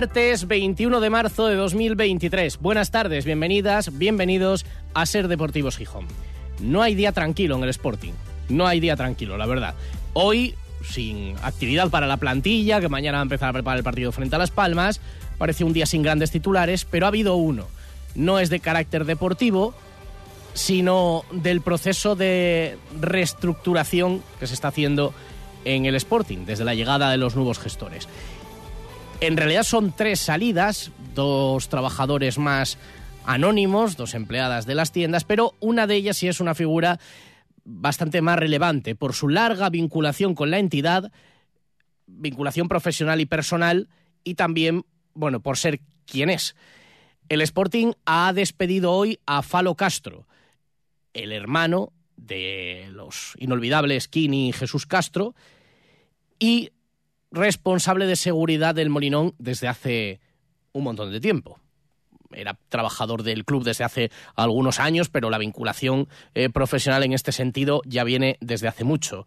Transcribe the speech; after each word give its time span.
Martes 0.00 0.48
21 0.48 0.98
de 0.98 1.10
marzo 1.10 1.46
de 1.46 1.56
2023. 1.56 2.58
Buenas 2.60 2.90
tardes, 2.90 3.26
bienvenidas, 3.26 3.98
bienvenidos 3.98 4.64
a 4.94 5.04
Ser 5.04 5.28
Deportivos 5.28 5.76
Gijón. 5.76 6.06
No 6.58 6.80
hay 6.80 6.94
día 6.94 7.12
tranquilo 7.12 7.56
en 7.56 7.64
el 7.64 7.68
Sporting. 7.68 8.12
No 8.48 8.66
hay 8.66 8.80
día 8.80 8.96
tranquilo, 8.96 9.36
la 9.36 9.44
verdad. 9.44 9.74
Hoy, 10.14 10.54
sin 10.82 11.34
actividad 11.42 11.90
para 11.90 12.06
la 12.06 12.16
plantilla, 12.16 12.80
que 12.80 12.88
mañana 12.88 13.18
va 13.18 13.20
a 13.20 13.24
empezar 13.24 13.50
a 13.50 13.52
preparar 13.52 13.76
el 13.76 13.84
partido 13.84 14.10
frente 14.10 14.36
a 14.36 14.38
Las 14.38 14.50
Palmas, 14.50 15.02
parece 15.36 15.64
un 15.64 15.74
día 15.74 15.84
sin 15.84 16.00
grandes 16.00 16.30
titulares, 16.30 16.86
pero 16.86 17.04
ha 17.04 17.08
habido 17.08 17.36
uno. 17.36 17.66
No 18.14 18.38
es 18.38 18.48
de 18.48 18.60
carácter 18.60 19.04
deportivo, 19.04 19.74
sino 20.54 21.26
del 21.30 21.60
proceso 21.60 22.16
de 22.16 22.78
reestructuración 22.98 24.22
que 24.38 24.46
se 24.46 24.54
está 24.54 24.68
haciendo 24.68 25.12
en 25.66 25.84
el 25.84 25.94
Sporting 25.94 26.46
desde 26.46 26.64
la 26.64 26.74
llegada 26.74 27.10
de 27.10 27.18
los 27.18 27.36
nuevos 27.36 27.58
gestores. 27.58 28.08
En 29.20 29.36
realidad 29.36 29.64
son 29.64 29.92
tres 29.92 30.18
salidas, 30.18 30.92
dos 31.14 31.68
trabajadores 31.68 32.38
más 32.38 32.78
anónimos, 33.26 33.98
dos 33.98 34.14
empleadas 34.14 34.64
de 34.64 34.74
las 34.74 34.92
tiendas, 34.92 35.24
pero 35.24 35.54
una 35.60 35.86
de 35.86 35.96
ellas 35.96 36.16
sí 36.16 36.26
es 36.26 36.40
una 36.40 36.54
figura 36.54 36.98
bastante 37.64 38.22
más 38.22 38.38
relevante 38.38 38.94
por 38.94 39.12
su 39.12 39.28
larga 39.28 39.68
vinculación 39.68 40.34
con 40.34 40.50
la 40.50 40.58
entidad, 40.58 41.12
vinculación 42.06 42.66
profesional 42.66 43.20
y 43.20 43.26
personal, 43.26 43.90
y 44.24 44.36
también, 44.36 44.86
bueno, 45.12 45.40
por 45.40 45.58
ser 45.58 45.80
quien 46.06 46.30
es. 46.30 46.56
El 47.28 47.42
Sporting 47.42 47.92
ha 48.06 48.32
despedido 48.32 48.90
hoy 48.92 49.20
a 49.26 49.42
Falo 49.42 49.74
Castro, 49.74 50.26
el 51.12 51.32
hermano 51.32 51.92
de 52.16 52.88
los 52.92 53.34
inolvidables 53.38 54.08
Kini 54.08 54.48
y 54.48 54.52
Jesús 54.52 54.86
Castro, 54.86 55.34
y 56.38 56.70
responsable 57.30 58.06
de 58.06 58.16
seguridad 58.16 58.74
del 58.74 58.90
Molinón 58.90 59.34
desde 59.38 59.68
hace 59.68 60.20
un 60.72 60.84
montón 60.84 61.12
de 61.12 61.20
tiempo. 61.20 61.58
Era 62.32 62.56
trabajador 62.68 63.22
del 63.22 63.44
club 63.44 63.64
desde 63.64 63.84
hace 63.84 64.10
algunos 64.36 64.78
años, 64.78 65.08
pero 65.08 65.30
la 65.30 65.38
vinculación 65.38 66.08
eh, 66.34 66.48
profesional 66.48 67.02
en 67.02 67.12
este 67.12 67.32
sentido 67.32 67.82
ya 67.84 68.04
viene 68.04 68.36
desde 68.40 68.68
hace 68.68 68.84
mucho 68.84 69.26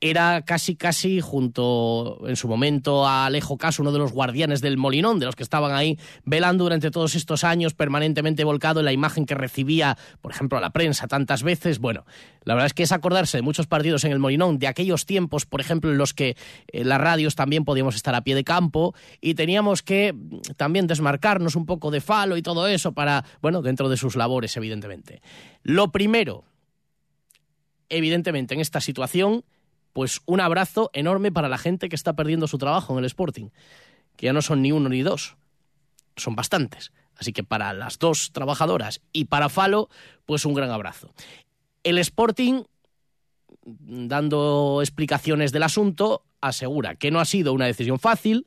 era 0.00 0.42
casi 0.42 0.76
casi 0.76 1.20
junto 1.20 2.20
en 2.26 2.36
su 2.36 2.48
momento 2.48 3.06
a 3.06 3.26
Alejo 3.26 3.56
Caso, 3.56 3.82
uno 3.82 3.92
de 3.92 3.98
los 3.98 4.12
guardianes 4.12 4.60
del 4.60 4.76
Molinón, 4.76 5.18
de 5.18 5.26
los 5.26 5.36
que 5.36 5.42
estaban 5.42 5.72
ahí 5.72 5.98
velando 6.24 6.64
durante 6.64 6.90
todos 6.90 7.14
estos 7.14 7.44
años, 7.44 7.72
permanentemente 7.72 8.44
volcado 8.44 8.80
en 8.80 8.86
la 8.86 8.92
imagen 8.92 9.24
que 9.24 9.34
recibía, 9.34 9.96
por 10.20 10.32
ejemplo, 10.32 10.58
a 10.58 10.60
la 10.60 10.70
prensa 10.70 11.08
tantas 11.08 11.42
veces. 11.42 11.78
Bueno, 11.78 12.04
la 12.44 12.54
verdad 12.54 12.66
es 12.66 12.74
que 12.74 12.82
es 12.82 12.92
acordarse 12.92 13.38
de 13.38 13.42
muchos 13.42 13.66
partidos 13.66 14.04
en 14.04 14.12
el 14.12 14.18
Molinón, 14.18 14.58
de 14.58 14.66
aquellos 14.66 15.06
tiempos, 15.06 15.46
por 15.46 15.62
ejemplo, 15.62 15.90
en 15.90 15.96
los 15.96 16.12
que 16.12 16.36
eh, 16.68 16.84
las 16.84 17.00
radios 17.00 17.34
también 17.34 17.64
podíamos 17.64 17.96
estar 17.96 18.14
a 18.14 18.22
pie 18.22 18.34
de 18.34 18.44
campo 18.44 18.94
y 19.22 19.34
teníamos 19.34 19.82
que 19.82 20.12
mm, 20.12 20.40
también 20.56 20.86
desmarcarnos 20.86 21.56
un 21.56 21.64
poco 21.64 21.90
de 21.90 22.02
falo 22.02 22.36
y 22.36 22.42
todo 22.42 22.66
eso 22.66 22.92
para, 22.92 23.24
bueno, 23.40 23.62
dentro 23.62 23.88
de 23.88 23.96
sus 23.96 24.14
labores, 24.14 24.54
evidentemente. 24.58 25.22
Lo 25.62 25.90
primero, 25.90 26.44
evidentemente, 27.88 28.52
en 28.52 28.60
esta 28.60 28.82
situación 28.82 29.44
pues 29.96 30.20
un 30.26 30.42
abrazo 30.42 30.90
enorme 30.92 31.32
para 31.32 31.48
la 31.48 31.56
gente 31.56 31.88
que 31.88 31.96
está 31.96 32.12
perdiendo 32.12 32.48
su 32.48 32.58
trabajo 32.58 32.92
en 32.92 32.98
el 32.98 33.06
Sporting, 33.06 33.48
que 34.16 34.26
ya 34.26 34.34
no 34.34 34.42
son 34.42 34.60
ni 34.60 34.70
uno 34.70 34.90
ni 34.90 35.00
dos, 35.00 35.38
son 36.16 36.36
bastantes. 36.36 36.92
Así 37.16 37.32
que 37.32 37.42
para 37.42 37.72
las 37.72 37.98
dos 37.98 38.30
trabajadoras 38.32 39.00
y 39.14 39.24
para 39.24 39.48
Falo, 39.48 39.88
pues 40.26 40.44
un 40.44 40.52
gran 40.52 40.70
abrazo. 40.70 41.14
El 41.82 41.96
Sporting, 41.96 42.64
dando 43.64 44.82
explicaciones 44.82 45.50
del 45.50 45.62
asunto, 45.62 46.26
asegura 46.42 46.96
que 46.96 47.10
no 47.10 47.18
ha 47.18 47.24
sido 47.24 47.54
una 47.54 47.64
decisión 47.64 47.98
fácil, 47.98 48.46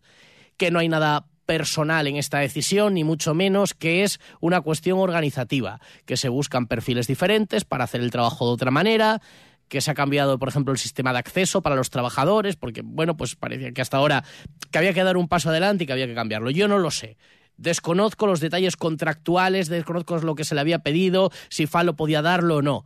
que 0.56 0.70
no 0.70 0.78
hay 0.78 0.88
nada 0.88 1.26
personal 1.48 2.06
en 2.06 2.18
esta 2.18 2.38
decisión, 2.38 2.94
ni 2.94 3.04
mucho 3.04 3.34
menos 3.34 3.74
que 3.74 4.04
es 4.04 4.20
una 4.40 4.62
cuestión 4.62 5.00
organizativa, 5.00 5.82
que 6.06 6.16
se 6.16 6.30
buscan 6.30 6.68
perfiles 6.68 7.08
diferentes 7.08 7.66
para 7.66 7.86
hacer 7.86 8.02
el 8.02 8.12
trabajo 8.12 8.46
de 8.46 8.54
otra 8.54 8.70
manera, 8.70 9.20
que 9.69 9.81
se 9.81 9.91
ha 9.91 9.94
cambiado, 9.94 10.38
por 10.40 10.50
ejemplo, 10.50 10.74
el 10.74 10.80
sistema 10.80 11.13
de 11.13 11.19
acceso 11.19 11.62
para 11.62 11.75
los 11.75 11.90
trabajadores, 11.90 12.56
porque, 12.56 12.81
bueno, 12.84 13.16
pues 13.16 13.35
parecía 13.35 13.72
que 13.72 13.81
hasta 13.81 13.97
ahora 13.97 14.25
que 14.72 14.78
había 14.78 14.94
que 14.94 15.03
dar 15.03 15.16
un 15.16 15.28
paso 15.28 15.50
adelante 15.50 15.84
y 15.84 15.88
que 15.88 15.94
había 15.94 16.07
que 16.07 16.16
cambiarlo. 16.16 16.50
Yo 16.50 16.68
no 16.68 16.80
lo 16.80 16.91
sé. 16.91 17.18
Desconozco 17.56 18.25
los 18.25 18.40
detalles 18.40 18.75
contractuales, 18.75 19.69
desconozco 19.69 20.18
lo 20.19 20.35
que 20.35 20.44
se 20.44 20.56
le 20.56 20.62
había 20.62 20.79
pedido, 20.79 21.31
si 21.50 21.68
Falo 21.68 21.96
podía 21.96 22.22
darlo 22.22 22.58
o 22.58 22.62
no. 22.62 22.85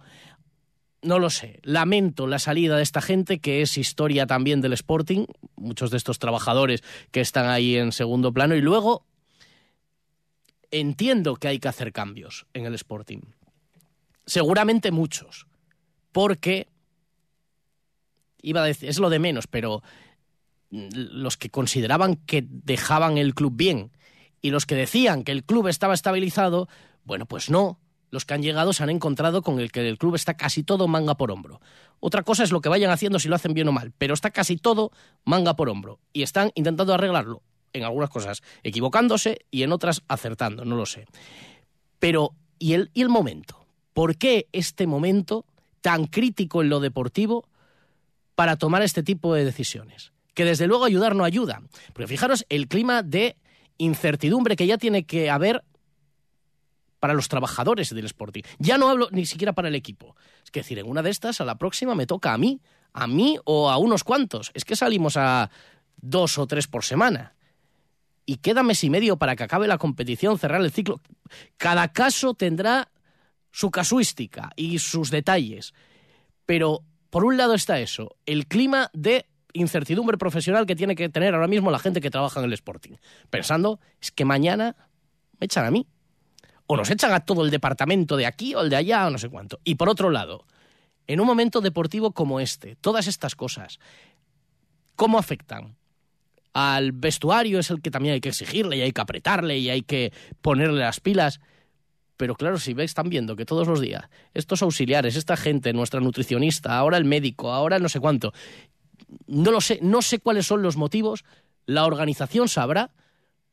No 1.01 1.19
lo 1.19 1.29
sé. 1.29 1.59
Lamento 1.63 2.27
la 2.27 2.39
salida 2.39 2.77
de 2.77 2.83
esta 2.83 3.01
gente, 3.01 3.39
que 3.39 3.61
es 3.61 3.77
historia 3.77 4.25
también 4.25 4.61
del 4.61 4.73
Sporting, 4.73 5.25
muchos 5.55 5.91
de 5.91 5.97
estos 5.97 6.17
trabajadores 6.17 6.83
que 7.11 7.22
están 7.22 7.47
ahí 7.47 7.77
en 7.77 7.91
segundo 7.91 8.33
plano, 8.33 8.55
y 8.55 8.61
luego 8.61 9.05
entiendo 10.72 11.35
que 11.35 11.49
hay 11.49 11.59
que 11.59 11.67
hacer 11.67 11.93
cambios 11.93 12.47
en 12.53 12.66
el 12.66 12.73
Sporting. 12.73 13.19
Seguramente 14.25 14.91
muchos, 14.91 15.45
porque 16.11 16.67
iba 18.43 18.61
a 18.61 18.65
decir, 18.65 18.89
es 18.89 18.99
lo 18.99 19.09
de 19.09 19.17
menos, 19.17 19.47
pero 19.47 19.81
los 20.69 21.37
que 21.37 21.49
consideraban 21.49 22.15
que 22.15 22.45
dejaban 22.47 23.17
el 23.17 23.33
club 23.33 23.53
bien 23.55 23.91
y 24.41 24.51
los 24.51 24.65
que 24.65 24.75
decían 24.75 25.23
que 25.23 25.31
el 25.31 25.43
club 25.43 25.67
estaba 25.67 25.93
estabilizado, 25.93 26.67
bueno, 27.05 27.25
pues 27.25 27.49
no. 27.49 27.79
Los 28.09 28.25
que 28.25 28.35
han 28.35 28.43
llegado 28.43 28.73
se 28.73 28.83
han 28.83 28.91
encontrado 28.91 29.41
con 29.41 29.59
el 29.59 29.71
que 29.71 29.87
el 29.87 29.97
club 29.97 30.13
está 30.13 30.35
casi 30.35 30.61
todo 30.61 30.87
manga 30.87 31.15
por 31.15 31.31
hombro. 31.31 31.61
Otra 31.99 32.21
cosa 32.21 32.43
es 32.43 32.51
lo 32.51 32.61
que 32.61 32.69
vayan 32.69 32.91
haciendo 32.91 33.17
si 33.17 33.27
lo 33.27 33.35
hacen 33.35 33.55
bien 33.55 33.67
o 33.67 33.71
mal, 33.71 33.91
pero 33.97 34.13
está 34.13 34.29
casi 34.29 34.57
todo 34.57 34.91
manga 35.23 35.55
por 35.55 35.69
hombro. 35.69 35.99
Y 36.11 36.21
están 36.21 36.51
intentando 36.53 36.93
arreglarlo. 36.93 37.41
En 37.71 37.83
algunas 37.83 38.11
cosas 38.11 38.43
equivocándose 38.61 39.45
y 39.49 39.63
en 39.63 39.71
otras 39.71 40.03
acertando, 40.07 40.63
no 40.63 40.75
lo 40.75 40.85
sé. 40.85 41.07
Pero, 41.97 42.35
¿y 42.59 42.73
el, 42.73 42.91
y 42.93 43.01
el 43.01 43.09
momento? 43.09 43.65
¿Por 43.93 44.15
qué 44.17 44.47
este 44.51 44.85
momento 44.85 45.45
tan 45.81 46.05
crítico 46.05 46.61
en 46.61 46.69
lo 46.69 46.79
deportivo 46.79 47.47
para 48.35 48.57
tomar 48.57 48.81
este 48.81 49.03
tipo 49.03 49.33
de 49.33 49.45
decisiones. 49.45 50.11
Que 50.33 50.45
desde 50.45 50.67
luego 50.67 50.85
ayudar 50.85 51.16
no 51.16 51.23
ayuda. 51.23 51.61
Porque 51.94 52.07
fijaros 52.07 52.45
el 52.49 52.67
clima 52.67 53.03
de 53.03 53.38
incertidumbre 53.77 54.55
que 54.55 54.67
ya 54.67 54.77
tiene 54.77 55.05
que 55.05 55.29
haber 55.29 55.63
para 56.99 57.13
los 57.13 57.27
trabajadores 57.27 57.93
del 57.93 58.05
Sporting. 58.05 58.43
Ya 58.59 58.77
no 58.77 58.89
hablo 58.89 59.09
ni 59.11 59.25
siquiera 59.25 59.51
para 59.51 59.67
el 59.67 59.75
equipo. 59.75 60.16
Es 60.45 60.51
decir, 60.51 60.79
en 60.79 60.88
una 60.88 61.01
de 61.01 61.09
estas, 61.09 61.41
a 61.41 61.45
la 61.45 61.57
próxima 61.57 61.95
me 61.95 62.07
toca 62.07 62.33
a 62.33 62.38
mí, 62.38 62.61
a 62.93 63.07
mí 63.07 63.38
o 63.43 63.69
a 63.69 63.77
unos 63.77 64.05
cuantos. 64.05 64.51
Es 64.53 64.63
que 64.63 64.75
salimos 64.75 65.17
a 65.17 65.51
dos 65.97 66.38
o 66.38 66.47
tres 66.47 66.67
por 66.67 66.85
semana. 66.85 67.35
Y 68.25 68.38
queda 68.38 68.63
mes 68.63 68.85
y 68.85 68.89
medio 68.89 69.17
para 69.17 69.35
que 69.35 69.43
acabe 69.43 69.67
la 69.67 69.77
competición, 69.77 70.39
cerrar 70.39 70.61
el 70.61 70.72
ciclo. 70.72 71.01
Cada 71.57 71.89
caso 71.91 72.35
tendrá 72.35 72.89
su 73.51 73.69
casuística 73.69 74.51
y 74.55 74.79
sus 74.79 75.11
detalles. 75.11 75.73
Pero 76.45 76.85
por 77.13 77.25
un 77.25 77.38
lado 77.38 77.53
está 77.53 77.79
eso, 77.79 78.16
el 78.25 78.47
clima 78.47 78.90
de 78.91 79.28
incertidumbre 79.53 80.18
profesional 80.18 80.66
que 80.66 80.75
tiene 80.75 80.96
que 80.96 81.09
tener 81.09 81.35
ahora 81.35 81.47
mismo 81.47 81.69
la 81.69 81.78
gente 81.78 82.01
que 82.01 82.09
trabaja 82.09 82.40
en 82.40 82.47
el 82.47 82.53
Sporting, 82.53 82.94
pensando, 83.29 83.79
es 84.01 84.12
que 84.12 84.25
mañana 84.25 84.75
me 85.40 85.46
echan 85.46 85.63
a 85.63 85.69
mí, 85.69 85.85
o 86.66 86.75
nos 86.75 86.90
echan 86.90 87.13
a 87.13 87.19
todo 87.19 87.46
el 87.46 87.52
departamento 87.52 88.17
de 88.17 88.26
aquí 88.26 88.55
o 88.55 88.61
el 88.61 88.72
de 88.72 88.78
allá 88.78 89.05
o 89.05 89.11
no 89.11 89.20
sé 89.20 89.29
cuánto. 89.29 89.59
Y 89.64 89.76
por 89.76 89.90
otro 89.90 90.09
lado, 90.09 90.47
en 91.05 91.20
un 91.20 91.28
momento 91.28 91.61
deportivo 91.61 92.14
como 92.14 92.40
este, 92.40 92.78
todas 92.78 93.05
estas 93.05 93.35
cosas, 93.35 93.78
¿cómo 94.96 95.20
afectan? 95.20 95.76
Al 96.52 96.93
vestuario 96.93 97.59
es 97.59 97.70
el 97.70 97.79
que 97.84 97.91
también 97.91 98.14
hay 98.14 98.22
que 98.22 98.29
exigirle 98.29 98.78
y 98.78 98.82
hay 98.82 98.91
que 98.91 99.02
apretarle 99.02 99.59
y 99.59 99.70
hay 99.70 99.84
que 99.84 100.11
ponerle 100.41 100.79
las 100.79 100.99
pilas. 100.99 101.41
Pero 102.17 102.35
claro, 102.35 102.59
si 102.59 102.75
están 102.77 103.09
viendo 103.09 103.35
que 103.35 103.45
todos 103.45 103.67
los 103.67 103.81
días 103.81 104.03
estos 104.33 104.61
auxiliares, 104.61 105.15
esta 105.15 105.35
gente, 105.35 105.73
nuestra 105.73 105.99
nutricionista, 105.99 106.77
ahora 106.77 106.97
el 106.97 107.05
médico, 107.05 107.51
ahora 107.51 107.79
no 107.79 107.89
sé 107.89 107.99
cuánto, 107.99 108.33
no 109.27 109.51
lo 109.51 109.61
sé, 109.61 109.79
no 109.81 110.01
sé 110.01 110.19
cuáles 110.19 110.45
son 110.45 110.61
los 110.61 110.77
motivos, 110.77 111.23
la 111.65 111.85
organización 111.85 112.47
sabrá 112.47 112.91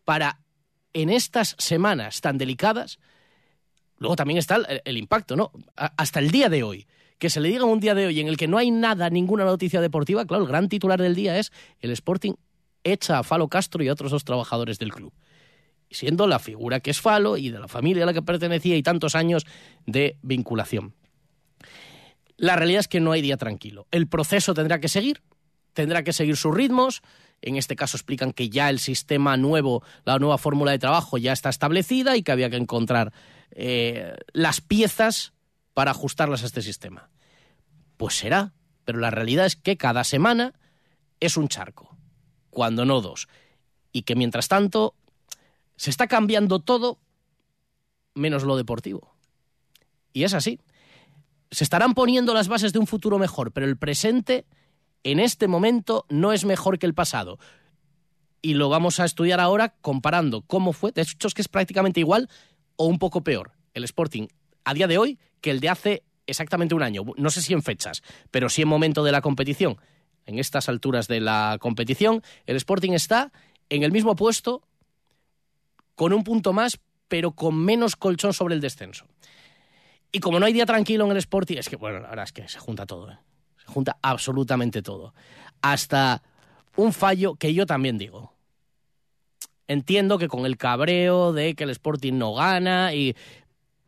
para 0.05 0.41
en 0.93 1.11
estas 1.11 1.55
semanas 1.59 2.21
tan 2.21 2.37
delicadas, 2.37 2.99
luego 3.99 4.17
también 4.17 4.39
está 4.39 4.57
el, 4.85 4.97
impacto, 4.97 5.37
¿no? 5.37 5.53
hasta 5.77 6.21
el 6.21 6.31
día 6.31 6.49
de 6.49 6.63
hoy, 6.63 6.87
que 7.19 7.31
se 7.31 7.41
le 7.41 7.49
diga 7.49 7.65
un 7.65 7.81
día 7.81 7.95
de 7.95 8.07
hoy 8.07 8.21
en 8.21 8.29
el 8.29 8.37
que 8.37 8.49
no 8.49 8.59
hay 8.59 8.71
nada, 8.71 9.09
ninguna 9.11 9.45
noticia 9.45 9.81
deportiva, 9.81 10.25
claro, 10.27 10.45
el 10.45 10.49
gran 10.49 10.69
titular 10.69 11.01
del 11.01 11.15
día 11.15 11.39
es 11.39 11.53
el 11.81 11.91
Sporting 11.93 12.35
echa 12.83 13.19
a 13.19 13.23
Falo 13.23 13.49
Castro 13.49 13.83
y 13.83 13.89
a 13.89 13.93
otros 13.93 14.11
dos 14.11 14.25
trabajadores 14.25 14.79
del 14.79 14.93
club. 14.93 15.13
Siendo 15.91 16.27
la 16.27 16.39
figura 16.39 16.81
que 16.81 16.91
es 16.91 17.01
Falo 17.01 17.37
y 17.37 17.51
de 17.51 17.59
la 17.59 17.69
familia 17.69 18.05
a 18.05 18.07
la 18.07 18.13
que 18.13 18.23
pertenecía 18.23 18.77
y 18.77 18.83
tantos 18.83 19.15
años 19.15 19.47
de 19.87 20.17
vinculación. 20.23 20.95
La 22.37 22.57
realidad 22.57 22.81
es 22.81 22.89
que 22.89 23.01
no 23.01 23.13
hay 23.13 23.21
día 23.21 23.37
tranquilo. 23.37 23.87
El 23.91 24.09
proceso 24.09 24.55
tendrá 24.55 24.81
que 24.81 24.89
seguir, 24.89 25.23
tendrá 25.75 26.03
que 26.03 26.13
seguir 26.13 26.37
sus 26.37 26.55
ritmos. 26.55 27.03
En 27.43 27.57
este 27.57 27.77
caso 27.77 27.97
explican 27.97 28.33
que 28.33 28.49
ya 28.49 28.71
el 28.71 28.79
sistema 28.79 29.37
nuevo, 29.37 29.83
la 30.05 30.19
nueva 30.19 30.39
fórmula 30.39 30.71
de 30.73 30.79
trabajo 30.79 31.19
ya 31.19 31.33
está 31.33 31.51
establecida 31.51 32.17
y 32.17 32.23
que 32.23 32.33
había 32.33 32.51
que 32.51 32.57
encontrar 32.57 33.13
eh, 33.51 34.15
las 34.33 34.61
piezas 34.61 35.33
para 35.75 35.91
ajustarlas 35.91 36.43
a 36.43 36.47
este 36.47 36.63
sistema. 36.63 37.11
Pues 37.97 38.15
será, 38.15 38.55
pero 38.85 38.99
la 38.99 39.11
realidad 39.11 39.47
es 39.47 39.57
que 39.57 39.77
cada 39.77 40.05
semana 40.05 40.55
es 41.21 41.37
un 41.37 41.49
charco, 41.49 41.97
cuando 42.49 42.85
no 42.85 43.01
dos, 43.01 43.29
y 43.93 44.03
que 44.03 44.17
mientras 44.17 44.49
tanto 44.49 44.95
se 45.81 45.89
está 45.89 46.09
cambiando 46.09 46.61
todo 46.61 46.99
menos 48.13 48.43
lo 48.43 48.59
deportivo. 48.59 49.15
Y 50.13 50.25
es 50.25 50.35
así. 50.35 50.61
Se 51.51 51.65
estarán 51.65 51.95
poniendo 51.95 52.35
las 52.35 52.49
bases 52.49 52.75
de 52.75 52.79
un 52.79 52.87
futuro 52.87 53.19
mejor, 53.19 53.51
pero 53.53 53.65
el 53.65 53.79
presente 53.79 54.45
en 55.05 55.21
este 55.21 55.49
momento 55.49 56.05
no 56.11 56.35
es 56.35 56.45
mejor 56.45 56.79
que 56.79 56.85
el 56.85 56.93
pasado. 56.93 57.39
Y 58.43 58.55
lo 58.55 58.69
vamos 58.69 59.01
a 59.01 59.07
estudiar 59.07 59.41
ahora 59.41 59.75
comparando 59.81 60.43
cómo 60.43 60.75
fue, 60.75 60.93
de 60.93 61.01
hecho 61.01 61.29
es 61.29 61.33
que 61.33 61.41
es 61.41 61.49
prácticamente 61.49 62.01
igual 62.01 62.29
o 62.77 62.85
un 62.85 62.99
poco 62.99 63.25
peor 63.25 63.53
el 63.73 63.85
Sporting 63.85 64.27
a 64.65 64.75
día 64.75 64.87
de 64.87 64.99
hoy 64.99 65.19
que 65.41 65.51
el 65.51 65.61
de 65.61 65.71
hace 65.71 66.03
exactamente 66.27 66.75
un 66.75 66.83
año. 66.83 67.05
No 67.17 67.31
sé 67.31 67.41
si 67.41 67.55
en 67.55 67.63
fechas, 67.63 68.03
pero 68.31 68.51
sí 68.51 68.61
en 68.61 68.69
momento 68.69 69.03
de 69.03 69.13
la 69.13 69.23
competición. 69.23 69.79
En 70.27 70.39
estas 70.39 70.69
alturas 70.69 71.09
de 71.09 71.21
la 71.21 71.57
competición, 71.59 72.23
el 72.45 72.57
Sporting 72.57 72.93
está 72.93 73.33
en 73.71 73.83
el 73.83 73.93
mismo 73.93 74.15
puesto, 74.15 74.63
con 76.01 76.15
un 76.15 76.25
punto 76.25 76.55
más, 76.55 76.81
pero 77.09 77.33
con 77.33 77.63
menos 77.63 77.95
colchón 77.95 78.33
sobre 78.33 78.55
el 78.55 78.63
descenso. 78.63 79.07
Y 80.11 80.21
como 80.21 80.41
no 80.41 80.47
hay 80.47 80.55
día 80.55 80.65
tranquilo 80.65 81.05
en 81.05 81.11
el 81.11 81.19
Sporting, 81.19 81.59
es 81.59 81.69
que, 81.69 81.77
bueno, 81.77 82.01
la 82.01 82.09
verdad 82.09 82.25
es 82.25 82.33
que 82.33 82.49
se 82.49 82.59
junta 82.59 82.87
todo, 82.87 83.11
¿eh? 83.11 83.19
se 83.59 83.67
junta 83.67 83.99
absolutamente 84.01 84.81
todo. 84.81 85.13
Hasta 85.61 86.23
un 86.77 86.95
fallo 86.95 87.35
que 87.35 87.53
yo 87.53 87.67
también 87.67 87.99
digo. 87.99 88.33
Entiendo 89.69 90.17
que 90.17 90.29
con 90.29 90.47
el 90.47 90.57
cabreo 90.57 91.35
de 91.35 91.55
que 91.55 91.65
el 91.65 91.71
Sporting 91.71 92.15
no 92.15 92.33
gana, 92.33 92.95
y... 92.95 93.15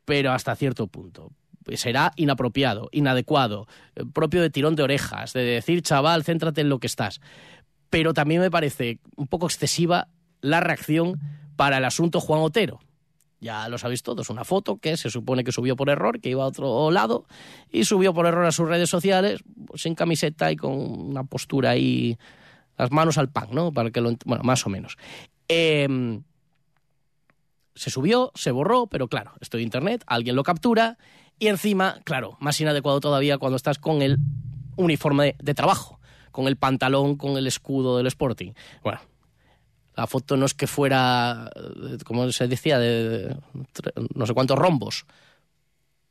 pero 0.04 0.32
hasta 0.32 0.54
cierto 0.54 0.88
punto 0.88 1.30
será 1.76 2.12
inapropiado, 2.16 2.90
inadecuado, 2.92 3.68
eh, 3.94 4.04
propio 4.12 4.42
de 4.42 4.50
tirón 4.50 4.76
de 4.76 4.82
orejas, 4.82 5.32
de 5.32 5.44
decir, 5.44 5.80
chaval, 5.80 6.24
céntrate 6.24 6.60
en 6.60 6.68
lo 6.68 6.78
que 6.78 6.88
estás. 6.88 7.22
Pero 7.88 8.12
también 8.12 8.42
me 8.42 8.50
parece 8.50 8.98
un 9.16 9.28
poco 9.28 9.46
excesiva 9.46 10.08
la 10.42 10.60
reacción 10.60 11.18
para 11.56 11.78
el 11.78 11.84
asunto 11.84 12.20
Juan 12.20 12.40
Otero. 12.40 12.80
Ya 13.40 13.68
lo 13.68 13.76
sabéis 13.76 14.04
todos, 14.04 14.30
una 14.30 14.44
foto 14.44 14.76
que 14.76 14.96
se 14.96 15.10
supone 15.10 15.42
que 15.42 15.50
subió 15.50 15.74
por 15.74 15.90
error, 15.90 16.20
que 16.20 16.28
iba 16.28 16.44
a 16.44 16.46
otro 16.46 16.92
lado, 16.92 17.26
y 17.72 17.84
subió 17.84 18.14
por 18.14 18.26
error 18.26 18.46
a 18.46 18.52
sus 18.52 18.68
redes 18.68 18.88
sociales, 18.88 19.42
sin 19.74 19.96
camiseta 19.96 20.52
y 20.52 20.56
con 20.56 20.72
una 20.72 21.24
postura 21.24 21.70
ahí, 21.70 22.16
las 22.78 22.92
manos 22.92 23.18
al 23.18 23.30
pan, 23.30 23.48
¿no? 23.50 23.72
Para 23.72 23.90
que 23.90 24.00
lo 24.00 24.12
bueno, 24.24 24.44
más 24.44 24.64
o 24.64 24.70
menos. 24.70 24.96
Em, 25.48 26.22
se 27.74 27.90
subió, 27.90 28.30
se 28.34 28.52
borró, 28.52 28.86
pero 28.86 29.08
claro, 29.08 29.32
esto 29.40 29.56
de 29.56 29.64
internet, 29.64 30.04
alguien 30.06 30.36
lo 30.36 30.44
captura 30.44 30.98
y 31.38 31.48
encima, 31.48 32.00
claro, 32.04 32.36
más 32.38 32.60
inadecuado 32.60 33.00
todavía 33.00 33.38
cuando 33.38 33.56
estás 33.56 33.78
con 33.78 34.02
el 34.02 34.18
uniforme 34.76 35.34
de, 35.42 35.54
trabajo, 35.54 35.98
con 36.30 36.46
el 36.46 36.56
pantalón, 36.56 37.16
con 37.16 37.36
el 37.36 37.48
escudo 37.48 37.96
del 37.96 38.06
Sporting. 38.06 38.52
Bueno, 38.82 39.00
la 39.94 40.06
foto 40.06 40.36
no 40.36 40.46
es 40.46 40.54
que 40.54 40.66
fuera, 40.66 41.50
eh, 41.54 41.98
como 42.04 42.30
se 42.32 42.48
decía, 42.48 42.78
de, 42.78 43.36
no 44.14 44.26
sé 44.26 44.34
cuántos 44.34 44.58
rombos. 44.58 45.06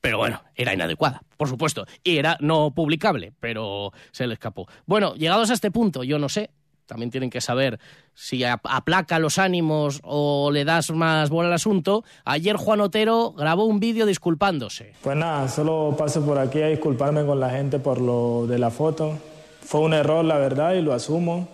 Pero 0.02 0.18
bueno, 0.18 0.42
era 0.56 0.74
inadecuada, 0.74 1.22
por 1.38 1.48
supuesto. 1.48 1.86
Y 2.04 2.18
era 2.18 2.38
no 2.40 2.72
publicable, 2.72 3.34
pero 3.40 3.94
se 4.12 4.26
le 4.26 4.34
escapó. 4.34 4.68
Bueno, 4.86 5.14
llegados 5.14 5.52
a 5.52 5.54
este 5.54 5.70
punto, 5.70 6.04
yo 6.04 6.18
no 6.18 6.28
sé 6.28 6.50
también 6.92 7.10
tienen 7.10 7.30
que 7.30 7.40
saber 7.40 7.80
si 8.14 8.44
aplaca 8.44 9.18
los 9.18 9.40
ánimos 9.40 10.02
o 10.04 10.52
le 10.52 10.66
das 10.66 10.92
más 10.92 11.30
bola 11.30 11.48
al 11.48 11.54
asunto. 11.54 12.04
Ayer 12.26 12.58
Juan 12.58 12.82
Otero 12.82 13.32
grabó 13.32 13.64
un 13.64 13.80
vídeo 13.80 14.06
disculpándose. 14.06 14.92
Pues 15.02 15.16
nada, 15.16 15.48
solo 15.48 15.96
paso 15.98 16.22
por 16.26 16.38
aquí 16.38 16.62
a 16.62 16.68
disculparme 16.68 17.26
con 17.26 17.40
la 17.40 17.50
gente 17.50 17.80
por 17.80 18.02
lo 18.02 18.46
de 18.46 18.60
la 18.60 18.72
foto. 18.72 19.18
Fue 19.62 19.80
un 19.80 19.94
error, 19.94 20.26
la 20.26 20.38
verdad, 20.38 20.74
y 20.74 20.82
lo 20.82 20.92
asumo. 20.92 21.48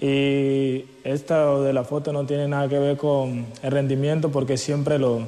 Y 0.00 0.86
esto 1.04 1.62
de 1.62 1.74
la 1.74 1.84
foto 1.84 2.10
no 2.12 2.24
tiene 2.24 2.48
nada 2.48 2.68
que 2.68 2.78
ver 2.78 2.96
con 2.96 3.46
el 3.62 3.70
rendimiento 3.70 4.32
porque 4.32 4.56
siempre 4.56 4.98
lo, 4.98 5.26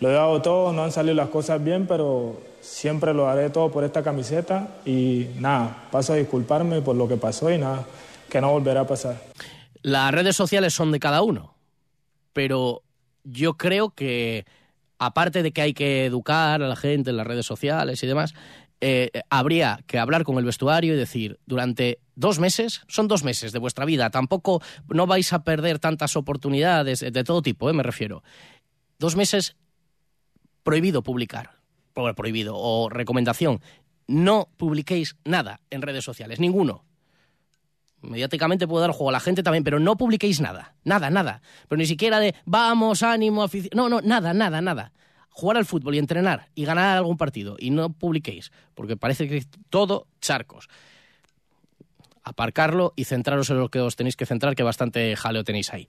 lo 0.00 0.10
he 0.10 0.12
dado 0.12 0.42
todo, 0.42 0.72
no 0.74 0.84
han 0.84 0.92
salido 0.92 1.14
las 1.14 1.30
cosas 1.30 1.64
bien, 1.64 1.86
pero 1.86 2.38
siempre 2.60 3.14
lo 3.14 3.26
haré 3.26 3.48
todo 3.48 3.70
por 3.70 3.84
esta 3.84 4.02
camiseta 4.02 4.76
y 4.84 5.28
nada, 5.38 5.88
paso 5.90 6.12
a 6.12 6.16
disculparme 6.16 6.82
por 6.82 6.94
lo 6.94 7.08
que 7.08 7.16
pasó 7.16 7.50
y 7.50 7.56
nada 7.56 7.86
que 8.28 8.40
no 8.40 8.52
volverá 8.52 8.82
a 8.82 8.86
pasar. 8.86 9.16
Las 9.80 10.12
redes 10.12 10.36
sociales 10.36 10.74
son 10.74 10.92
de 10.92 11.00
cada 11.00 11.22
uno, 11.22 11.54
pero 12.34 12.82
yo 13.24 13.54
creo 13.54 13.90
que 13.90 14.44
aparte 14.98 15.42
de 15.42 15.52
que 15.52 15.62
hay 15.62 15.72
que 15.72 16.04
educar 16.04 16.62
a 16.62 16.68
la 16.68 16.76
gente 16.76 17.10
en 17.10 17.16
las 17.16 17.26
redes 17.26 17.46
sociales 17.46 18.02
y 18.02 18.06
demás, 18.06 18.34
eh, 18.80 19.10
habría 19.30 19.80
que 19.86 19.98
hablar 19.98 20.24
con 20.24 20.36
el 20.36 20.44
vestuario 20.44 20.94
y 20.94 20.96
decir, 20.96 21.38
durante 21.46 21.98
dos 22.14 22.38
meses, 22.38 22.82
son 22.88 23.08
dos 23.08 23.24
meses 23.24 23.52
de 23.52 23.58
vuestra 23.58 23.84
vida, 23.84 24.10
tampoco 24.10 24.62
no 24.88 25.06
vais 25.06 25.32
a 25.32 25.44
perder 25.44 25.78
tantas 25.78 26.16
oportunidades 26.16 27.00
de 27.00 27.24
todo 27.24 27.42
tipo, 27.42 27.70
eh, 27.70 27.72
me 27.72 27.82
refiero. 27.82 28.22
Dos 28.98 29.16
meses 29.16 29.56
prohibido 30.62 31.02
publicar, 31.02 31.58
prohibido, 31.92 32.54
o 32.56 32.88
recomendación, 32.88 33.60
no 34.06 34.48
publiquéis 34.56 35.16
nada 35.24 35.60
en 35.70 35.82
redes 35.82 36.04
sociales, 36.04 36.40
ninguno 36.40 36.84
mediáticamente 38.02 38.66
puedo 38.66 38.82
dar 38.82 38.90
juego 38.90 39.10
a 39.10 39.12
la 39.12 39.20
gente 39.20 39.42
también, 39.42 39.64
pero 39.64 39.78
no 39.78 39.96
publiquéis 39.96 40.40
nada, 40.40 40.74
nada, 40.84 41.10
nada. 41.10 41.40
Pero 41.68 41.78
ni 41.78 41.86
siquiera 41.86 42.20
de 42.20 42.34
vamos, 42.44 43.02
ánimo, 43.02 43.42
afición. 43.42 43.70
No, 43.74 43.88
no, 43.88 44.00
nada, 44.00 44.34
nada, 44.34 44.60
nada. 44.60 44.92
Jugar 45.30 45.56
al 45.56 45.64
fútbol 45.64 45.94
y 45.94 45.98
entrenar 45.98 46.50
y 46.54 46.64
ganar 46.64 46.96
algún 46.96 47.16
partido 47.16 47.56
y 47.58 47.70
no 47.70 47.90
publiquéis, 47.92 48.52
porque 48.74 48.96
parece 48.96 49.28
que 49.28 49.44
todo 49.70 50.08
charcos. 50.20 50.68
Aparcarlo 52.22 52.92
y 52.96 53.04
centraros 53.04 53.50
en 53.50 53.58
lo 53.58 53.68
que 53.68 53.80
os 53.80 53.96
tenéis 53.96 54.16
que 54.16 54.26
centrar, 54.26 54.54
que 54.54 54.62
bastante 54.62 55.16
jaleo 55.16 55.44
tenéis 55.44 55.72
ahí. 55.72 55.88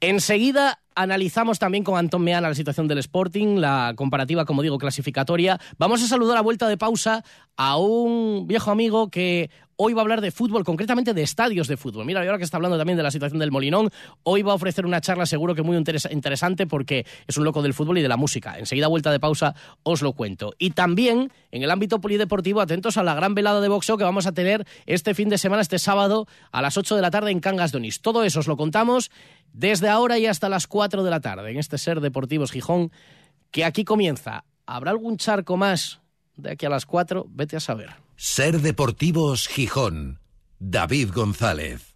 Enseguida 0.00 0.80
analizamos 0.94 1.58
también 1.58 1.82
con 1.82 1.96
Antón 1.96 2.22
Meana 2.22 2.48
la 2.48 2.54
situación 2.54 2.86
del 2.88 2.98
Sporting, 2.98 3.56
la 3.56 3.94
comparativa, 3.96 4.44
como 4.44 4.62
digo, 4.62 4.78
clasificatoria. 4.78 5.58
Vamos 5.78 6.02
a 6.02 6.06
saludar 6.06 6.36
a 6.36 6.42
vuelta 6.42 6.68
de 6.68 6.76
pausa 6.76 7.24
a 7.56 7.78
un 7.78 8.46
viejo 8.46 8.70
amigo 8.70 9.10
que 9.10 9.50
Hoy 9.76 9.92
va 9.92 10.02
a 10.02 10.04
hablar 10.04 10.20
de 10.20 10.30
fútbol, 10.30 10.62
concretamente 10.62 11.14
de 11.14 11.22
estadios 11.22 11.66
de 11.66 11.76
fútbol. 11.76 12.06
Mira, 12.06 12.20
ahora 12.20 12.38
que 12.38 12.44
está 12.44 12.58
hablando 12.58 12.78
también 12.78 12.96
de 12.96 13.02
la 13.02 13.10
situación 13.10 13.40
del 13.40 13.50
Molinón, 13.50 13.90
hoy 14.22 14.42
va 14.42 14.52
a 14.52 14.54
ofrecer 14.54 14.86
una 14.86 15.00
charla 15.00 15.26
seguro 15.26 15.56
que 15.56 15.62
muy 15.62 15.76
interesante 15.76 16.68
porque 16.68 17.04
es 17.26 17.36
un 17.36 17.44
loco 17.44 17.60
del 17.60 17.74
fútbol 17.74 17.98
y 17.98 18.02
de 18.02 18.06
la 18.06 18.16
música. 18.16 18.56
Enseguida, 18.56 18.86
vuelta 18.86 19.10
de 19.10 19.18
pausa, 19.18 19.56
os 19.82 20.00
lo 20.00 20.12
cuento. 20.12 20.54
Y 20.60 20.70
también, 20.70 21.32
en 21.50 21.64
el 21.64 21.72
ámbito 21.72 22.00
polideportivo, 22.00 22.60
atentos 22.60 22.98
a 22.98 23.02
la 23.02 23.16
gran 23.16 23.34
velada 23.34 23.60
de 23.60 23.68
boxeo 23.68 23.98
que 23.98 24.04
vamos 24.04 24.26
a 24.26 24.32
tener 24.32 24.64
este 24.86 25.12
fin 25.12 25.28
de 25.28 25.38
semana, 25.38 25.62
este 25.62 25.80
sábado, 25.80 26.28
a 26.52 26.62
las 26.62 26.76
8 26.76 26.94
de 26.94 27.02
la 27.02 27.10
tarde 27.10 27.32
en 27.32 27.40
Cangas 27.40 27.72
Donis. 27.72 28.00
Todo 28.00 28.22
eso 28.22 28.38
os 28.38 28.46
lo 28.46 28.56
contamos 28.56 29.10
desde 29.54 29.88
ahora 29.88 30.18
y 30.18 30.26
hasta 30.26 30.50
las 30.50 30.66
4 30.66 31.02
de 31.02 31.10
la 31.10 31.20
tarde 31.20 31.50
en 31.50 31.58
este 31.58 31.78
Ser 31.78 32.00
Deportivos 32.00 32.52
Gijón, 32.52 32.92
que 33.50 33.64
aquí 33.64 33.84
comienza. 33.84 34.44
¿Habrá 34.66 34.90
algún 34.90 35.16
charco 35.16 35.56
más 35.56 36.00
de 36.36 36.50
aquí 36.50 36.66
a 36.66 36.68
las 36.70 36.84
4? 36.84 37.26
Vete 37.30 37.56
a 37.56 37.60
saber. 37.60 37.90
Ser 38.16 38.60
Deportivos 38.60 39.48
Gijón. 39.48 40.18
David 40.58 41.10
González. 41.14 41.94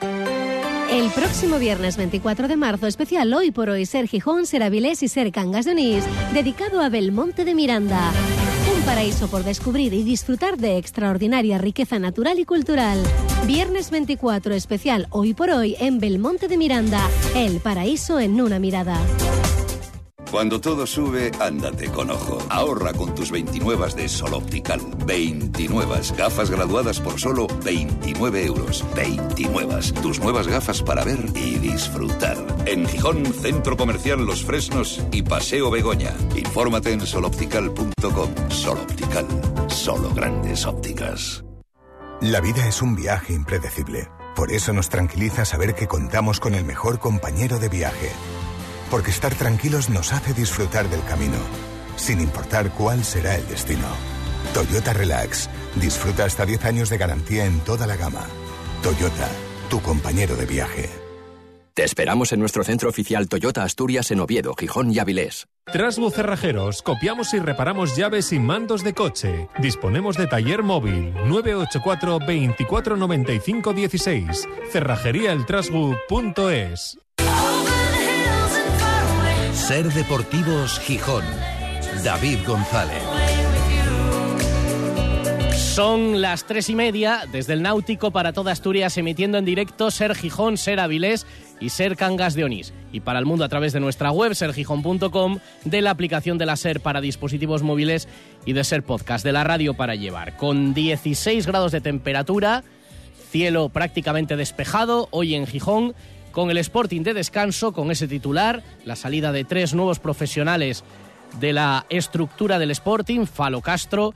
El 0.00 1.10
próximo 1.10 1.58
viernes 1.58 1.96
24 1.96 2.48
de 2.48 2.56
marzo, 2.56 2.86
especial 2.86 3.32
Hoy 3.34 3.50
por 3.50 3.68
Hoy 3.68 3.84
Ser 3.84 4.06
Gijón, 4.08 4.46
Ser 4.46 4.62
Avilés 4.62 5.02
y 5.02 5.08
Ser 5.08 5.30
Cangas 5.32 5.64
de 5.64 5.72
Onís, 5.72 6.04
dedicado 6.32 6.80
a 6.80 6.88
Belmonte 6.88 7.44
de 7.44 7.54
Miranda. 7.54 8.12
Paraíso 8.88 9.28
por 9.28 9.44
descubrir 9.44 9.92
y 9.92 10.02
disfrutar 10.02 10.56
de 10.56 10.78
extraordinaria 10.78 11.58
riqueza 11.58 11.98
natural 11.98 12.38
y 12.38 12.46
cultural. 12.46 12.98
Viernes 13.46 13.90
24, 13.90 14.54
especial 14.54 15.08
Hoy 15.10 15.34
por 15.34 15.50
Hoy 15.50 15.76
en 15.78 15.98
Belmonte 15.98 16.48
de 16.48 16.56
Miranda. 16.56 17.06
El 17.34 17.60
paraíso 17.60 18.18
en 18.18 18.40
una 18.40 18.58
mirada. 18.58 18.98
Cuando 20.30 20.60
todo 20.60 20.86
sube, 20.86 21.30
ándate 21.40 21.88
con 21.88 22.10
ojo. 22.10 22.38
Ahorra 22.50 22.92
con 22.92 23.14
tus 23.14 23.30
29 23.30 23.94
de 23.94 24.08
Sol 24.08 24.34
Optical. 24.34 24.80
29 25.06 26.00
gafas 26.16 26.50
graduadas 26.50 27.00
por 27.00 27.18
solo 27.18 27.46
29 27.64 28.44
euros. 28.44 28.84
29 28.94 29.58
tus 30.02 30.20
nuevas 30.20 30.46
gafas 30.46 30.82
para 30.82 31.04
ver 31.04 31.24
y 31.34 31.58
disfrutar. 31.58 32.36
En 32.66 32.86
Gijón, 32.86 33.24
Centro 33.26 33.76
Comercial 33.76 34.24
Los 34.24 34.44
Fresnos 34.44 35.00
y 35.12 35.22
Paseo 35.22 35.70
Begoña. 35.70 36.12
Infórmate 36.36 36.92
en 36.92 37.06
soloptical.com. 37.06 38.50
Sol 38.50 38.78
Optical. 38.78 39.26
Solo 39.68 40.12
grandes 40.14 40.66
ópticas. 40.66 41.44
La 42.20 42.40
vida 42.40 42.66
es 42.66 42.82
un 42.82 42.96
viaje 42.96 43.32
impredecible 43.32 44.08
Por 44.34 44.50
eso 44.50 44.72
nos 44.72 44.88
tranquiliza 44.88 45.44
saber 45.44 45.76
que 45.76 45.86
contamos 45.86 46.40
con 46.40 46.54
el 46.54 46.64
mejor 46.64 46.98
compañero 46.98 47.58
de 47.58 47.68
viaje. 47.68 48.10
Porque 48.90 49.10
estar 49.10 49.34
tranquilos 49.34 49.90
nos 49.90 50.12
hace 50.12 50.32
disfrutar 50.32 50.88
del 50.88 51.02
camino, 51.04 51.38
sin 51.96 52.20
importar 52.20 52.70
cuál 52.70 53.04
será 53.04 53.34
el 53.36 53.46
destino. 53.48 53.88
Toyota 54.54 54.92
Relax. 54.92 55.50
Disfruta 55.76 56.24
hasta 56.24 56.46
10 56.46 56.64
años 56.64 56.90
de 56.90 56.98
garantía 56.98 57.44
en 57.44 57.60
toda 57.60 57.86
la 57.86 57.94
gama. 57.96 58.26
Toyota, 58.82 59.28
tu 59.68 59.80
compañero 59.80 60.34
de 60.36 60.46
viaje. 60.46 60.90
Te 61.74 61.84
esperamos 61.84 62.32
en 62.32 62.40
nuestro 62.40 62.64
centro 62.64 62.88
oficial 62.88 63.28
Toyota 63.28 63.62
Asturias 63.62 64.10
en 64.10 64.18
Oviedo, 64.18 64.54
Gijón 64.58 64.92
y 64.92 64.98
Avilés. 64.98 65.46
Trasbu 65.72 66.10
Cerrajeros, 66.10 66.82
copiamos 66.82 67.32
y 67.34 67.38
reparamos 67.38 67.94
llaves 67.94 68.32
y 68.32 68.40
mandos 68.40 68.82
de 68.82 68.94
coche. 68.94 69.48
Disponemos 69.60 70.16
de 70.16 70.26
taller 70.26 70.64
móvil 70.64 71.14
984 71.14 72.18
2495 72.18 73.74
16. 73.74 74.48
Cerrajeríaeltrasbu.es. 74.72 76.98
Ser 79.58 79.92
Deportivos 79.92 80.78
Gijón. 80.80 81.24
David 82.02 82.38
González. 82.46 83.02
Son 85.52 86.22
las 86.22 86.44
tres 86.44 86.70
y 86.70 86.74
media 86.74 87.24
desde 87.30 87.52
el 87.52 87.62
Náutico 87.62 88.10
para 88.10 88.32
toda 88.32 88.52
Asturias, 88.52 88.96
emitiendo 88.96 89.36
en 89.36 89.44
directo 89.44 89.90
Ser 89.90 90.14
Gijón, 90.14 90.56
Ser 90.56 90.80
Avilés 90.80 91.26
y 91.60 91.68
Ser 91.68 91.96
Cangas 91.96 92.34
de 92.34 92.44
Onís. 92.44 92.72
Y 92.92 93.00
para 93.00 93.18
el 93.18 93.26
mundo 93.26 93.44
a 93.44 93.48
través 93.50 93.74
de 93.74 93.80
nuestra 93.80 94.10
web, 94.10 94.34
sergijón.com, 94.34 95.38
de 95.64 95.82
la 95.82 95.90
aplicación 95.90 96.38
de 96.38 96.46
la 96.46 96.56
Ser 96.56 96.80
para 96.80 97.02
dispositivos 97.02 97.62
móviles 97.62 98.08
y 98.46 98.54
de 98.54 98.64
Ser 98.64 98.84
Podcast, 98.84 99.22
de 99.22 99.32
la 99.32 99.44
radio 99.44 99.74
para 99.74 99.96
llevar. 99.96 100.36
Con 100.36 100.72
16 100.72 101.46
grados 101.46 101.72
de 101.72 101.82
temperatura, 101.82 102.64
cielo 103.30 103.68
prácticamente 103.68 104.36
despejado, 104.36 105.08
hoy 105.10 105.34
en 105.34 105.46
Gijón, 105.46 105.94
con 106.38 106.52
el 106.52 106.58
Sporting 106.58 107.02
de 107.02 107.14
descanso, 107.14 107.72
con 107.72 107.90
ese 107.90 108.06
titular, 108.06 108.62
la 108.84 108.94
salida 108.94 109.32
de 109.32 109.42
tres 109.42 109.74
nuevos 109.74 109.98
profesionales 109.98 110.84
de 111.40 111.52
la 111.52 111.84
estructura 111.88 112.60
del 112.60 112.70
Sporting, 112.70 113.26
Falo 113.26 113.60
Castro, 113.60 114.14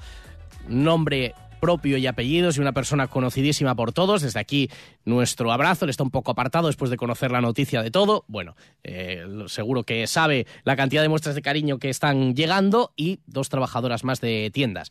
nombre 0.68 1.34
propio 1.60 1.96
y 1.96 2.06
apellidos 2.06 2.56
y 2.56 2.60
una 2.60 2.70
persona 2.70 3.08
conocidísima 3.08 3.74
por 3.74 3.90
todos. 3.90 4.22
Desde 4.22 4.38
aquí 4.38 4.70
nuestro 5.04 5.50
abrazo, 5.50 5.84
él 5.84 5.90
está 5.90 6.04
un 6.04 6.12
poco 6.12 6.30
apartado 6.30 6.68
después 6.68 6.92
de 6.92 6.96
conocer 6.96 7.32
la 7.32 7.40
noticia 7.40 7.82
de 7.82 7.90
todo. 7.90 8.24
Bueno, 8.28 8.54
eh, 8.84 9.26
seguro 9.48 9.82
que 9.82 10.06
sabe 10.06 10.46
la 10.62 10.76
cantidad 10.76 11.02
de 11.02 11.08
muestras 11.08 11.34
de 11.34 11.42
cariño 11.42 11.80
que 11.80 11.90
están 11.90 12.36
llegando 12.36 12.92
y 12.96 13.18
dos 13.26 13.48
trabajadoras 13.48 14.04
más 14.04 14.20
de 14.20 14.52
tiendas. 14.54 14.90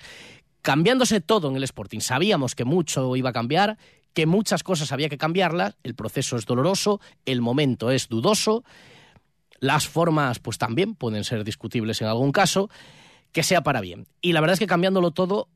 Cambiándose 0.62 1.22
todo 1.22 1.50
en 1.50 1.56
el 1.56 1.64
Sporting, 1.64 2.02
sabíamos 2.02 2.56
que 2.56 2.66
mucho 2.66 3.16
iba 3.16 3.30
a 3.30 3.34
cambiar, 3.34 3.78
que 4.14 4.26
muchas 4.26 4.64
cosas 4.64 4.92
había 4.92 5.10
que 5.10 5.18
cambiarlas, 5.18 5.76
el 5.84 5.96
proceso 5.96 6.36
es 6.36 6.46
doloroso, 6.46 7.00
el 7.26 7.42
momento 7.42 7.92
es 7.92 8.10
dudoso, 8.10 8.64
las 9.60 9.88
formas 9.88 10.40
pues 10.40 10.58
también 10.58 10.96
pueden 10.96 11.24
ser 11.24 11.44
discutibles 11.44 12.02
en 12.02 12.08
algún 12.08 12.32
caso, 12.32 12.70
que 13.32 13.44
sea 13.44 13.62
para 13.62 13.82
bien. 13.82 14.08
Y 14.22 14.34
la 14.34 14.42
verdad 14.42 14.54
es 14.54 14.60
que 14.60 14.68
cambiándolo 14.68 15.12
todo 15.12 15.48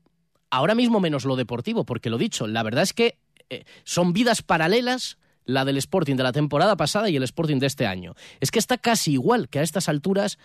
ahora 0.50 0.74
mismo 0.74 1.00
menos 1.00 1.24
lo 1.24 1.36
deportivo, 1.36 1.84
porque 1.84 2.10
lo 2.10 2.18
dicho, 2.18 2.46
la 2.46 2.62
verdad 2.62 2.84
es 2.84 2.92
que 2.92 3.18
eh, 3.50 3.64
son 3.84 4.12
vidas 4.12 4.42
paralelas 4.42 5.18
la 5.44 5.64
del 5.64 5.76
Sporting 5.76 6.16
de 6.16 6.22
la 6.22 6.32
temporada 6.32 6.76
pasada 6.76 7.08
y 7.08 7.16
el 7.16 7.22
Sporting 7.22 7.58
de 7.58 7.66
este 7.66 7.86
año. 7.86 8.14
Es 8.40 8.50
que 8.50 8.58
está 8.58 8.78
casi 8.78 9.12
igual 9.12 9.48
que 9.48 9.60
a 9.60 9.62
estas 9.62 9.88
alturas 9.88 10.38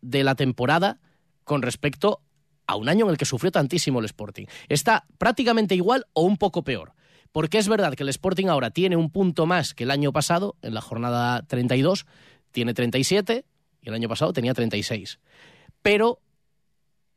de 0.00 0.24
la 0.24 0.34
temporada 0.34 0.98
con 1.44 1.62
respecto 1.62 2.22
a 2.66 2.76
un 2.76 2.88
año 2.88 3.04
en 3.04 3.12
el 3.12 3.18
que 3.18 3.24
sufrió 3.24 3.50
tantísimo 3.50 3.98
el 3.98 4.06
Sporting. 4.06 4.46
Está 4.68 5.04
prácticamente 5.18 5.74
igual 5.74 6.06
o 6.12 6.22
un 6.22 6.36
poco 6.38 6.62
peor. 6.62 6.94
Porque 7.32 7.58
es 7.58 7.68
verdad 7.68 7.94
que 7.94 8.02
el 8.02 8.08
Sporting 8.08 8.46
ahora 8.46 8.70
tiene 8.70 8.96
un 8.96 9.10
punto 9.10 9.46
más 9.46 9.74
que 9.74 9.84
el 9.84 9.90
año 9.90 10.12
pasado, 10.12 10.56
en 10.62 10.74
la 10.74 10.80
jornada 10.80 11.42
32, 11.42 12.06
tiene 12.50 12.74
37 12.74 13.44
y 13.82 13.88
el 13.88 13.94
año 13.94 14.08
pasado 14.08 14.32
tenía 14.32 14.54
36. 14.54 15.20
Pero 15.82 16.20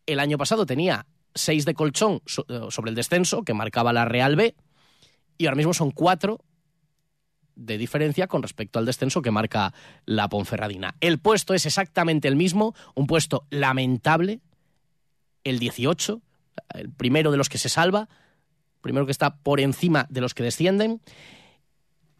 el 0.05 0.19
año 0.19 0.37
pasado 0.37 0.65
tenía 0.65 1.07
6 1.35 1.65
de 1.65 1.73
colchón 1.73 2.21
eh, 2.47 2.59
sobre 2.69 2.89
el 2.89 2.95
descenso 2.95 3.43
que 3.43 3.53
marcaba 3.53 3.93
la 3.93 4.05
Real 4.05 4.35
B 4.35 4.55
y 5.37 5.45
ahora 5.45 5.55
mismo 5.55 5.73
son 5.73 5.91
4 5.91 6.39
de 7.55 7.77
diferencia 7.77 8.27
con 8.27 8.41
respecto 8.41 8.79
al 8.79 8.85
descenso 8.85 9.21
que 9.21 9.31
marca 9.31 9.73
la 10.05 10.29
Ponferradina. 10.29 10.95
El 11.01 11.19
puesto 11.19 11.53
es 11.53 11.65
exactamente 11.65 12.27
el 12.27 12.35
mismo, 12.35 12.75
un 12.95 13.07
puesto 13.07 13.45
lamentable, 13.49 14.41
el 15.43 15.59
18, 15.59 16.21
el 16.75 16.91
primero 16.91 17.31
de 17.31 17.37
los 17.37 17.49
que 17.49 17.57
se 17.57 17.69
salva, 17.69 18.09
primero 18.83 19.07
que 19.07 19.11
está 19.11 19.37
por 19.37 19.59
encima 19.59 20.05
de 20.09 20.21
los 20.21 20.35
que 20.35 20.43
descienden. 20.43 21.01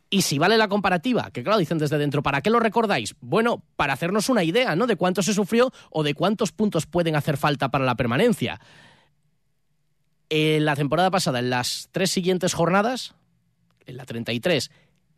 Y 0.10 0.24
si 0.24 0.40
vale 0.40 0.58
la 0.58 0.68
comparativa, 0.68 1.30
que 1.32 1.44
claro, 1.44 1.60
dicen 1.60 1.78
desde 1.78 1.98
dentro, 1.98 2.24
¿para 2.24 2.42
qué 2.42 2.50
lo 2.50 2.60
recordáis? 2.60 3.16
Bueno, 3.20 3.64
para 3.76 3.94
hacernos 3.94 4.30
una 4.30 4.44
idea, 4.44 4.76
¿no? 4.76 4.88
De 4.88 4.96
cuánto 4.96 5.22
se 5.22 5.34
sufrió 5.34 5.72
o 5.92 6.04
de 6.04 6.14
cuántos 6.14 6.52
puntos 6.52 6.86
pueden 6.86 7.16
hacer 7.16 7.38
falta 7.38 7.70
para 7.70 7.86
la 7.86 7.96
permanencia. 7.96 8.60
En 10.30 10.66
la 10.66 10.76
temporada 10.76 11.12
pasada, 11.12 11.40
en 11.40 11.50
las 11.50 11.90
tres 11.92 12.10
siguientes 12.12 12.54
jornadas, 12.54 13.16
en 13.86 13.98
la 13.98 14.06
33, 14.06 14.72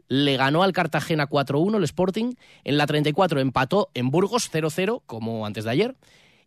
le 0.08 0.38
ganó 0.38 0.64
al 0.64 0.74
Cartagena 0.74 1.30
4-1 1.30 1.78
el 1.78 1.84
Sporting, 1.84 2.34
en 2.64 2.78
la 2.78 2.88
34 2.88 3.40
empató 3.40 3.90
en 3.94 4.10
Burgos 4.10 4.52
0-0, 4.52 5.04
como 5.06 5.46
antes 5.46 5.66
de 5.66 5.72
ayer, 5.72 5.96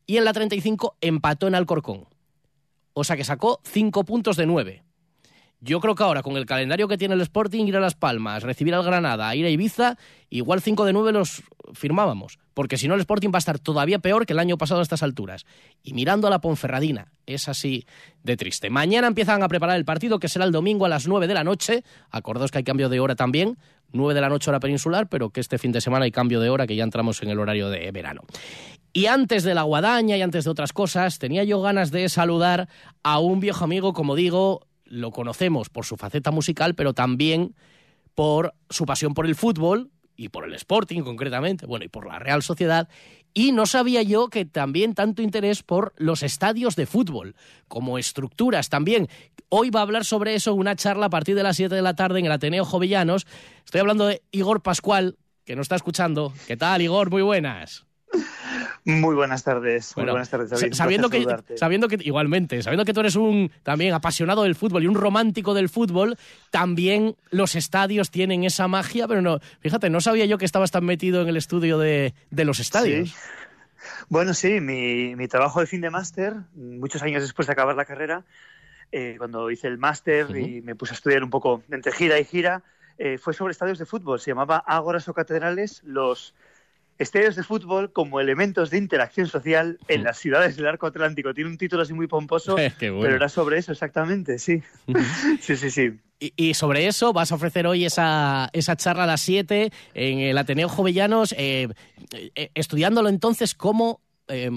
y 0.06 0.16
en 0.16 0.24
la 0.24 0.32
35 0.32 0.96
empató 1.00 1.46
en 1.48 1.54
Alcorcón. 1.54 2.06
O 2.94 3.04
sea 3.04 3.16
que 3.16 3.24
sacó 3.24 3.60
5 3.64 4.04
puntos 4.04 4.36
de 4.36 4.46
9. 4.46 4.82
Yo 5.60 5.80
creo 5.80 5.96
que 5.96 6.04
ahora, 6.04 6.22
con 6.22 6.36
el 6.36 6.46
calendario 6.46 6.86
que 6.86 6.96
tiene 6.96 7.14
el 7.14 7.20
Sporting, 7.20 7.66
ir 7.66 7.76
a 7.76 7.80
Las 7.80 7.96
Palmas, 7.96 8.44
recibir 8.44 8.74
al 8.74 8.84
Granada, 8.84 9.34
ir 9.34 9.44
a 9.44 9.50
Ibiza, 9.50 9.96
igual 10.30 10.62
5 10.62 10.84
de 10.84 10.92
9 10.92 11.12
los 11.12 11.42
firmábamos. 11.74 12.38
Porque 12.54 12.78
si 12.78 12.86
no, 12.86 12.94
el 12.94 13.00
Sporting 13.00 13.30
va 13.30 13.38
a 13.38 13.38
estar 13.38 13.58
todavía 13.58 13.98
peor 13.98 14.24
que 14.24 14.34
el 14.34 14.38
año 14.38 14.56
pasado 14.56 14.78
a 14.78 14.82
estas 14.84 15.02
alturas. 15.02 15.46
Y 15.82 15.94
mirando 15.94 16.28
a 16.28 16.30
la 16.30 16.40
Ponferradina, 16.40 17.12
es 17.26 17.48
así 17.48 17.86
de 18.22 18.36
triste. 18.36 18.70
Mañana 18.70 19.08
empiezan 19.08 19.42
a 19.42 19.48
preparar 19.48 19.76
el 19.76 19.84
partido, 19.84 20.20
que 20.20 20.28
será 20.28 20.44
el 20.44 20.52
domingo 20.52 20.86
a 20.86 20.88
las 20.88 21.08
9 21.08 21.26
de 21.26 21.34
la 21.34 21.42
noche. 21.42 21.82
Acordaos 22.10 22.52
que 22.52 22.58
hay 22.58 22.64
cambio 22.64 22.88
de 22.88 23.00
hora 23.00 23.16
también. 23.16 23.58
9 23.90 24.14
de 24.14 24.20
la 24.20 24.28
noche 24.28 24.50
hora 24.50 24.60
peninsular, 24.60 25.08
pero 25.08 25.30
que 25.30 25.40
este 25.40 25.58
fin 25.58 25.72
de 25.72 25.80
semana 25.80 26.04
hay 26.04 26.12
cambio 26.12 26.40
de 26.40 26.50
hora, 26.50 26.66
que 26.66 26.76
ya 26.76 26.84
entramos 26.84 27.20
en 27.22 27.30
el 27.30 27.38
horario 27.40 27.68
de 27.70 27.90
verano. 27.90 28.22
Y 28.92 29.06
antes 29.06 29.44
de 29.44 29.54
la 29.54 29.62
guadaña 29.62 30.16
y 30.16 30.22
antes 30.22 30.44
de 30.44 30.50
otras 30.50 30.72
cosas, 30.72 31.18
tenía 31.18 31.44
yo 31.44 31.60
ganas 31.60 31.90
de 31.90 32.08
saludar 32.08 32.68
a 33.02 33.18
un 33.18 33.40
viejo 33.40 33.64
amigo, 33.64 33.92
como 33.92 34.14
digo, 34.14 34.67
lo 34.88 35.10
conocemos 35.10 35.68
por 35.68 35.84
su 35.84 35.96
faceta 35.96 36.30
musical, 36.30 36.74
pero 36.74 36.94
también 36.94 37.54
por 38.14 38.54
su 38.68 38.84
pasión 38.84 39.14
por 39.14 39.26
el 39.26 39.34
fútbol 39.34 39.90
y 40.16 40.30
por 40.30 40.44
el 40.44 40.54
Sporting 40.54 41.02
concretamente, 41.02 41.66
bueno, 41.66 41.84
y 41.84 41.88
por 41.88 42.06
la 42.06 42.18
Real 42.18 42.42
Sociedad. 42.42 42.88
Y 43.32 43.52
no 43.52 43.66
sabía 43.66 44.02
yo 44.02 44.28
que 44.28 44.44
también 44.44 44.94
tanto 44.94 45.22
interés 45.22 45.62
por 45.62 45.94
los 45.96 46.22
estadios 46.24 46.74
de 46.74 46.86
fútbol, 46.86 47.36
como 47.68 47.98
estructuras 47.98 48.68
también. 48.68 49.08
Hoy 49.48 49.70
va 49.70 49.80
a 49.80 49.82
hablar 49.84 50.04
sobre 50.04 50.34
eso 50.34 50.54
una 50.54 50.74
charla 50.74 51.06
a 51.06 51.10
partir 51.10 51.36
de 51.36 51.44
las 51.44 51.56
7 51.56 51.74
de 51.74 51.82
la 51.82 51.94
tarde 51.94 52.18
en 52.18 52.26
el 52.26 52.32
Ateneo 52.32 52.64
Jovellanos. 52.64 53.26
Estoy 53.64 53.80
hablando 53.80 54.06
de 54.06 54.22
Igor 54.32 54.62
Pascual, 54.62 55.16
que 55.44 55.54
nos 55.54 55.64
está 55.64 55.76
escuchando. 55.76 56.32
¿Qué 56.48 56.56
tal, 56.56 56.82
Igor? 56.82 57.10
Muy 57.10 57.22
buenas. 57.22 57.87
Muy 58.88 59.14
buenas 59.14 59.44
tardes. 59.44 59.94
muy 59.98 60.06
buenas 60.06 60.30
tardes, 60.30 60.48
David. 60.48 60.72
Sabiendo 60.72 61.10
que, 61.10 61.26
sabiendo 61.56 61.88
que, 61.88 61.98
igualmente, 62.00 62.62
sabiendo 62.62 62.86
que 62.86 62.94
tú 62.94 63.00
eres 63.00 63.16
un 63.16 63.52
también 63.62 63.92
apasionado 63.92 64.44
del 64.44 64.54
fútbol 64.54 64.82
y 64.82 64.86
un 64.86 64.94
romántico 64.94 65.52
del 65.52 65.68
fútbol, 65.68 66.16
también 66.50 67.14
los 67.30 67.54
estadios 67.54 68.10
tienen 68.10 68.44
esa 68.44 68.66
magia, 68.66 69.06
pero 69.06 69.20
no, 69.20 69.40
fíjate, 69.60 69.90
no 69.90 70.00
sabía 70.00 70.24
yo 70.24 70.38
que 70.38 70.46
estabas 70.46 70.70
tan 70.70 70.86
metido 70.86 71.20
en 71.20 71.28
el 71.28 71.36
estudio 71.36 71.78
de, 71.78 72.14
los 72.30 72.60
estadios. 72.60 73.14
Bueno, 74.08 74.32
sí, 74.32 74.58
mi, 74.58 75.28
trabajo 75.28 75.60
de 75.60 75.66
fin 75.66 75.82
de 75.82 75.90
máster, 75.90 76.32
muchos 76.54 77.02
años 77.02 77.20
después 77.20 77.46
de 77.46 77.52
acabar 77.52 77.76
la 77.76 77.84
carrera, 77.84 78.24
eh, 78.90 79.16
cuando 79.18 79.50
hice 79.50 79.68
el 79.68 79.76
máster 79.76 80.34
y 80.34 80.62
me 80.62 80.74
puse 80.74 80.94
a 80.94 80.96
estudiar 80.96 81.22
un 81.22 81.28
poco 81.28 81.62
entre 81.70 81.92
gira 81.92 82.18
y 82.18 82.24
gira, 82.24 82.62
eh, 82.96 83.18
fue 83.18 83.34
sobre 83.34 83.52
estadios 83.52 83.78
de 83.78 83.84
fútbol. 83.84 84.18
Se 84.18 84.30
llamaba 84.30 84.64
Ágoras 84.66 85.06
o 85.08 85.12
Catedrales, 85.12 85.82
los 85.84 86.34
Estadios 86.98 87.36
de 87.36 87.44
fútbol 87.44 87.92
como 87.92 88.20
elementos 88.20 88.70
de 88.70 88.78
interacción 88.78 89.28
social 89.28 89.78
en 89.88 90.02
las 90.02 90.18
ciudades 90.18 90.56
del 90.56 90.66
arco 90.66 90.86
atlántico. 90.86 91.32
Tiene 91.32 91.50
un 91.50 91.58
título 91.58 91.82
así 91.82 91.92
muy 91.92 92.08
pomposo, 92.08 92.56
pero 92.80 93.14
era 93.14 93.28
sobre 93.28 93.58
eso 93.58 93.72
exactamente, 93.72 94.38
sí. 94.38 94.62
sí, 95.40 95.56
sí, 95.56 95.70
sí. 95.70 95.92
Y, 96.20 96.54
sobre 96.54 96.88
eso 96.88 97.12
vas 97.12 97.30
a 97.30 97.36
ofrecer 97.36 97.68
hoy 97.68 97.84
esa, 97.84 98.50
esa 98.52 98.74
charla 98.74 99.04
a 99.04 99.06
las 99.06 99.20
7 99.20 99.70
en 99.94 100.18
el 100.18 100.36
Ateneo 100.36 100.68
Jovellanos, 100.68 101.32
eh, 101.38 101.68
eh, 102.34 102.50
estudiándolo 102.54 103.08
entonces 103.08 103.54
como 103.54 104.00
eh, 104.26 104.50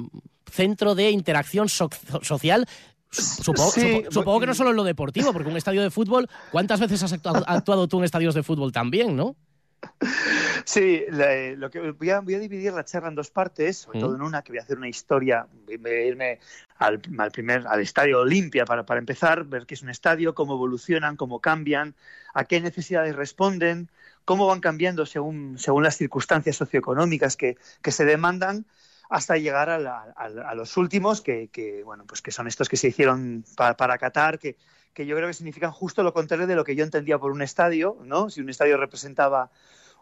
centro 0.50 0.96
de 0.96 1.12
interacción 1.12 1.70
social 1.70 2.66
Supongo, 3.12 3.72
supongo, 4.10 4.40
que 4.40 4.48
no 4.48 4.54
solo 4.54 4.70
en 4.70 4.78
lo 4.78 4.86
deportivo, 4.86 5.34
porque 5.34 5.50
un 5.50 5.58
estadio 5.58 5.82
de 5.82 5.92
fútbol, 5.92 6.30
¿cuántas 6.50 6.80
veces 6.80 7.04
has 7.04 7.12
actuado, 7.12 7.44
actuado, 7.46 7.88
tú 7.90 8.00
en 8.00 8.06
estadios 8.06 8.34
de 8.34 8.42
fútbol 8.42 8.72
también, 8.72 9.18
no? 9.18 9.36
Sí, 10.66 11.04
lo 11.10 11.70
que 11.70 11.92
voy 11.92 12.10
a, 12.10 12.22
dividir 12.22 12.74
la 12.74 12.86
charla 12.86 13.10
en 13.10 13.16
dos 13.16 13.30
partes, 13.30 13.78
sobre 13.78 14.00
todo 14.00 14.16
en 14.16 14.22
una 14.22 14.42
que 14.42 14.52
voy 14.52 14.60
a 14.60 14.64
hacer 14.64 14.78
una 14.78 14.88
historia, 14.88 15.48
voy 15.66 15.92
a 15.92 16.06
irme 16.06 16.40
al, 16.78 17.02
primer 17.32 17.68
al 17.68 17.82
estadio 17.82 18.22
Olimpia 18.22 18.66
para, 18.66 18.86
para 18.86 19.00
empezar, 19.00 19.46
ver 19.46 19.66
qué 19.66 19.74
es 19.74 19.82
un 19.82 19.90
estadio, 19.90 20.34
cómo 20.34 20.54
evolucionan, 20.54 21.18
cómo 21.18 21.40
cambian, 21.40 21.96
a 22.34 22.46
qué 22.46 22.62
necesidades 22.62 23.16
responden, 23.16 23.90
cómo 24.26 24.48
van 24.48 24.60
cambiando 24.60 25.06
según, 25.06 25.58
según 25.58 25.84
las 25.84 25.98
circunstancias 25.98 26.56
socioeconómicas 26.56 27.36
que, 27.36 27.58
que 27.82 27.92
se 27.92 28.06
demandan 28.06 28.66
hasta 29.10 29.38
llegar 29.38 29.70
a, 29.70 30.56
los 30.56 30.78
últimos, 30.78 31.22
que, 31.22 31.50
que, 31.50 31.84
bueno, 31.84 32.06
pues 32.08 32.22
que 32.22 32.32
son 32.32 32.48
estos 32.48 32.70
que 32.70 32.78
se 32.78 32.88
hicieron 32.88 33.44
para, 33.58 33.76
para 33.76 33.98
Qatar, 33.98 34.40
que, 34.40 34.56
que 34.94 35.06
yo 35.06 35.16
creo 35.16 35.28
que 35.28 35.34
significan 35.34 35.72
justo 35.72 36.04
lo 36.04 36.14
contrario 36.14 36.48
de 36.48 36.56
lo 36.56 36.64
que 36.64 36.76
yo 36.76 36.84
entendía 36.84 37.18
por 37.18 37.32
un 37.32 37.42
estadio, 37.42 37.98
¿no? 38.04 38.30
Si 38.30 38.42
un 38.42 38.50
estadio 38.50 38.78
representaba 38.78 39.52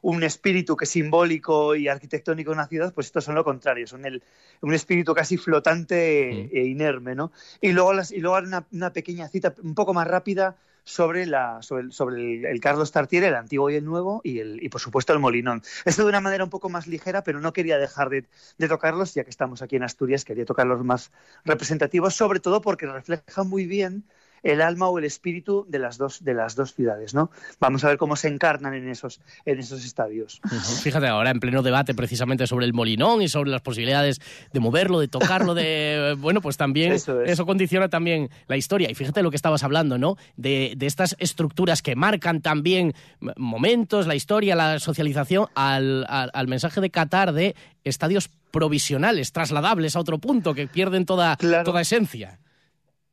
un 0.01 0.23
espíritu 0.23 0.75
que 0.75 0.85
es 0.85 0.89
simbólico 0.89 1.75
y 1.75 1.87
arquitectónico 1.87 2.51
de 2.51 2.55
una 2.55 2.67
ciudad, 2.67 2.93
pues 2.93 3.07
estos 3.07 3.25
son 3.25 3.35
lo 3.35 3.43
contrario, 3.43 3.87
son 3.87 4.05
el, 4.05 4.23
un 4.61 4.73
espíritu 4.73 5.13
casi 5.13 5.37
flotante 5.37 6.49
e 6.57 6.65
inerme, 6.65 7.15
¿no? 7.15 7.31
Y 7.61 7.71
luego, 7.71 7.93
las, 7.93 8.11
y 8.11 8.19
luego 8.19 8.37
una, 8.37 8.65
una, 8.71 8.93
pequeña 8.93 9.27
cita 9.27 9.53
un 9.61 9.75
poco 9.75 9.93
más 9.93 10.07
rápida 10.07 10.55
sobre, 10.85 11.25
la, 11.25 11.61
sobre, 11.61 12.49
el, 12.49 12.59
Carlos 12.61 12.91
Tartiere, 12.91 13.27
el 13.27 13.35
antiguo 13.35 13.69
y 13.69 13.75
el 13.75 13.85
nuevo, 13.85 14.21
y, 14.23 14.39
el, 14.39 14.63
y 14.63 14.69
por 14.69 14.81
supuesto 14.81 15.13
el 15.13 15.19
Molinón. 15.19 15.61
Esto 15.85 16.03
de 16.03 16.09
una 16.09 16.21
manera 16.21 16.43
un 16.43 16.49
poco 16.49 16.69
más 16.69 16.87
ligera, 16.87 17.23
pero 17.23 17.39
no 17.39 17.53
quería 17.53 17.77
dejar 17.77 18.09
de, 18.09 18.25
de 18.57 18.67
tocarlos, 18.67 19.13
ya 19.13 19.23
que 19.23 19.29
estamos 19.29 19.61
aquí 19.61 19.75
en 19.75 19.83
Asturias, 19.83 20.25
quería 20.25 20.45
tocar 20.45 20.65
los 20.65 20.83
más 20.83 21.11
representativos, 21.43 22.15
sobre 22.15 22.39
todo 22.39 22.61
porque 22.61 22.87
reflejan 22.87 23.47
muy 23.47 23.65
bien 23.65 24.05
el 24.43 24.61
alma 24.61 24.87
o 24.89 24.99
el 24.99 25.05
espíritu 25.05 25.65
de 25.67 25.79
las 25.79 25.97
dos, 25.97 26.23
de 26.23 26.33
las 26.33 26.55
dos 26.55 26.73
ciudades, 26.73 27.13
¿no? 27.13 27.31
Vamos 27.59 27.83
a 27.83 27.89
ver 27.89 27.97
cómo 27.97 28.15
se 28.15 28.27
encarnan 28.27 28.73
en 28.73 28.89
esos, 28.89 29.21
en 29.45 29.59
esos 29.59 29.83
estadios. 29.83 30.41
Fíjate, 30.83 31.07
ahora 31.07 31.31
en 31.31 31.39
pleno 31.39 31.61
debate 31.61 31.93
precisamente 31.93 32.47
sobre 32.47 32.65
el 32.65 32.73
Molinón 32.73 33.21
y 33.21 33.27
sobre 33.27 33.49
las 33.49 33.61
posibilidades 33.61 34.19
de 34.51 34.59
moverlo, 34.59 34.99
de 34.99 35.07
tocarlo, 35.07 35.53
de... 35.53 36.15
Bueno, 36.19 36.41
pues 36.41 36.57
también 36.57 36.93
eso, 36.93 37.45
condiciona 37.45 37.89
también 37.89 38.29
la 38.47 38.57
historia. 38.57 38.89
Y 38.89 38.95
fíjate 38.95 39.23
lo 39.23 39.29
que 39.29 39.35
estabas 39.35 39.63
hablando, 39.63 39.97
¿no? 39.97 40.17
De, 40.37 40.75
estas 40.81 41.15
estructuras 41.19 41.81
que 41.81 41.95
marcan 41.95 42.41
también 42.41 42.93
momentos, 43.37 44.07
la 44.07 44.15
historia, 44.15 44.55
la 44.55 44.79
socialización, 44.79 45.47
al, 45.55 46.05
al, 46.09 46.47
mensaje 46.47 46.81
de 46.81 46.89
Qatar 46.89 47.31
de 47.31 47.55
estadios 47.83 48.29
provisionales, 48.51 49.31
trasladables 49.31 49.95
a 49.95 49.99
otro 49.99 50.17
punto, 50.17 50.53
que 50.53 50.67
pierden 50.67 51.05
toda, 51.05 51.37
toda 51.63 51.81
esencia. 51.81 52.39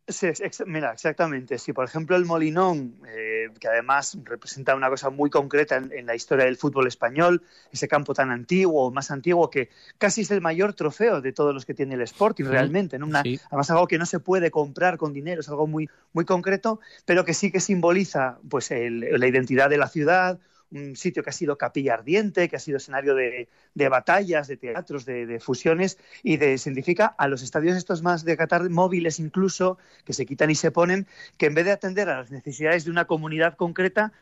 Sí, 0.09 0.29
mira, 0.67 0.93
exactamente. 0.93 1.59
Si, 1.59 1.73
por 1.73 1.85
ejemplo, 1.85 2.15
el 2.15 2.25
Molinón, 2.25 2.95
eh, 3.09 3.49
que 3.59 3.67
además 3.67 4.17
representa 4.23 4.77
una 4.77 4.89
cosa 4.89 5.11
muy 5.11 5.31
concreta 5.31 5.77
en, 5.77 6.07
la 6.07 6.15
historia 6.15 6.45
del 6.45 6.57
fútbol 6.57 6.87
español, 6.87 7.43
ese 7.73 7.89
campo 7.89 8.15
tan 8.15 8.31
antiguo, 8.31 8.93
más 8.93 9.11
antiguo, 9.11 9.51
que 9.51 9.69
casi 9.99 10.21
es 10.21 10.31
el 10.31 10.41
mayor 10.41 10.75
trofeo 10.75 11.21
de 11.21 11.33
todos 11.33 11.53
los 11.53 11.67
que 11.67 11.75
tiene 11.75 11.97
el 11.97 12.03
Sporting, 12.03 12.45
realmente. 12.45 13.01
¿no? 13.01 13.07
Una, 13.07 13.21
Además, 13.21 13.71
algo 13.71 13.89
que 13.89 13.99
no 13.99 14.07
se 14.07 14.21
puede 14.21 14.53
comprar 14.53 14.97
con 14.97 15.13
dinero, 15.13 15.41
es 15.41 15.49
algo 15.49 15.67
muy, 15.67 15.91
muy 16.13 16.25
concreto, 16.25 16.79
pero 17.05 17.25
que 17.25 17.35
sí 17.35 17.51
que 17.51 17.59
simboliza 17.59 18.39
pues, 18.49 18.71
la 18.71 19.27
identidad 19.27 19.69
de 19.69 19.79
la 19.79 19.89
ciudad, 19.89 20.39
un 20.71 20.97
sitio 20.97 21.23
que 21.23 21.31
ha 21.31 21.33
sido 21.33 21.57
capilla 21.59 21.95
ardiente, 21.95 22.49
que 22.49 22.57
ha 22.57 22.61
sido 22.61 22.79
escenario 22.79 23.15
de, 23.15 23.49
batallas, 23.89 24.49
de 24.49 24.57
teatros, 24.57 25.05
de, 25.05 25.41
fusiones 25.41 25.99
y 26.23 26.37
de, 26.37 26.59
significa 26.59 27.07
a 27.07 27.29
los 27.29 27.43
estadios 27.43 27.77
estos 27.77 28.03
más 28.03 28.25
de 28.25 28.37
Qatar 28.37 28.69
móviles 28.71 29.19
incluso, 29.19 29.79
que 30.05 30.13
se 30.13 30.27
quitan 30.27 30.51
y 30.51 30.55
se 30.55 30.71
ponen, 30.71 31.07
que 31.39 31.47
en 31.47 31.55
vez 31.55 31.65
de 31.65 31.73
atender 31.73 32.09
a 32.09 32.19
las 32.19 32.31
necesidades 32.31 32.85
de 32.85 32.91
una 32.91 33.07
comunidad 33.07 33.57
concreta, 33.57 34.13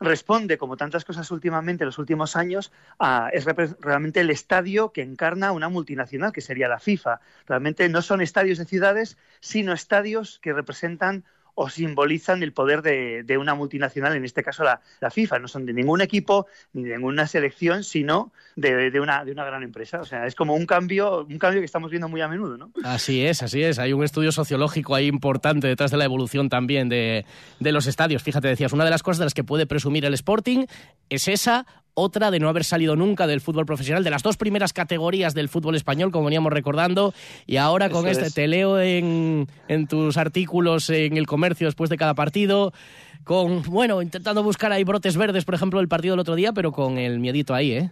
responde, 0.00 0.58
como 0.58 0.76
tantas 0.76 1.04
cosas 1.04 1.30
últimamente 1.30 1.84
en 1.84 1.86
los 1.86 1.98
últimos 1.98 2.36
años, 2.36 2.72
a, 2.98 3.30
es 3.32 3.44
realmente 3.80 4.20
el 4.20 4.30
estadio 4.30 4.92
que 4.92 5.02
encarna 5.02 5.52
una 5.52 5.68
multinacional, 5.68 6.32
que 6.32 6.40
sería 6.40 6.68
la 6.68 6.80
FIFA. 6.80 7.20
Realmente 7.46 7.88
no 7.88 8.02
son 8.02 8.20
estadios 8.20 8.58
de 8.58 8.64
ciudades, 8.64 9.16
sino 9.40 9.72
estadios 9.72 10.38
que 10.42 10.52
representan 10.52 11.24
o 11.60 11.68
simbolizan 11.68 12.44
el 12.44 12.52
poder 12.52 12.82
de, 12.82 13.36
una 13.36 13.52
multinacional, 13.56 14.14
en 14.14 14.24
este 14.24 14.44
caso 14.44 14.62
la, 14.62 14.80
FIFA. 15.10 15.40
No 15.40 15.48
son 15.48 15.66
de 15.66 15.72
ningún 15.72 16.00
equipo 16.00 16.46
ni 16.72 16.84
de 16.84 16.94
ninguna 16.94 17.26
selección, 17.26 17.82
sino 17.82 18.32
de, 18.54 18.92
una, 19.00 19.24
de 19.24 19.32
una 19.32 19.44
gran 19.44 19.64
empresa. 19.64 20.00
O 20.00 20.04
sea, 20.04 20.26
es 20.26 20.36
como 20.36 20.54
un 20.54 20.66
cambio, 20.66 21.26
un 21.28 21.38
cambio 21.38 21.60
que 21.60 21.64
estamos 21.64 21.90
viendo 21.90 22.08
muy 22.08 22.20
a 22.20 22.28
menudo, 22.28 22.56
¿no? 22.56 22.70
Así 22.84 23.26
es, 23.26 23.42
así 23.42 23.60
es. 23.64 23.80
Hay 23.80 23.92
un 23.92 24.04
estudio 24.04 24.30
sociológico 24.30 24.94
ahí 24.94 25.08
importante 25.08 25.66
detrás 25.66 25.90
de 25.90 25.96
la 25.96 26.04
evolución 26.04 26.48
también 26.48 26.88
de, 26.88 27.24
de 27.58 27.72
los 27.72 27.88
estadios. 27.88 28.22
Fíjate, 28.22 28.46
decías, 28.46 28.72
una 28.72 28.84
de 28.84 28.90
las 28.90 29.02
cosas 29.02 29.18
de 29.18 29.24
las 29.24 29.34
que 29.34 29.42
puede 29.42 29.66
presumir 29.66 30.04
el 30.04 30.14
Sporting 30.14 30.66
es 31.10 31.26
esa 31.26 31.66
otra 31.98 32.30
de 32.30 32.38
no 32.38 32.48
haber 32.48 32.64
salido 32.64 32.96
nunca 32.96 33.26
del 33.26 33.40
fútbol 33.40 33.66
profesional, 33.66 34.04
de 34.04 34.10
las 34.10 34.22
dos 34.22 34.36
primeras 34.36 34.72
categorías 34.72 35.34
del 35.34 35.48
fútbol 35.48 35.74
español, 35.74 36.10
como 36.12 36.26
veníamos 36.26 36.52
recordando, 36.52 37.12
y 37.46 37.56
ahora 37.56 37.90
con 37.90 38.06
este 38.06 38.30
te 38.30 38.46
leo 38.46 38.80
en, 38.80 39.46
tus 39.88 40.16
artículos 40.16 40.90
en 40.90 41.16
el 41.16 41.26
comercio 41.26 41.66
después 41.66 41.90
de 41.90 41.96
cada 41.96 42.14
partido, 42.14 42.72
con, 43.24 43.62
bueno, 43.62 44.00
intentando 44.00 44.42
buscar 44.42 44.72
ahí 44.72 44.84
brotes 44.84 45.16
verdes, 45.16 45.44
por 45.44 45.54
ejemplo, 45.54 45.80
el 45.80 45.88
partido 45.88 46.12
del 46.12 46.20
otro 46.20 46.36
día, 46.36 46.52
pero 46.52 46.72
con 46.72 46.98
el 46.98 47.18
miedito 47.18 47.54
ahí, 47.54 47.72
¿eh? 47.72 47.90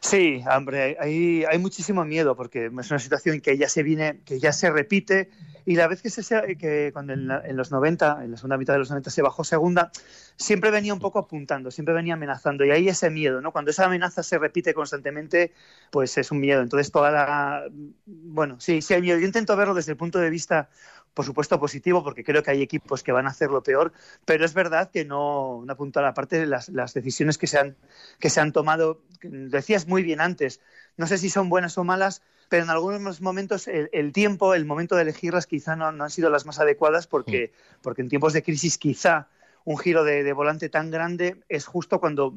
Sí, 0.00 0.42
hombre, 0.50 0.96
hay, 1.00 1.44
hay 1.44 1.58
muchísimo 1.58 2.04
miedo 2.04 2.36
porque 2.36 2.66
es 2.66 2.90
una 2.90 2.98
situación 2.98 3.40
que 3.40 3.56
ya 3.56 3.68
se 3.68 3.82
viene, 3.82 4.20
que 4.24 4.38
ya 4.38 4.52
se 4.52 4.70
repite 4.70 5.30
y 5.68 5.74
la 5.74 5.88
vez 5.88 6.00
que, 6.00 6.10
se, 6.10 6.22
que 6.56 6.90
cuando 6.92 7.12
en, 7.12 7.56
los 7.56 7.72
90, 7.72 8.22
en 8.22 8.30
la 8.30 8.36
segunda 8.36 8.56
mitad 8.56 8.74
de 8.74 8.78
los 8.78 8.88
90 8.88 9.10
se 9.10 9.20
bajó 9.20 9.42
segunda, 9.42 9.90
siempre 10.36 10.70
venía 10.70 10.94
un 10.94 11.00
poco 11.00 11.18
apuntando, 11.18 11.72
siempre 11.72 11.92
venía 11.92 12.14
amenazando. 12.14 12.64
Y 12.64 12.70
ahí 12.70 12.88
ese 12.88 13.10
miedo, 13.10 13.40
¿no? 13.40 13.50
Cuando 13.50 13.72
esa 13.72 13.86
amenaza 13.86 14.22
se 14.22 14.38
repite 14.38 14.74
constantemente, 14.74 15.52
pues 15.90 16.16
es 16.18 16.30
un 16.30 16.38
miedo. 16.38 16.62
Entonces 16.62 16.92
toda 16.92 17.10
la... 17.10 17.64
Bueno, 18.06 18.60
sí, 18.60 18.80
sí 18.80 18.94
hay 18.94 19.02
miedo. 19.02 19.18
Yo 19.18 19.26
intento 19.26 19.56
verlo 19.56 19.74
desde 19.74 19.90
el 19.90 19.98
punto 19.98 20.20
de 20.20 20.30
vista 20.30 20.70
por 21.16 21.24
supuesto 21.24 21.58
positivo, 21.58 22.04
porque 22.04 22.22
creo 22.22 22.42
que 22.42 22.50
hay 22.50 22.60
equipos 22.60 23.02
que 23.02 23.10
van 23.10 23.26
a 23.26 23.30
hacerlo 23.30 23.62
peor, 23.62 23.94
pero 24.26 24.44
es 24.44 24.52
verdad 24.52 24.90
que 24.90 25.06
no, 25.06 25.62
no 25.64 25.72
apunto 25.72 25.98
a 25.98 26.02
la 26.02 26.12
parte 26.12 26.38
de 26.38 26.44
las, 26.44 26.68
las, 26.68 26.92
decisiones 26.92 27.38
que 27.38 27.46
se, 27.46 27.58
han, 27.58 27.74
que 28.20 28.28
se 28.28 28.38
han 28.38 28.52
tomado, 28.52 29.00
decías 29.22 29.88
muy 29.88 30.02
bien 30.02 30.20
antes, 30.20 30.60
no 30.98 31.06
sé 31.06 31.16
si 31.16 31.30
son 31.30 31.48
buenas 31.48 31.78
o 31.78 31.84
malas, 31.84 32.20
pero 32.50 32.64
en 32.64 32.68
algunos 32.68 33.22
momentos 33.22 33.66
el, 33.66 34.12
tiempo, 34.12 34.52
el 34.52 34.66
momento 34.66 34.94
de 34.94 35.02
elegirlas 35.02 35.46
quizá 35.46 35.74
no, 35.74 35.86
han 35.86 36.10
sido 36.10 36.28
las 36.28 36.44
más 36.44 36.60
adecuadas 36.60 37.06
porque, 37.06 37.50
mm. 37.50 37.80
porque 37.80 38.02
en 38.02 38.10
tiempos 38.10 38.34
de 38.34 38.42
crisis 38.42 38.76
quizá 38.76 39.28
un 39.64 39.78
giro 39.78 40.04
de, 40.04 40.30
volante 40.34 40.68
tan 40.68 40.90
grande 40.90 41.40
es 41.48 41.64
justo 41.64 41.98
cuando 41.98 42.34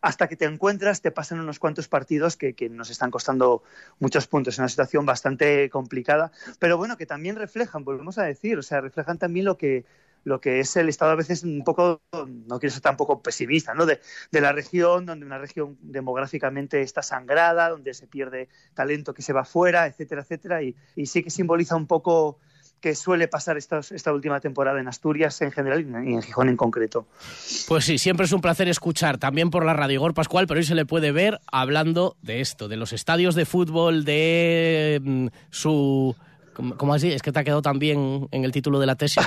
hasta 0.00 0.28
que 0.28 0.36
te 0.36 0.44
encuentras 0.44 1.00
te 1.00 1.10
pasan 1.10 1.40
unos 1.40 1.58
cuantos 1.58 1.88
partidos 1.88 2.36
que, 2.36 2.54
que, 2.54 2.68
nos 2.68 2.90
están 2.90 3.10
costando 3.10 3.62
muchos 3.98 4.26
puntos. 4.26 4.54
Es 4.54 4.58
una 4.58 4.68
situación 4.68 5.06
bastante 5.06 5.68
complicada, 5.70 6.32
pero 6.58 6.76
bueno, 6.76 6.96
que 6.96 7.06
también 7.06 7.36
reflejan, 7.36 7.84
volvemos 7.84 8.18
a 8.18 8.24
decir, 8.24 8.58
o 8.58 8.62
sea, 8.62 8.80
reflejan 8.80 9.18
también 9.18 9.44
lo 9.44 9.56
que, 9.56 9.84
lo 10.24 10.40
que 10.40 10.60
es 10.60 10.76
el 10.76 10.88
estado 10.88 11.12
a 11.12 11.16
veces 11.16 11.42
un 11.42 11.64
poco, 11.64 12.00
no 12.12 12.58
quiero 12.58 12.72
ser 12.72 12.82
tampoco 12.82 13.22
pesimista, 13.22 13.74
¿no? 13.74 13.86
De, 13.86 14.00
la 14.32 14.52
región, 14.52 15.06
donde 15.06 15.26
una 15.26 15.38
región 15.38 15.76
demográficamente 15.80 16.82
está 16.82 17.02
sangrada, 17.02 17.70
donde 17.70 17.94
se 17.94 18.06
pierde 18.06 18.48
talento 18.74 19.14
que 19.14 19.22
se 19.22 19.32
va 19.32 19.44
fuera, 19.44 19.86
etcétera, 19.86 20.22
etcétera, 20.22 20.62
y, 20.62 20.76
sí 21.06 21.22
que 21.22 21.30
simboliza 21.30 21.76
un 21.76 21.86
poco 21.86 22.38
que 22.80 22.94
suele 22.94 23.28
pasar 23.28 23.56
esta, 23.56 23.80
esta 23.90 24.12
última 24.12 24.40
temporada 24.40 24.80
en 24.80 24.88
Asturias 24.88 25.40
en 25.42 25.50
general 25.50 25.82
y 25.82 26.14
en 26.14 26.22
Gijón 26.22 26.48
en 26.48 26.56
concreto. 26.56 27.06
Pues 27.66 27.84
sí, 27.84 27.98
siempre 27.98 28.26
es 28.26 28.32
un 28.32 28.40
placer 28.40 28.68
escuchar, 28.68 29.18
también 29.18 29.50
por 29.50 29.64
la 29.64 29.74
radio 29.74 29.94
Igor 29.94 30.14
Pascual, 30.14 30.46
pero 30.46 30.58
hoy 30.58 30.64
se 30.64 30.74
le 30.74 30.86
puede 30.86 31.12
ver 31.12 31.40
hablando 31.50 32.16
de 32.22 32.40
esto, 32.40 32.68
de 32.68 32.76
los 32.76 32.92
estadios 32.92 33.34
de 33.34 33.44
fútbol, 33.44 34.04
de 34.04 35.00
mm, 35.02 35.26
su 35.50 36.16
¿Cómo 36.76 36.92
así? 36.92 37.12
Es 37.12 37.22
que 37.22 37.30
te 37.30 37.38
ha 37.38 37.44
quedado 37.44 37.62
también 37.62 38.28
en 38.32 38.44
el 38.44 38.50
título 38.50 38.80
de 38.80 38.86
la 38.86 38.96
tesis 38.96 39.24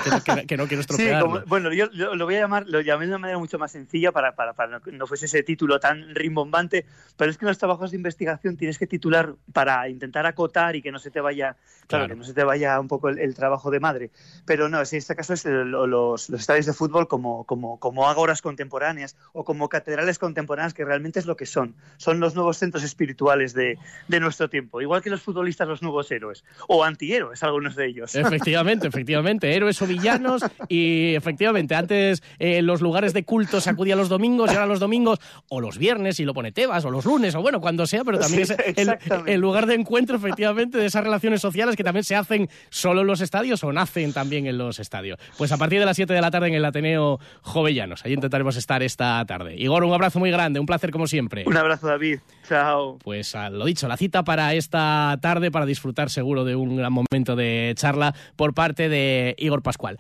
que, 0.48 0.58
no 0.58 0.68
quiero 0.68 0.82
estropear. 0.82 1.24
Sí, 1.32 1.40
bueno, 1.48 1.72
yo, 1.72 1.88
lo 1.92 2.26
voy 2.26 2.36
a 2.36 2.42
llamar, 2.42 2.66
lo 2.68 2.82
llamé 2.82 3.06
de 3.06 3.12
una 3.12 3.20
manera 3.20 3.40
mucho 3.40 3.58
más 3.58 3.72
sencilla 3.72 4.12
para, 4.12 4.36
para, 4.36 4.54
para 4.54 4.80
que 4.82 4.92
no 4.92 5.08
fuese 5.08 5.28
ese 5.28 5.42
título 5.44 5.80
tan 5.80 6.14
rimbombante, 6.14 6.86
pero 7.16 7.32
es 7.32 7.38
que 7.38 7.46
en 7.46 7.50
los 7.50 7.58
trabajos 7.58 7.92
de 7.92 7.98
investigación 7.98 8.58
tienes 8.58 8.78
que 8.78 8.86
titular 8.88 9.36
para 9.54 9.88
intentar 9.88 10.26
acotar 10.26 10.76
y 10.76 10.82
que 10.82 10.92
no 10.92 11.00
se 11.00 11.10
te 11.10 11.22
vaya, 11.22 11.56
claro, 11.88 12.10
que 12.10 12.16
no 12.16 12.24
se 12.24 12.34
te 12.34 12.44
vaya 12.44 12.80
un 12.80 12.88
poco 12.88 13.10
el, 13.10 13.34
trabajo 13.36 13.72
de 13.72 13.80
madre. 13.80 14.12
Pero 14.46 14.68
no, 14.68 14.80
en 14.80 14.84
este 14.92 15.16
caso 15.16 15.34
es 15.34 15.46
los, 15.46 15.88
los, 15.88 16.30
estadios 16.30 16.66
de 16.66 16.74
fútbol 16.74 17.08
como, 17.08 17.46
como, 17.46 17.80
como 17.80 18.10
ágoras 18.10 18.42
contemporáneas 18.42 19.16
o 19.32 19.46
como 19.46 19.70
catedrales 19.70 20.20
contemporáneas 20.20 20.74
que 20.74 20.84
realmente 20.84 21.20
es 21.20 21.26
lo 21.26 21.38
que 21.38 21.46
son. 21.46 21.76
Son 21.98 22.20
los 22.20 22.36
nuevos 22.36 22.58
centros 22.58 22.84
espirituales 22.84 23.54
de, 23.54 23.78
de 24.08 24.20
nuestro 24.20 24.50
tiempo, 24.50 24.82
igual 24.82 25.02
que 25.02 25.10
los 25.10 25.22
futbolistas 25.22 25.68
los 25.68 25.82
nuevos 25.82 26.12
héroes 26.12 26.44
o 26.68 26.84
antihéroes 26.84 27.21
héroes 27.22 27.44
algunos 27.44 27.76
de 27.76 27.88
ellos. 27.88 28.16
Efectivamente, 28.16 28.88
efectivamente, 28.90 29.56
héroes 29.56 29.82
o 29.82 29.88
villanos 29.88 30.44
y 30.68 31.16
efectivamente, 31.16 31.76
antes 31.76 32.24
eh, 32.40 32.62
los 32.62 32.82
lugares 32.82 33.14
de 33.14 33.24
culto 33.24 33.62
se 33.62 33.70
acudían 33.70 33.98
los 33.98 34.10
domingos 34.10 34.52
y 34.52 34.56
ahora 34.56 34.68
los 34.68 34.80
domingos 34.80 35.20
o 35.50 35.62
los 35.62 35.78
viernes 35.78 36.20
y 36.20 36.26
lo 36.26 36.34
pone 36.34 36.52
Tebas 36.52 36.84
o 36.86 36.92
los 36.92 37.06
lunes 37.06 37.36
o 37.36 37.42
bueno, 37.42 37.62
cuando 37.62 37.86
sea, 37.86 38.04
pero 38.04 38.20
también 38.20 38.46
Sí, 38.46 38.54
es 38.66 38.78
el, 38.78 38.98
el 39.26 39.40
lugar 39.40 39.66
de 39.68 39.76
encuentro 39.76 40.18
efectivamente 40.18 40.78
de 40.78 40.86
esas 40.86 41.04
relaciones 41.04 41.42
sociales 41.42 41.76
que 41.76 41.84
también 41.84 42.04
se 42.04 42.16
hacen 42.16 42.50
solo 42.70 43.02
en 43.02 43.08
los 43.08 43.22
estadios 43.22 43.64
o 43.64 43.72
nacen 43.72 44.14
también 44.14 44.48
en 44.48 44.58
los 44.58 44.80
estadios. 44.80 45.20
Pues 45.38 45.52
a 45.52 45.58
partir 45.58 45.80
de 45.80 45.86
las 45.86 45.96
7 45.96 46.14
de 46.14 46.22
la 46.22 46.32
tarde 46.32 46.48
en 46.48 46.56
el 46.56 46.66
Ateneo 46.66 47.20
Jovellanos, 47.42 48.04
ahí 48.06 48.14
intentaremos 48.14 48.56
estar 48.56 48.82
esta 48.84 49.24
tarde. 49.26 49.56
Igor, 49.58 49.84
un 49.84 49.94
abrazo 49.94 50.20
muy 50.20 50.32
grande, 50.32 50.60
un 50.60 50.66
placer 50.66 50.92
como 50.92 51.08
siempre. 51.08 51.44
Un 51.46 51.58
abrazo, 51.58 51.88
David. 51.88 52.20
Chao. 52.52 52.98
Pues 53.02 53.34
a 53.34 53.50
lo 53.50 53.64
dicho, 53.64 53.88
la 53.88 53.96
cita 53.96 54.26
para 54.26 54.54
esta 54.56 55.18
tarde, 55.22 55.52
para 55.52 55.66
disfrutar 55.66 56.10
seguro 56.10 56.44
de 56.44 56.58
un 56.58 56.76
gran 56.76 56.92
momento 56.92 57.38
de 57.38 57.74
charla 57.78 58.14
por 58.36 58.54
parte 58.54 58.90
de 58.90 59.36
Igor 59.38 59.62
Pascual. 59.64 59.98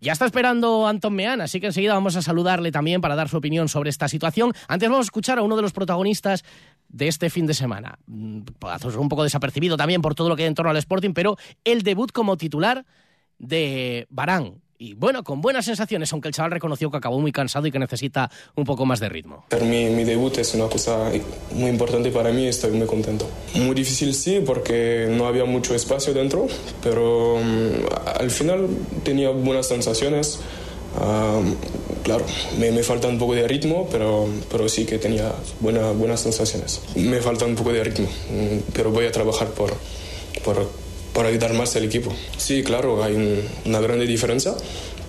Ya 0.00 0.12
está 0.12 0.24
esperando 0.24 0.86
Antón 0.86 1.16
Meán, 1.16 1.40
así 1.40 1.58
que 1.58 1.66
enseguida 1.66 1.94
vamos 1.94 2.14
a 2.14 2.22
saludarle 2.22 2.70
también 2.70 3.00
para 3.00 3.16
dar 3.16 3.28
su 3.28 3.36
opinión 3.36 3.68
sobre 3.68 3.90
esta 3.90 4.06
situación. 4.06 4.52
Antes 4.68 4.88
vamos 4.88 5.06
a 5.06 5.08
escuchar 5.08 5.40
a 5.40 5.42
uno 5.42 5.56
de 5.56 5.62
los 5.62 5.72
protagonistas 5.72 6.44
de 6.88 7.08
este 7.08 7.30
fin 7.30 7.46
de 7.46 7.54
semana. 7.54 7.98
Mm, 8.06 8.42
un 8.96 9.08
poco 9.08 9.24
desapercibido 9.24 9.76
también 9.76 10.00
por 10.00 10.14
todo 10.14 10.28
lo 10.28 10.36
que 10.36 10.44
hay 10.44 10.48
en 10.48 10.54
torno 10.54 10.70
al 10.70 10.76
Sporting, 10.76 11.14
pero 11.14 11.36
el 11.64 11.82
debut 11.82 12.12
como 12.12 12.36
titular 12.36 12.86
de 13.38 14.06
Barán. 14.08 14.62
Y 14.80 14.94
bueno, 14.94 15.24
con 15.24 15.40
buenas 15.40 15.64
sensaciones, 15.64 16.12
aunque 16.12 16.28
el 16.28 16.34
chaval 16.34 16.52
reconoció 16.52 16.88
que 16.88 16.98
acabó 16.98 17.18
muy 17.18 17.32
cansado 17.32 17.66
y 17.66 17.72
que 17.72 17.80
necesita 17.80 18.30
un 18.54 18.64
poco 18.64 18.86
más 18.86 19.00
de 19.00 19.08
ritmo. 19.08 19.44
Mi, 19.60 19.86
mi 19.86 20.04
debut 20.04 20.38
es 20.38 20.54
una 20.54 20.68
cosa 20.68 21.10
muy 21.50 21.70
importante 21.70 22.12
para 22.12 22.30
mí 22.30 22.46
estoy 22.46 22.70
muy 22.70 22.86
contento. 22.86 23.28
Muy 23.54 23.74
difícil 23.74 24.14
sí, 24.14 24.40
porque 24.46 25.08
no 25.10 25.26
había 25.26 25.44
mucho 25.44 25.74
espacio 25.74 26.14
dentro, 26.14 26.46
pero 26.80 27.38
mm, 27.42 28.20
al 28.20 28.30
final 28.30 28.68
tenía 29.02 29.30
buenas 29.30 29.66
sensaciones. 29.66 30.38
Ah, 30.96 31.40
claro, 32.04 32.24
me, 32.60 32.70
me 32.70 32.84
falta 32.84 33.08
un 33.08 33.18
poco 33.18 33.34
de 33.34 33.48
ritmo, 33.48 33.88
pero, 33.90 34.28
pero 34.48 34.68
sí 34.68 34.86
que 34.86 34.98
tenía 34.98 35.32
buena, 35.58 35.90
buenas 35.90 36.20
sensaciones. 36.20 36.82
Me 36.94 37.20
falta 37.20 37.46
un 37.46 37.56
poco 37.56 37.72
de 37.72 37.82
ritmo, 37.82 38.06
mm, 38.06 38.72
pero 38.74 38.92
voy 38.92 39.06
a 39.06 39.10
trabajar 39.10 39.48
por, 39.48 39.74
por, 40.44 40.68
por 41.12 41.26
ayudar 41.26 41.52
más 41.54 41.74
al 41.76 41.84
equipo. 41.84 42.12
Sí, 42.36 42.62
claro, 42.62 43.02
hay 43.02 43.14
un- 43.14 43.40
una 43.66 43.80
grande 43.80 44.06
diferencia, 44.06 44.54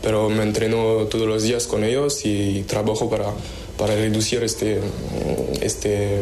pero 0.02 0.30
me 0.30 0.44
entreno 0.44 1.06
todos 1.10 1.28
los 1.28 1.44
días 1.44 1.68
con 1.68 1.84
ellos 1.84 2.26
y 2.26 2.64
trabajo 2.68 3.10
para, 3.10 3.26
para 3.78 3.96
reducir 3.96 4.44
este, 4.44 4.80
este, 5.62 6.18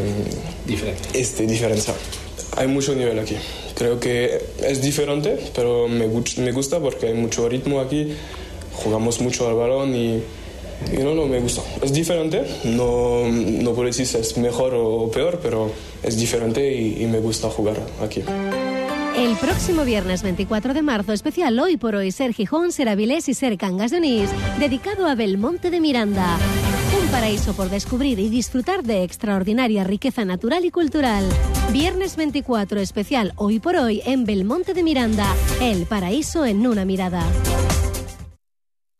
este 1.14 1.46
diferencia. 1.48 1.94
Hay 2.56 2.68
mucho 2.68 2.96
nivel 2.96 3.20
aquí. 3.20 3.36
Creo 3.76 4.00
que 4.00 4.40
es 4.64 4.82
diferente, 4.82 5.38
pero 5.56 5.88
me, 5.88 6.08
me 6.08 6.52
gusta 6.52 6.80
porque 6.80 7.08
hay 7.08 7.14
mucho 7.14 7.48
ritmo 7.48 7.80
aquí, 7.80 8.14
jugamos 8.74 9.22
mucho 9.22 9.48
al 9.48 9.54
balón 9.54 9.96
y, 9.96 10.16
y 10.92 10.98
no, 11.04 11.14
no, 11.14 11.28
me 11.28 11.40
gusta. 11.40 11.62
Es 11.84 11.94
diferente, 11.94 12.42
no, 12.64 13.28
no 13.28 13.74
puedo 13.74 13.88
decir 13.88 14.08
si 14.08 14.18
es 14.18 14.38
mejor 14.38 14.74
o 14.76 15.12
peor, 15.12 15.40
pero 15.44 15.72
es 16.02 16.18
diferente 16.18 16.74
y, 16.74 17.04
y 17.04 17.06
me 17.06 17.20
gusta 17.20 17.50
jugar 17.50 17.80
aquí. 18.02 18.24
El 19.18 19.36
próximo 19.38 19.84
viernes 19.84 20.22
24 20.22 20.76
de 20.76 20.84
marzo, 20.84 21.12
especial 21.12 21.60
Hoy 21.60 21.76
por 21.76 21.96
Hoy, 21.96 22.12
Ser 22.12 22.34
Gijón, 22.34 22.72
Ser 22.72 22.88
Avilés 22.88 23.28
y 23.28 23.34
Ser 23.34 23.58
Cangas 23.58 23.90
de 23.90 23.98
Onís, 23.98 24.30
dedicado 24.60 25.08
a 25.08 25.16
Belmonte 25.16 25.72
de 25.72 25.80
Miranda. 25.80 26.38
Un 27.02 27.08
paraíso 27.10 27.56
por 27.56 27.72
descubrir 27.72 28.20
y 28.20 28.30
disfrutar 28.30 28.84
de 28.84 29.02
extraordinaria 29.02 29.84
riqueza 29.84 30.24
natural 30.24 30.66
y 30.66 30.70
cultural. 30.70 31.28
Viernes 31.74 32.16
24, 32.16 32.80
especial 32.80 33.34
Hoy 33.38 33.60
por 33.60 33.76
Hoy 33.76 34.04
en 34.06 34.24
Belmonte 34.24 34.76
de 34.76 34.84
Miranda. 34.84 35.26
El 35.62 35.88
paraíso 35.88 36.46
en 36.46 36.68
una 36.68 36.86
mirada. 36.86 37.24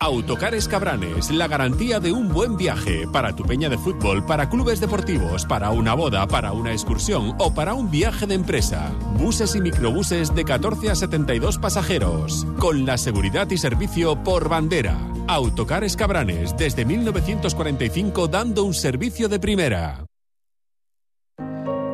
Autocares 0.08 0.70
Cabranes, 0.70 1.30
la 1.32 1.50
garantía 1.50 2.00
de 2.00 2.14
un 2.14 2.30
buen 2.30 2.56
viaje 2.56 3.06
para 3.12 3.36
tu 3.36 3.44
peña 3.44 3.68
de 3.68 3.78
fútbol, 3.78 4.26
para 4.26 4.50
clubes 4.50 4.80
deportivos, 4.80 5.46
para 5.46 5.72
una 5.72 5.96
boda, 5.96 6.26
para 6.28 6.54
una 6.54 6.72
excursión 6.72 7.36
o 7.40 7.54
para 7.54 7.74
un 7.74 7.92
viaje 7.92 8.26
de 8.26 8.36
empresa. 8.36 8.90
Buses 9.20 9.54
y 9.56 9.60
microbuses 9.60 10.34
de 10.34 10.46
14 10.46 10.92
a 10.92 10.96
72 10.96 11.58
pasajeros, 11.58 12.48
con 12.58 12.86
la 12.86 12.98
seguridad 12.98 13.52
y 13.52 13.58
servicio 13.58 14.24
por 14.24 14.48
bandera. 14.48 14.98
Autocares 15.28 15.98
Cabranes, 15.98 16.56
desde 16.56 16.86
1945 16.86 18.30
dando 18.30 18.64
un 18.64 18.74
servicio 18.74 19.28
de 19.28 19.40
primera. 19.42 20.07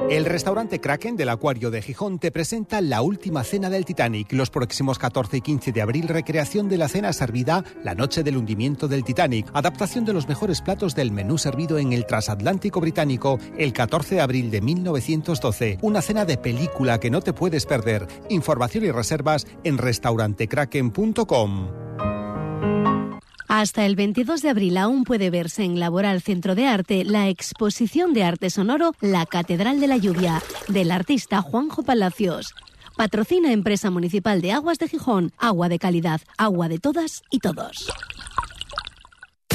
El 0.10 0.26
restaurante 0.26 0.82
Kraken 0.82 1.16
del 1.16 1.30
Acuario 1.30 1.72
de 1.72 1.82
Gijón 1.82 2.20
te 2.20 2.30
presenta 2.30 2.82
la 2.82 3.02
última 3.02 3.44
cena 3.44 3.70
del 3.70 3.86
Titanic. 3.86 4.32
Los 4.34 4.50
próximos 4.50 5.00
14 5.00 5.38
y 5.38 5.42
15 5.42 5.72
de 5.72 5.82
abril, 5.82 6.08
recreación 6.08 6.70
de 6.70 6.78
la 6.78 6.90
cena 6.90 7.14
servida 7.14 7.64
la 7.84 7.96
noche 7.96 8.22
del 8.22 8.38
hundimiento 8.38 8.88
del 8.88 9.04
Titanic. 9.04 9.50
Adaptación 9.54 10.06
de 10.06 10.14
los 10.14 10.28
mejores 10.28 10.62
platos 10.62 10.94
del 10.94 11.12
menú 11.12 11.38
servido 11.38 11.80
en 11.80 11.94
el 11.94 12.06
transatlántico 12.06 12.82
británico 12.82 13.40
el 13.58 13.74
14 13.74 14.16
de 14.16 14.22
abril 14.22 14.52
de 14.52 14.62
1912. 14.62 15.80
Una 15.82 16.02
cena 16.02 16.26
de 16.26 16.38
película 16.38 17.00
que 17.00 17.10
no 17.10 17.22
te 17.22 17.34
puedes 17.34 17.66
perder. 17.66 18.08
Información 18.30 18.84
y 18.84 18.92
reservas 18.92 19.48
en 19.64 19.78
restaurantekraken.com. 19.78 22.13
Hasta 23.56 23.86
el 23.86 23.96
22 23.96 24.42
de 24.42 24.50
abril 24.50 24.78
aún 24.78 25.04
puede 25.04 25.30
verse 25.30 25.64
en 25.64 25.80
Laboral 25.80 26.24
Centro 26.24 26.56
de 26.56 26.66
Arte 26.66 27.04
la 27.06 27.30
exposición 27.30 28.12
de 28.12 28.24
arte 28.24 28.50
sonoro 28.50 28.96
La 29.00 29.28
Catedral 29.28 29.80
de 29.80 29.86
la 29.86 29.98
Lluvia, 29.98 30.42
del 30.70 30.90
artista 30.90 31.40
Juanjo 31.44 31.84
Palacios. 31.84 32.56
Patrocina 32.98 33.52
Empresa 33.52 33.92
Municipal 33.92 34.42
de 34.42 34.54
Aguas 34.54 34.80
de 34.80 34.88
Gijón, 34.88 35.34
agua 35.38 35.70
de 35.70 35.78
calidad, 35.78 36.22
agua 36.36 36.68
de 36.68 36.80
todas 36.80 37.22
y 37.30 37.38
todos. 37.42 37.94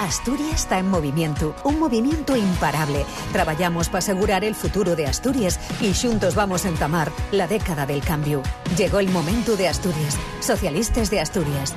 Asturias 0.00 0.62
está 0.62 0.78
en 0.78 0.88
movimiento, 0.88 1.54
un 1.62 1.78
movimiento 1.78 2.34
imparable. 2.34 3.04
Trabajamos 3.32 3.88
para 3.88 3.98
asegurar 3.98 4.44
el 4.44 4.54
futuro 4.54 4.96
de 4.96 5.06
Asturias 5.06 5.60
y 5.82 5.92
juntos 5.92 6.34
vamos 6.34 6.64
a 6.64 6.68
entamar 6.68 7.12
la 7.32 7.46
década 7.46 7.84
del 7.84 8.00
cambio. 8.00 8.42
Llegó 8.78 8.98
el 8.98 9.10
momento 9.10 9.56
de 9.56 9.68
Asturias. 9.68 10.18
Socialistas 10.40 11.10
de 11.10 11.20
Asturias. 11.20 11.76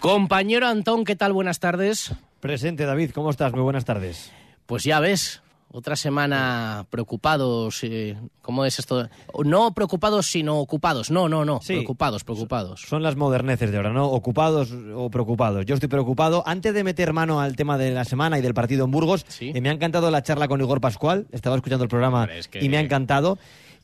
Compañero 0.00 0.66
Antón, 0.68 1.04
¿qué 1.04 1.16
tal? 1.16 1.32
Buenas 1.32 1.58
tardes. 1.58 2.12
Presente, 2.40 2.84
David, 2.84 3.10
¿cómo 3.10 3.30
estás? 3.30 3.52
Muy 3.52 3.62
buenas 3.62 3.84
tardes. 3.84 4.30
Pues 4.66 4.84
ya 4.84 5.00
ves, 5.00 5.42
otra 5.72 5.96
semana 5.96 6.86
preocupados. 6.88 7.80
eh, 7.82 8.16
¿Cómo 8.40 8.64
es 8.64 8.78
esto? 8.78 9.08
No 9.44 9.74
preocupados, 9.74 10.26
sino 10.26 10.58
ocupados. 10.60 11.10
No, 11.10 11.28
no, 11.28 11.44
no. 11.44 11.60
Sí. 11.62 11.74
Preocupados, 11.74 12.22
preocupados. 12.22 12.82
Son 12.82 13.02
las 13.02 13.16
moderneces 13.16 13.72
de 13.72 13.76
ahora, 13.76 13.92
¿no? 13.92 14.06
Ocupados 14.06 14.72
o 14.94 15.10
preocupados. 15.10 15.66
Yo 15.66 15.74
estoy 15.74 15.88
preocupado. 15.88 16.44
Antes 16.46 16.74
de 16.74 16.84
meter 16.84 17.12
mano 17.12 17.40
al 17.40 17.56
tema 17.56 17.76
de 17.76 17.90
la 17.90 18.04
semana 18.04 18.38
y 18.38 18.42
del 18.42 18.54
partido 18.54 18.84
en 18.84 18.92
Burgos, 18.92 19.26
eh, 19.40 19.60
me 19.60 19.68
ha 19.68 19.72
encantado 19.72 20.12
la 20.12 20.22
charla 20.22 20.46
con 20.46 20.60
Igor 20.60 20.80
Pascual. 20.80 21.26
Estaba 21.32 21.56
escuchando 21.56 21.82
el 21.82 21.90
programa 21.90 22.20
Hombre, 22.20 22.38
es 22.38 22.46
que- 22.46 22.64
y 22.64 22.68
me 22.68 22.76
ha 22.76 22.80
encantado. 22.80 23.36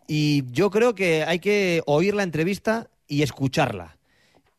Y 0.07 0.44
yo 0.53 0.70
creo 0.70 0.94
que 0.94 1.24
hay 1.24 1.40
que 1.40 1.83
oír 1.87 2.14
la 2.14 2.22
entrevista 2.22 2.88
y 3.09 3.22
escucharla. 3.22 3.96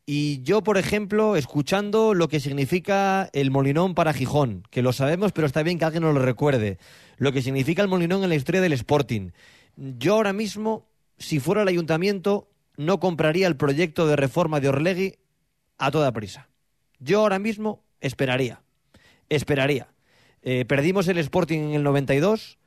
Y 0.08 0.44
yo, 0.44 0.62
por 0.62 0.78
ejemplo, 0.78 1.36
escuchando 1.36 2.14
lo 2.14 2.28
que 2.28 2.40
significa 2.40 3.28
el 3.34 3.50
Molinón 3.50 3.96
para 3.96 4.14
Gijón, 4.14 4.64
que 4.70 4.84
lo 4.84 4.94
sabemos, 4.94 5.32
pero 5.32 5.48
está 5.48 5.64
bien 5.64 5.80
que 5.80 5.86
alguien 5.86 6.04
nos 6.04 6.14
lo 6.14 6.22
recuerde. 6.22 6.78
Lo 7.18 7.32
que 7.32 7.42
significa 7.42 7.82
el 7.82 7.88
Molinón 7.88 8.22
en 8.22 8.30
la 8.30 8.36
historia 8.36 8.62
del 8.62 8.74
Sporting. 8.74 9.32
Yo 9.76 10.14
ahora 10.14 10.32
mismo, 10.32 10.88
si 11.18 11.40
fuera 11.40 11.64
el 11.64 11.68
ayuntamiento, 11.68 12.48
no 12.78 13.00
compraría 13.00 13.48
el 13.48 13.58
proyecto 13.58 14.06
de 14.06 14.16
reforma 14.16 14.60
de 14.60 14.70
Orlegui 14.70 15.16
a 15.80 15.90
toda 15.90 16.12
prisa. 16.12 16.50
Yo 17.00 17.22
ahora 17.22 17.40
mismo 17.40 17.84
esperaría. 18.00 18.62
Esperaría. 19.30 19.88
Eh, 20.44 20.66
perdimos 20.66 21.08
el 21.08 21.18
Sporting 21.18 21.60
en 21.60 21.74
el 21.74 21.84
92, 21.84 22.60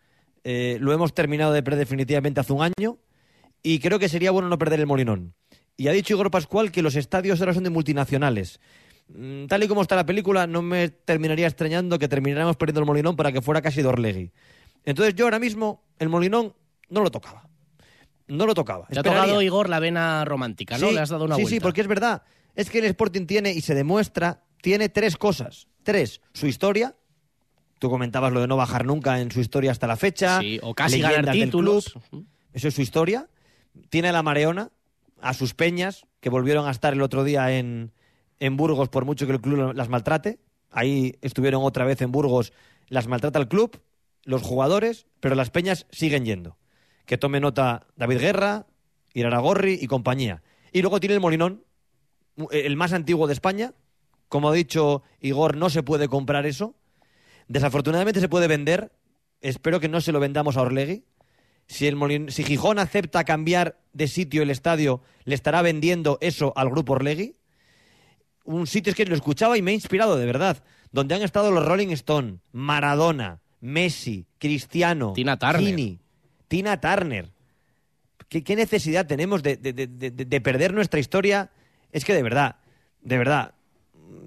eh, 0.43 0.79
lo 0.81 0.93
hemos 0.93 1.15
terminado 1.15 1.53
de 1.53 1.63
perder 1.63 1.79
definitivamente 1.79 2.41
hace 2.41 2.53
un 2.53 2.63
año, 2.63 2.99
y 3.63 3.79
creo 3.79 4.01
que 4.01 4.09
sería 4.09 4.33
bueno 4.33 4.49
no 4.49 4.59
perder 4.59 4.81
el 4.81 4.87
Molinón. 4.87 5.35
Y 5.79 5.89
ha 5.89 5.93
dicho 5.93 6.13
Igor 6.13 6.31
Pascual 6.31 6.71
que 6.73 6.83
los 6.83 6.97
estadios 6.97 7.41
ahora 7.41 7.55
son 7.55 7.63
de 7.65 7.71
multinacionales. 7.71 8.61
Mm, 9.09 9.47
Tal 9.47 9.63
y 9.63 9.69
como 9.69 9.81
está 9.81 9.97
la 9.97 10.05
película, 10.05 10.47
no 10.47 10.61
me 10.61 10.89
terminaría 10.91 11.47
extrañando 11.47 11.99
que 11.99 12.09
termináramos 12.09 12.57
perdiendo 12.57 12.81
el 12.81 12.87
Molinón 12.87 13.17
para 13.17 13.33
que 13.33 13.41
fuera 13.41 13.63
casi 13.63 13.81
de 13.81 13.89
Orlegui. 13.89 14.33
Entonces 14.85 15.15
yo 15.15 15.25
ahora 15.25 15.39
mismo 15.39 15.85
el 15.99 16.09
Molinón 16.09 16.53
no 16.91 17.01
lo 17.01 17.11
tocaba. 17.11 17.49
No 18.27 18.45
lo 18.45 18.55
tocaba. 18.55 18.87
Te 18.89 18.99
ha 18.99 19.03
tocado, 19.03 19.41
Igor, 19.41 19.69
la 19.71 19.79
vena 19.79 20.25
romántica, 20.25 20.77
¿no? 20.77 20.89
Sí, 20.89 20.95
Le 20.95 21.01
has 21.01 21.09
dado 21.09 21.25
una 21.25 21.37
sí, 21.37 21.43
vuelta. 21.43 21.57
sí, 21.57 21.61
porque 21.61 21.81
es 21.81 21.87
verdad. 21.87 22.23
Es 22.55 22.69
que 22.69 22.81
el 22.81 22.85
Sporting 22.87 23.25
tiene, 23.27 23.53
y 23.53 23.61
se 23.63 23.75
demuestra, 23.75 24.43
tiene 24.61 24.89
tres 24.89 25.17
cosas. 25.17 25.69
Tres, 25.85 26.21
su 26.35 26.47
historia. 26.49 26.97
Tú 27.79 27.89
comentabas 27.89 28.33
lo 28.33 28.41
de 28.41 28.49
no 28.49 28.57
bajar 28.57 28.85
nunca 28.85 29.21
en 29.21 29.31
su 29.31 29.41
historia 29.41 29.71
hasta 29.71 29.87
la 29.87 29.97
fecha. 29.97 30.41
Sí, 30.41 30.59
o 30.63 30.75
casi 30.75 31.01
ganar 31.01 31.25
del 31.27 31.45
títulos. 31.45 31.95
club. 32.11 32.27
Eso 32.53 32.67
es 32.69 32.75
su 32.75 32.83
historia. 32.83 33.29
Tiene 33.89 34.09
a 34.09 34.13
la 34.13 34.23
Mareona, 34.25 34.71
a 35.21 35.35
sus 35.35 35.55
peñas, 35.55 36.07
que 36.21 36.31
volvieron 36.31 36.67
a 36.67 36.71
estar 36.71 36.93
el 36.93 37.03
otro 37.03 37.25
día 37.25 37.57
en, 37.59 37.93
en 38.39 38.57
Burgos, 38.57 38.89
por 38.89 39.05
mucho 39.05 39.27
que 39.27 39.33
el 39.33 39.41
club 39.41 39.73
las 39.75 39.89
maltrate. 39.89 40.39
Ahí 40.71 41.17
estuvieron 41.23 41.63
otra 41.65 41.85
vez 41.85 42.01
en 42.03 42.13
Burgos, 42.13 42.53
las 42.89 43.07
maltrata 43.07 43.39
el 43.39 43.49
club, 43.49 43.81
los 44.25 44.43
jugadores, 44.43 45.07
pero 45.21 45.35
las 45.35 45.51
peñas 45.51 45.87
siguen 45.91 46.25
yendo. 46.25 46.59
Que 47.07 47.19
tome 47.19 47.41
nota 47.41 47.87
David 47.97 48.19
Guerra, 48.19 48.67
Iraragorri 49.15 49.79
y 49.81 49.87
compañía. 49.87 50.43
Y 50.73 50.83
luego 50.83 51.01
tiene 51.01 51.15
el 51.15 51.21
Molinón, 51.21 51.65
el 52.51 52.77
más 52.77 52.93
antiguo 52.93 53.27
de 53.27 53.33
España. 53.33 53.73
Como 54.29 54.51
ha 54.51 54.53
dicho 54.53 55.03
Igor, 55.21 55.57
no 55.57 55.71
se 55.71 55.83
puede 55.83 56.09
comprar 56.09 56.45
eso. 56.45 56.75
Desafortunadamente 57.49 58.21
se 58.21 58.29
puede 58.29 58.47
vender. 58.47 58.93
Espero 59.41 59.81
que 59.81 59.89
no 59.89 60.01
se 60.01 60.13
lo 60.13 60.21
vendamos 60.21 60.57
a 60.57 60.63
Orlegui. 60.63 61.05
Si, 61.69 61.87
el 61.87 61.97
Molin- 61.97 62.31
si 62.31 62.43
Gijón 62.45 62.79
acepta 62.79 63.25
cambiar 63.25 63.79
de 63.93 64.09
sitio 64.09 64.43
el 64.43 64.51
estadio, 64.51 65.03
le 65.25 65.35
estará 65.35 65.63
vendiendo 65.63 66.19
eso 66.21 66.53
al 66.57 66.71
grupo 66.71 66.95
Orlegui. 66.95 67.37
Un 68.45 68.67
sitio 68.67 68.91
es 68.91 68.97
que 68.97 69.05
lo 69.05 69.15
escuchaba 69.15 69.59
y 69.59 69.63
me 69.63 69.71
ha 69.73 69.75
inspirado, 69.75 70.17
de 70.17 70.25
verdad. 70.27 70.65
Donde 70.91 71.15
han 71.15 71.23
estado 71.23 71.51
los 71.51 71.65
Rolling 71.67 71.89
Stone, 71.91 72.39
Maradona, 72.53 73.41
Messi, 73.61 74.27
Cristiano, 74.39 75.13
Tina 75.13 75.39
Turner. 75.39 75.61
Gini, 75.61 76.01
Tina 76.49 76.81
Turner. 76.81 77.31
¿Qué, 78.31 78.43
qué 78.43 78.57
necesidad 78.57 79.07
tenemos 79.07 79.43
de, 79.43 79.57
de- 79.59 79.75
de- 79.75 79.87
de- 79.87 80.11
de 80.11 80.41
perder 80.41 80.73
nuestra 80.73 80.99
historia? 81.01 81.51
Es 81.93 82.05
que 82.07 82.15
de 82.15 82.23
verdad, 82.23 82.57
de 83.03 83.19
verdad, 83.19 83.55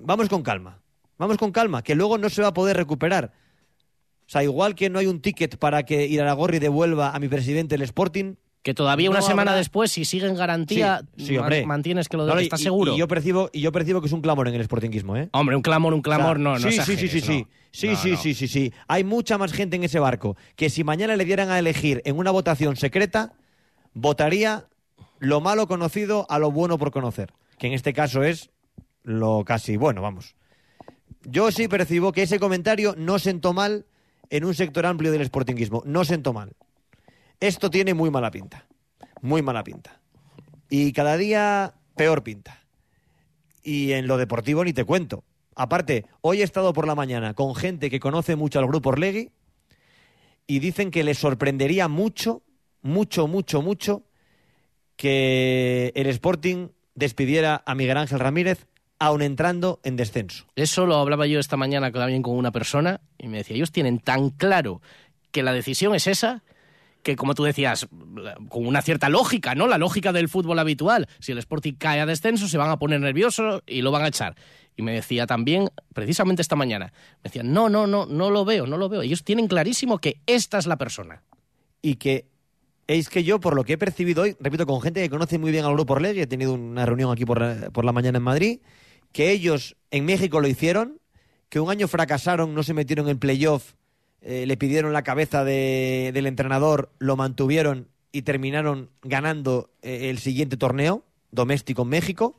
vamos 0.04 0.30
con 0.30 0.44
calma. 0.44 0.80
Vamos 1.18 1.38
con 1.38 1.52
calma, 1.52 1.84
que 1.84 1.96
luego 1.96 2.18
no 2.20 2.30
se 2.30 2.42
va 2.44 2.50
a 2.50 2.54
poder 2.54 2.78
recuperar. 2.78 3.34
O 4.32 4.34
sea, 4.34 4.44
igual 4.46 4.76
que 4.76 4.90
no 4.90 4.98
hay 5.00 5.08
un 5.08 5.20
ticket 5.20 5.58
para 5.58 5.84
que 5.84 6.08
Iraragorri 6.08 6.60
devuelva 6.60 7.12
a 7.14 7.20
mi 7.20 7.28
presidente 7.28 7.76
el 7.76 7.82
Sporting. 7.82 8.36
Que 8.64 8.74
todavía 8.74 9.10
una 9.10 9.22
semana 9.22 9.52
habrá- 9.52 9.58
después, 9.58 9.92
si 9.92 10.06
sigue 10.06 10.26
en 10.26 10.36
garantía, 10.36 11.02
Sí, 11.18 11.36
sí, 11.36 11.66
mantienes 11.66 12.08
que 12.08 12.16
lo 12.16 12.26
No, 12.26 12.36
no, 12.36 12.40
estás 12.40 12.62
y- 12.62 12.64
seguro. 12.64 12.94
Y 12.96 12.98
yo 12.98 13.10
percibo, 13.10 13.50
y 13.52 13.60
yo 13.60 13.74
percibo 13.74 14.00
que 14.00 14.08
es 14.08 14.14
un 14.14 14.22
clamor 14.22 14.48
en 14.48 14.54
el 14.56 14.64
sportinguismo, 14.64 15.18
¿eh? 15.18 15.28
Hombre, 15.34 15.58
un 15.58 15.62
clamor, 15.62 15.94
un 15.94 16.02
clamor, 16.02 16.38
O 16.38 16.40
sea, 16.40 16.44
no, 16.44 16.52
no 16.54 16.60
sí, 16.60 16.64
sí, 16.64 16.72
sí, 16.72 16.80
exageres, 16.80 17.12
sí, 17.12 17.20
sí, 17.20 17.40
no. 17.42 17.48
sí, 17.72 17.88
No, 17.90 17.96
sí, 17.98 18.12
no. 18.12 18.18
sí, 18.18 18.34
sí, 18.34 18.48
sí. 18.48 18.74
Hay 18.88 19.04
mucha 19.04 19.38
más 19.38 19.52
gente 19.52 19.76
en 19.76 19.84
ese 19.84 20.00
barco 20.00 20.38
que 20.56 20.70
si 20.70 20.86
mañana 20.86 21.18
le 21.18 21.26
dieran 21.26 21.50
a 21.50 21.60
elegir 21.60 22.02
en 22.06 22.18
una 22.18 22.32
votación 22.32 22.78
secreta, 22.78 23.34
votaría 23.94 24.66
lo 25.20 25.42
malo 25.42 25.68
conocido 25.68 26.26
a 26.30 26.40
lo 26.40 26.52
bueno 26.52 26.78
por 26.78 26.92
conocer, 26.92 27.34
que 27.58 27.68
en 27.68 27.74
este 27.74 27.92
caso 27.92 28.24
es 28.24 28.50
lo 29.04 29.44
casi 29.44 29.76
bueno, 29.76 30.02
vamos. 30.02 30.36
Yo 31.26 31.52
sí 31.52 31.68
percibo 31.68 32.14
que 32.14 32.24
ese 32.24 32.40
comentario 32.40 32.96
no 32.98 33.20
sentó 33.20 33.52
mal 33.52 33.86
en 34.32 34.46
un 34.46 34.56
sector 34.56 34.86
amplio 34.86 35.12
del 35.12 35.26
sportinguismo, 35.26 35.84
no 35.86 36.04
sentó 36.06 36.34
mal. 36.34 36.54
Esto 37.40 37.70
tiene 37.70 37.94
muy 37.94 38.10
mala 38.10 38.32
pinta, 38.32 38.66
muy 39.22 39.42
mala 39.42 39.64
pinta. 39.64 40.02
Y 40.70 40.94
cada 40.94 41.18
día 41.18 41.76
peor 41.96 42.24
pinta. 42.24 42.64
Y 43.62 43.92
en 43.92 44.08
lo 44.08 44.18
deportivo 44.18 44.64
ni 44.64 44.74
te 44.74 44.86
cuento. 44.86 45.26
Aparte, 45.56 46.06
hoy 46.22 46.42
he 46.42 46.44
estado 46.44 46.72
por 46.72 46.88
la 46.88 46.96
mañana 46.96 47.34
con 47.34 47.54
gente 47.56 47.90
que 47.90 48.00
conoce 48.00 48.38
mucho 48.38 48.58
al 48.58 48.68
grupo 48.68 48.90
Orlegui 48.90 49.32
y 50.48 50.60
dicen 50.60 50.92
que 50.92 51.04
les 51.04 51.18
sorprendería 51.18 51.90
mucho, 51.90 52.42
mucho, 52.82 53.28
mucho, 53.28 53.62
mucho 53.62 54.06
que 54.96 55.92
el 55.94 56.08
Sporting 56.08 56.70
despidiera 56.96 57.64
a 57.66 57.76
Miguel 57.76 57.98
Ángel 57.98 58.20
Ramírez 58.20 58.66
aun 59.02 59.24
entrando 59.24 59.80
en 59.84 59.96
descenso. 59.96 60.46
Eso 60.56 60.86
lo 60.86 60.96
hablaba 60.98 61.26
yo 61.26 61.40
esta 61.40 61.58
mañana 61.58 61.92
también 61.92 62.22
con 62.22 62.36
una 62.36 62.52
persona 62.52 63.02
y 63.18 63.30
me 63.30 63.38
decía, 63.38 63.56
ellos 63.56 63.72
tienen 63.72 63.98
tan 63.98 64.30
claro 64.30 64.80
que 65.32 65.42
la 65.42 65.54
decisión 65.54 65.96
es 65.96 66.06
esa 66.06 66.44
que, 67.02 67.16
como 67.16 67.34
tú 67.34 67.44
decías, 67.44 67.88
con 68.50 68.68
una 68.68 68.84
cierta 68.84 69.10
lógica, 69.10 69.56
¿no? 69.56 69.66
La 69.66 69.80
lógica 69.80 70.14
del 70.14 70.30
fútbol 70.30 70.60
habitual. 70.60 71.08
Si 71.18 71.32
el 71.32 71.40
Sporting 71.40 71.74
cae 71.80 72.00
a 72.00 72.06
descenso, 72.06 72.48
se 72.48 72.60
van 72.60 72.70
a 72.70 72.78
poner 72.78 73.00
nerviosos 73.00 73.64
y 73.66 73.82
lo 73.82 73.90
van 73.90 74.04
a 74.04 74.10
echar. 74.10 74.36
Y 74.78 74.84
me 74.84 74.94
decía 74.94 75.26
también, 75.26 75.70
precisamente 75.96 76.44
esta 76.44 76.56
mañana, 76.56 76.94
me 77.24 77.30
decía, 77.30 77.42
no, 77.42 77.70
no, 77.70 77.88
no, 77.88 78.06
no 78.06 78.30
lo 78.30 78.46
veo, 78.46 78.68
no 78.68 78.78
lo 78.78 78.88
veo. 78.88 79.02
Ellos 79.02 79.24
tienen 79.24 79.48
clarísimo 79.48 79.98
que 79.98 80.22
esta 80.28 80.60
es 80.60 80.68
la 80.68 80.78
persona. 80.78 81.24
Y 81.82 81.96
que 81.96 82.28
es 82.86 83.10
que 83.10 83.24
yo, 83.24 83.40
por 83.40 83.56
lo 83.56 83.64
que 83.64 83.74
he 83.74 83.78
percibido 83.80 84.22
hoy, 84.22 84.38
repito, 84.40 84.68
con 84.68 84.80
gente 84.80 85.02
que 85.02 85.10
conoce 85.10 85.40
muy 85.40 85.52
bien 85.52 85.66
al 85.66 85.74
grupo 85.74 85.94
Orlegui, 85.94 86.22
he 86.22 86.28
tenido 86.28 86.54
una 86.54 86.86
reunión 86.86 87.12
aquí 87.12 87.26
por 87.26 87.72
por 87.72 87.84
la 87.84 87.94
mañana 87.94 88.20
en 88.20 88.24
Madrid, 88.24 88.60
que 89.12 89.32
ellos 89.32 89.76
en 89.92 90.06
México 90.06 90.40
lo 90.40 90.48
hicieron, 90.48 91.00
que 91.50 91.60
un 91.60 91.70
año 91.70 91.88
fracasaron, 91.88 92.54
no 92.56 92.64
se 92.64 92.74
metieron 92.74 93.10
en 93.10 93.20
playoff, 93.20 93.74
eh, 94.22 94.46
le 94.46 94.58
pidieron 94.58 94.94
la 94.94 95.04
cabeza 95.04 95.44
de- 95.44 96.12
del 96.14 96.28
entrenador, 96.28 96.92
lo 97.00 97.16
mantuvieron 97.16 97.88
y 98.12 98.22
terminaron 98.22 98.90
ganando 99.02 99.72
eh, 99.82 100.10
el 100.10 100.20
siguiente 100.20 100.58
torneo 100.58 101.04
doméstico 101.32 101.82
en 101.84 101.90
México 101.90 102.38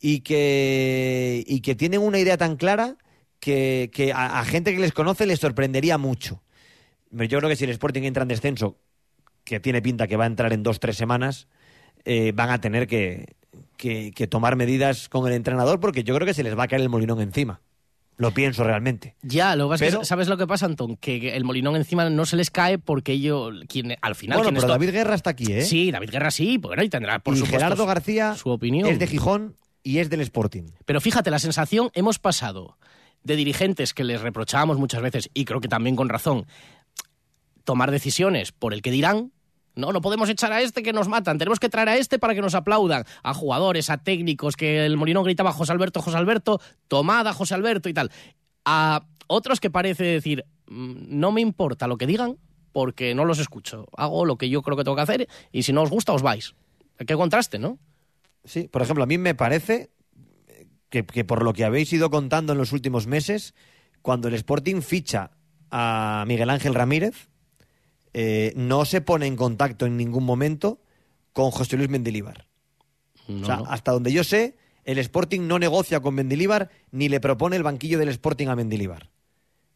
y 0.00 0.20
que, 0.20 1.44
y 1.46 1.60
que 1.60 1.74
tienen 1.74 2.00
una 2.00 2.18
idea 2.18 2.36
tan 2.36 2.56
clara 2.56 2.96
que, 3.40 3.90
que 3.92 4.12
a, 4.12 4.44
gente 4.44 4.72
que 4.72 4.80
les 4.80 4.92
conoce 4.92 5.26
les 5.26 5.40
sorprendería 5.40 5.98
mucho. 5.98 6.42
Yo 7.10 7.38
creo 7.38 7.48
que 7.48 7.56
si 7.56 7.64
el 7.64 7.70
Sporting 7.70 8.02
entra 8.02 8.22
en 8.22 8.28
descenso, 8.28 8.78
que 9.44 9.60
tiene 9.60 9.82
pinta 9.82 10.06
que 10.06 10.16
va 10.16 10.24
a 10.24 10.28
entrar 10.28 10.52
en 10.52 10.62
dos, 10.62 10.78
tres 10.78 10.96
semanas, 10.96 11.48
eh, 12.04 12.32
van 12.34 12.50
a 12.50 12.60
tener 12.60 12.86
que, 12.86 13.34
que- 13.82 14.12
que 14.12 14.28
tomar 14.28 14.54
medidas 14.54 15.08
con 15.08 15.26
el 15.26 15.32
entrenador 15.34 15.80
porque 15.80 16.04
yo 16.04 16.14
creo 16.14 16.24
que 16.24 16.34
se 16.34 16.44
les 16.44 16.56
va 16.56 16.62
a 16.64 16.68
caer 16.68 16.82
el 16.82 16.88
molinón 16.88 17.20
encima. 17.20 17.60
Lo 18.16 18.30
pienso 18.32 18.62
realmente. 18.62 19.16
Ya, 19.22 19.56
lo 19.56 19.64
que 19.66 19.70
pasa 19.72 19.84
es 19.86 19.90
Pero- 19.90 20.00
que, 20.00 20.06
¿sabes 20.06 20.28
lo 20.28 20.36
que 20.36 20.46
pasa, 20.46 20.66
Antón? 20.66 20.96
Que 20.96 21.34
el 21.34 21.42
molinón 21.44 21.74
encima 21.74 22.08
no 22.08 22.24
se 22.26 22.36
les 22.36 22.50
cae 22.50 22.78
porque 22.78 23.12
ellos, 23.12 23.52
quien, 23.68 23.96
al 24.00 24.14
final... 24.14 24.38
bueno, 24.38 24.52
pero 24.54 24.68
David 24.72 24.90
Guerra 24.90 25.14
está 25.16 25.30
aquí, 25.30 25.52
¿eh? 25.52 25.62
Sí, 25.62 25.90
David 25.90 26.10
Guerra 26.10 26.30
sí, 26.30 26.58
bueno, 26.58 26.82
y 26.84 26.88
tendrá, 26.88 27.18
por 27.18 27.34
y 27.34 27.38
supuesto, 27.38 27.58
Gerardo 27.58 27.86
García 27.86 28.34
su 28.36 28.50
opinión. 28.50 28.88
es 28.88 28.98
de 29.00 29.06
Gijón 29.08 29.56
y 29.82 29.98
es 29.98 30.08
del 30.10 30.20
Sporting. 30.20 30.64
Pero 30.84 31.00
fíjate, 31.00 31.30
la 31.32 31.40
sensación, 31.40 31.90
hemos 31.94 32.20
pasado 32.20 32.76
de 33.24 33.34
dirigentes 33.34 33.94
que 33.94 34.04
les 34.04 34.20
reprochábamos 34.20 34.78
muchas 34.78 35.02
veces, 35.02 35.28
y 35.34 35.44
creo 35.44 35.60
que 35.60 35.68
también 35.68 35.96
con 35.96 36.08
razón, 36.08 36.46
tomar 37.64 37.90
decisiones 37.90 38.52
por 38.52 38.74
el 38.74 38.82
que 38.82 38.90
dirán. 38.92 39.32
No, 39.74 39.92
no 39.92 40.00
podemos 40.00 40.28
echar 40.28 40.52
a 40.52 40.60
este 40.60 40.82
que 40.82 40.92
nos 40.92 41.08
matan, 41.08 41.38
tenemos 41.38 41.58
que 41.58 41.68
traer 41.68 41.88
a 41.88 41.96
este 41.96 42.18
para 42.18 42.34
que 42.34 42.42
nos 42.42 42.54
aplaudan, 42.54 43.04
a 43.22 43.32
jugadores, 43.32 43.88
a 43.90 43.98
técnicos, 43.98 44.56
que 44.56 44.84
el 44.84 44.96
Molinón 44.96 45.24
gritaba 45.24 45.52
José 45.52 45.72
Alberto, 45.72 46.02
José 46.02 46.18
Alberto, 46.18 46.60
tomada 46.88 47.32
José 47.32 47.54
Alberto 47.54 47.88
y 47.88 47.94
tal. 47.94 48.10
A 48.64 49.06
otros 49.28 49.60
que 49.60 49.70
parece 49.70 50.04
decir, 50.04 50.44
"Mm, 50.66 51.18
no 51.18 51.32
me 51.32 51.40
importa 51.40 51.86
lo 51.86 51.96
que 51.96 52.06
digan 52.06 52.36
porque 52.72 53.14
no 53.14 53.24
los 53.24 53.38
escucho, 53.38 53.86
hago 53.96 54.24
lo 54.24 54.36
que 54.36 54.48
yo 54.48 54.62
creo 54.62 54.76
que 54.76 54.84
tengo 54.84 54.96
que 54.96 55.02
hacer 55.02 55.28
y 55.52 55.62
si 55.62 55.72
no 55.72 55.82
os 55.82 55.90
gusta 55.90 56.12
os 56.12 56.22
vais. 56.22 56.54
Qué 57.06 57.14
contraste, 57.14 57.58
¿no? 57.58 57.78
Sí, 58.44 58.68
por 58.68 58.82
ejemplo, 58.82 59.04
a 59.04 59.06
mí 59.06 59.18
me 59.18 59.34
parece 59.34 59.90
que, 60.88 61.04
que 61.04 61.24
por 61.24 61.42
lo 61.42 61.52
que 61.52 61.64
habéis 61.64 61.92
ido 61.92 62.10
contando 62.10 62.52
en 62.52 62.58
los 62.58 62.72
últimos 62.72 63.06
meses, 63.06 63.54
cuando 64.02 64.28
el 64.28 64.34
Sporting 64.34 64.82
ficha 64.82 65.30
a 65.70 66.24
Miguel 66.26 66.50
Ángel 66.50 66.74
Ramírez, 66.74 67.28
eh, 68.14 68.52
no 68.56 68.84
se 68.84 69.00
pone 69.00 69.26
en 69.26 69.36
contacto 69.36 69.86
en 69.86 69.96
ningún 69.96 70.24
momento 70.24 70.80
con 71.32 71.50
José 71.50 71.76
Luis 71.76 71.88
Mendilíbar. 71.88 72.46
No, 73.28 73.42
o 73.42 73.46
sea, 73.46 73.56
no. 73.56 73.66
hasta 73.66 73.92
donde 73.92 74.12
yo 74.12 74.24
sé, 74.24 74.56
el 74.84 74.98
Sporting 74.98 75.46
no 75.46 75.58
negocia 75.58 76.00
con 76.00 76.14
Mendilíbar 76.14 76.70
ni 76.90 77.08
le 77.08 77.20
propone 77.20 77.56
el 77.56 77.62
banquillo 77.62 77.98
del 77.98 78.08
Sporting 78.08 78.48
a 78.48 78.56
Mendilíbar. 78.56 79.10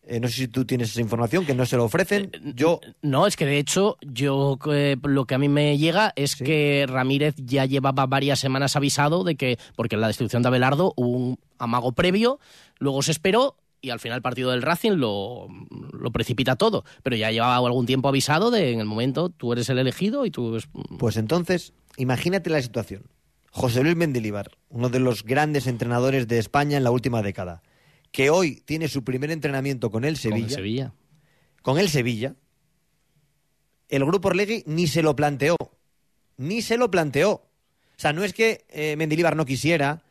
Eh, 0.08 0.20
no 0.20 0.28
sé 0.28 0.34
si 0.34 0.48
tú 0.48 0.64
tienes 0.64 0.90
esa 0.90 1.00
información, 1.00 1.44
que 1.44 1.54
no 1.54 1.66
se 1.66 1.76
lo 1.76 1.84
ofrecen. 1.84 2.30
Yo... 2.54 2.80
No, 3.02 3.26
es 3.26 3.36
que 3.36 3.44
de 3.44 3.58
hecho, 3.58 3.96
yo 4.02 4.56
eh, 4.70 4.96
lo 5.02 5.24
que 5.24 5.34
a 5.34 5.38
mí 5.38 5.48
me 5.48 5.76
llega 5.78 6.12
es 6.14 6.36
que 6.36 6.86
Ramírez 6.88 7.34
ya 7.38 7.64
llevaba 7.64 8.06
varias 8.06 8.38
semanas 8.38 8.76
avisado 8.76 9.24
de 9.24 9.34
que, 9.34 9.58
porque 9.74 9.96
en 9.96 10.02
la 10.02 10.06
destrucción 10.06 10.42
de 10.42 10.48
Abelardo 10.48 10.92
hubo 10.96 11.08
un 11.10 11.38
amago 11.58 11.90
previo, 11.90 12.38
luego 12.78 13.02
se 13.02 13.10
esperó 13.10 13.56
y 13.86 13.90
al 13.90 14.00
final 14.00 14.16
el 14.16 14.22
partido 14.22 14.50
del 14.50 14.62
Racing 14.62 14.92
lo, 14.92 15.48
lo 15.92 16.10
precipita 16.10 16.56
todo. 16.56 16.84
Pero 17.02 17.16
ya 17.16 17.30
llevaba 17.30 17.56
algún 17.66 17.86
tiempo 17.86 18.08
avisado 18.08 18.50
de 18.50 18.72
en 18.72 18.80
el 18.80 18.86
momento 18.86 19.30
tú 19.30 19.52
eres 19.52 19.68
el 19.68 19.78
elegido 19.78 20.26
y 20.26 20.30
tú... 20.30 20.56
es- 20.56 20.68
Pues 20.98 21.16
entonces, 21.16 21.72
imagínate 21.96 22.50
la 22.50 22.60
situación. 22.60 23.04
José 23.50 23.82
Luis 23.82 23.96
Mendilibar, 23.96 24.50
uno 24.68 24.88
de 24.90 25.00
los 25.00 25.22
grandes 25.24 25.66
entrenadores 25.66 26.28
de 26.28 26.38
España 26.38 26.76
en 26.76 26.84
la 26.84 26.90
última 26.90 27.22
década, 27.22 27.62
que 28.12 28.28
hoy 28.30 28.62
tiene 28.66 28.88
su 28.88 29.02
primer 29.04 29.30
entrenamiento 29.30 29.90
con 29.90 30.04
el 30.04 30.16
Sevilla. 30.16 30.40
Con 30.46 30.50
el 30.50 30.54
Sevilla. 30.56 30.92
Con 31.62 31.78
el 31.78 31.88
Sevilla. 31.88 32.34
El 33.88 34.04
grupo 34.04 34.28
Orlegui 34.28 34.62
ni 34.66 34.86
se 34.86 35.02
lo 35.02 35.14
planteó. 35.16 35.56
Ni 36.36 36.60
se 36.60 36.76
lo 36.76 36.90
planteó. 36.90 37.30
O 37.32 37.98
sea, 37.98 38.12
no 38.12 38.24
es 38.24 38.32
que 38.34 38.64
eh, 38.68 38.94
Mendilibar 38.96 39.36
no 39.36 39.46
quisiera, 39.46 40.02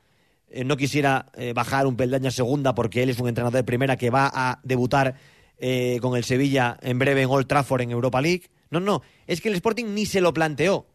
eh, 0.50 0.64
no 0.64 0.78
quisiera 0.78 1.28
eh, 1.36 1.54
bajar 1.54 1.88
un 1.88 1.96
peldaño 1.96 2.30
a 2.30 2.32
segunda 2.32 2.76
porque 2.76 3.04
él 3.04 3.10
es 3.10 3.20
un 3.20 3.28
entrenador 3.28 3.56
de 3.56 3.64
primera 3.64 3.98
que 3.98 4.10
va 4.10 4.32
a 4.34 4.60
debutar 4.64 5.16
eh, 5.58 6.00
con 6.02 6.16
el 6.16 6.24
Sevilla 6.24 6.78
en 6.82 7.00
breve 7.00 7.24
en 7.24 7.30
Old 7.30 7.48
Trafford 7.48 7.82
en 7.82 7.92
Europa 7.92 8.22
League. 8.22 8.50
No, 8.70 8.80
no, 8.80 9.02
es 9.28 9.42
que 9.42 9.50
el 9.50 9.56
Sporting 9.56 9.94
ni 9.94 10.06
se 10.06 10.22
lo 10.22 10.34
planteó. 10.34 10.88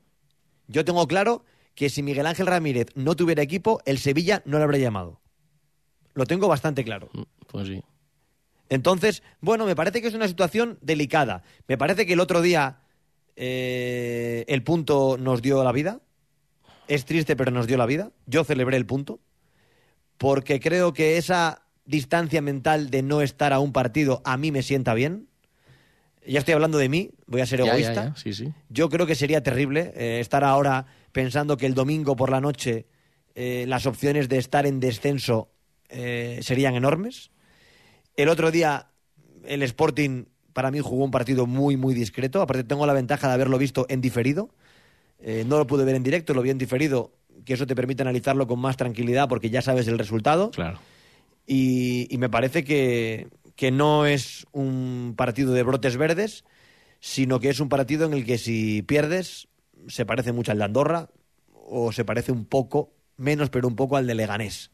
Yo 0.69 0.85
tengo 0.85 1.07
claro 1.09 1.45
que 1.75 1.89
si 1.89 2.03
Miguel 2.03 2.27
Ángel 2.27 2.47
Ramírez 2.47 2.89
no 2.95 3.17
tuviera 3.17 3.43
equipo, 3.43 3.81
el 3.87 3.99
Sevilla 3.99 4.43
no 4.45 4.59
lo 4.59 4.65
habría 4.65 4.81
llamado. 4.81 5.21
Lo 6.15 6.27
tengo 6.27 6.49
bastante 6.49 6.85
claro. 6.85 7.11
Pues 7.49 7.69
sí. 7.69 7.83
Entonces, 8.69 9.23
bueno, 9.41 9.67
me 9.67 9.75
parece 9.75 10.01
que 10.01 10.09
es 10.09 10.15
una 10.15 10.29
situación 10.29 10.79
delicada. 10.81 11.43
Me 11.67 11.77
parece 11.77 12.07
que 12.07 12.13
el 12.13 12.21
otro 12.21 12.41
día 12.41 12.81
el 13.37 14.63
punto 14.63 15.17
nos 15.19 15.43
dio 15.43 15.65
la 15.65 15.73
vida. 15.73 16.01
Es 16.87 17.05
triste, 17.05 17.37
pero 17.37 17.51
nos 17.51 17.67
dio 17.67 17.79
la 17.79 17.87
vida. 17.87 18.13
Yo 18.27 18.45
celebré 18.45 18.77
el 18.77 18.87
punto. 18.87 19.21
Porque 20.21 20.61
creo 20.61 20.93
que 20.93 21.17
esa 21.17 21.63
distancia 21.87 22.43
mental 22.43 22.91
de 22.91 23.01
no 23.03 23.23
estar 23.23 23.55
a 23.55 23.59
un 23.59 23.73
partido 23.73 24.21
a 24.27 24.37
mí 24.37 24.53
me 24.53 24.63
sienta 24.63 24.93
bien. 24.93 25.29
Ya 26.27 26.41
estoy 26.41 26.53
hablando 26.53 26.77
de 26.77 26.91
mí, 26.91 27.13
voy 27.27 27.41
a 27.41 27.47
ser 27.47 27.61
Ya, 27.61 27.65
ya, 27.65 27.71
egoísta. 27.73 28.05
ya, 28.05 28.17
Sí, 28.17 28.35
sí. 28.35 28.53
Yo 28.69 28.91
creo 28.91 29.07
que 29.07 29.15
sería 29.15 29.43
terrible 29.43 29.95
eh, 29.97 30.21
estar 30.21 30.45
ahora 30.45 30.85
pensando 31.13 31.57
que 31.57 31.65
el 31.65 31.73
domingo 31.73 32.17
por 32.17 32.29
la 32.31 32.43
noche 32.43 32.87
eh, 33.35 33.65
las 33.67 33.87
opciones 33.87 34.29
de 34.29 34.37
estar 34.37 34.67
en 34.67 34.79
descenso 34.79 35.49
eh, 35.89 36.41
serían 36.43 36.75
enormes. 36.75 37.31
El 38.15 38.29
otro 38.29 38.51
día 38.51 38.89
el 39.47 39.63
Sporting 39.63 40.27
para 40.53 40.71
mí 40.71 40.81
jugó 40.81 41.03
un 41.03 41.11
partido 41.11 41.47
muy, 41.47 41.79
muy 41.79 41.95
discreto. 41.95 42.43
Aparte 42.43 42.65
tengo 42.65 42.85
la 42.85 42.93
ventaja 42.93 43.27
de 43.29 43.33
haberlo 43.33 43.57
visto 43.57 43.87
en 43.89 44.03
diferido. 44.03 44.51
No 45.47 45.57
lo 45.57 45.67
pude 45.67 45.85
ver 45.87 45.95
en 45.95 46.03
directo, 46.03 46.35
lo 46.35 46.43
vi 46.43 46.51
en 46.51 46.59
diferido, 46.59 47.13
que 47.45 47.55
eso 47.55 47.67
te 47.67 47.75
permite 47.75 48.03
analizarlo 48.03 48.47
con 48.47 48.61
más 48.61 48.77
tranquilidad 48.77 49.29
porque 49.29 49.51
ya 49.51 49.63
sabes 49.63 49.89
el 49.89 49.99
resultado. 49.99 50.51
Claro. 50.51 50.79
Y, 51.47 52.07
y 52.15 52.19
me 52.19 52.29
parece 52.29 52.65
que, 52.65 53.29
que 53.57 53.71
no 53.71 54.07
es 54.07 54.47
un 54.53 55.15
partido 55.17 55.53
de 55.53 55.63
brotes 55.63 55.97
verdes, 55.97 56.45
sino 57.01 57.41
que 57.41 57.49
es 57.49 57.61
un 57.61 57.69
partido 57.69 58.07
en 58.07 58.15
el 58.15 58.25
que 58.25 58.39
si 58.39 58.83
pierdes 58.83 59.49
se 59.89 60.07
parece 60.07 60.33
mucho 60.33 60.53
al 60.53 60.59
de 60.59 60.65
Andorra 60.65 61.11
o 61.53 61.93
se 61.93 62.05
parece 62.05 62.33
un 62.33 62.45
poco, 62.45 62.93
menos 63.17 63.51
pero 63.51 63.69
un 63.69 63.77
poco 63.77 63.97
al 63.97 64.07
de 64.07 64.15
Leganés. 64.15 64.71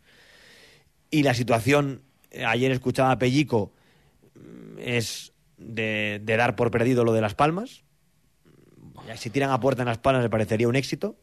Y 1.10 1.22
la 1.22 1.34
situación, 1.34 2.02
eh, 2.30 2.44
ayer 2.44 2.70
escuchaba 2.72 3.12
a 3.12 3.18
Pellico, 3.18 3.72
mm, 4.34 4.78
es 4.78 5.32
de, 5.56 6.20
de 6.22 6.36
dar 6.36 6.56
por 6.56 6.70
perdido 6.70 7.04
lo 7.04 7.12
de 7.12 7.20
Las 7.20 7.34
Palmas. 7.34 7.84
Si 9.16 9.30
tiran 9.30 9.50
a 9.50 9.60
puerta 9.60 9.82
en 9.82 9.88
Las 9.88 9.98
Palmas 9.98 10.22
me 10.22 10.30
parecería 10.30 10.68
un 10.68 10.76
éxito. 10.76 11.16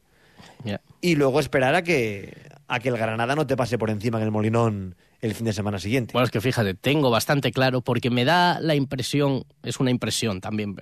Y 1.01 1.15
luego 1.15 1.39
esperar 1.39 1.75
a 1.75 1.84
que, 1.84 2.34
a 2.67 2.79
que 2.79 2.89
el 2.89 2.97
Granada 2.97 3.36
no 3.36 3.45
te 3.45 3.58
pase 3.58 3.77
por 3.77 3.89
encima 3.89 4.17
en 4.19 4.23
el 4.23 4.32
Molinón 4.32 4.95
el 5.21 5.34
fin 5.34 5.45
de 5.45 5.53
semana 5.53 5.79
siguiente. 5.79 6.13
Bueno, 6.13 6.25
es 6.25 6.32
que 6.32 6.41
fíjate, 6.41 6.73
tengo 6.73 7.10
bastante 7.10 7.51
claro 7.51 7.82
porque 7.82 8.10
me 8.10 8.25
da 8.25 8.60
la 8.60 8.75
impresión, 8.75 9.45
es 9.63 9.79
una 9.79 9.91
impresión 9.91 10.41
también, 10.41 10.75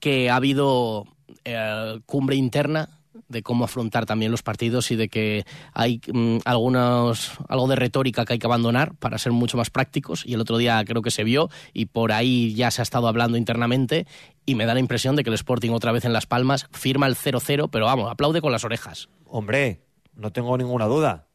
que 0.00 0.30
ha 0.30 0.36
habido 0.36 1.06
eh, 1.44 2.00
cumbre 2.06 2.36
interna 2.36 3.00
de 3.28 3.42
cómo 3.42 3.64
afrontar 3.64 4.06
también 4.06 4.30
los 4.30 4.42
partidos 4.42 4.90
y 4.90 4.96
de 4.96 5.08
que 5.08 5.44
hay 5.72 6.00
mm, 6.12 6.38
algunos 6.44 7.32
algo 7.48 7.68
de 7.68 7.76
retórica 7.76 8.24
que 8.24 8.34
hay 8.34 8.38
que 8.38 8.46
abandonar 8.46 8.94
para 8.94 9.18
ser 9.18 9.32
mucho 9.32 9.56
más 9.56 9.70
prácticos 9.70 10.24
y 10.26 10.34
el 10.34 10.40
otro 10.40 10.58
día 10.58 10.82
creo 10.84 11.02
que 11.02 11.10
se 11.10 11.24
vio 11.24 11.50
y 11.72 11.86
por 11.86 12.12
ahí 12.12 12.54
ya 12.54 12.70
se 12.70 12.82
ha 12.82 12.84
estado 12.84 13.08
hablando 13.08 13.36
internamente 13.36 14.06
y 14.46 14.54
me 14.54 14.66
da 14.66 14.74
la 14.74 14.80
impresión 14.80 15.16
de 15.16 15.24
que 15.24 15.30
el 15.30 15.34
Sporting 15.34 15.70
otra 15.70 15.92
vez 15.92 16.04
en 16.04 16.12
Las 16.12 16.26
Palmas 16.26 16.66
firma 16.70 17.06
el 17.06 17.16
0-0, 17.16 17.68
pero 17.70 17.86
vamos, 17.86 18.10
aplaude 18.10 18.40
con 18.40 18.52
las 18.52 18.64
orejas. 18.64 19.08
Hombre, 19.26 19.80
no 20.14 20.32
tengo 20.32 20.56
ninguna 20.58 20.86
duda. 20.86 21.26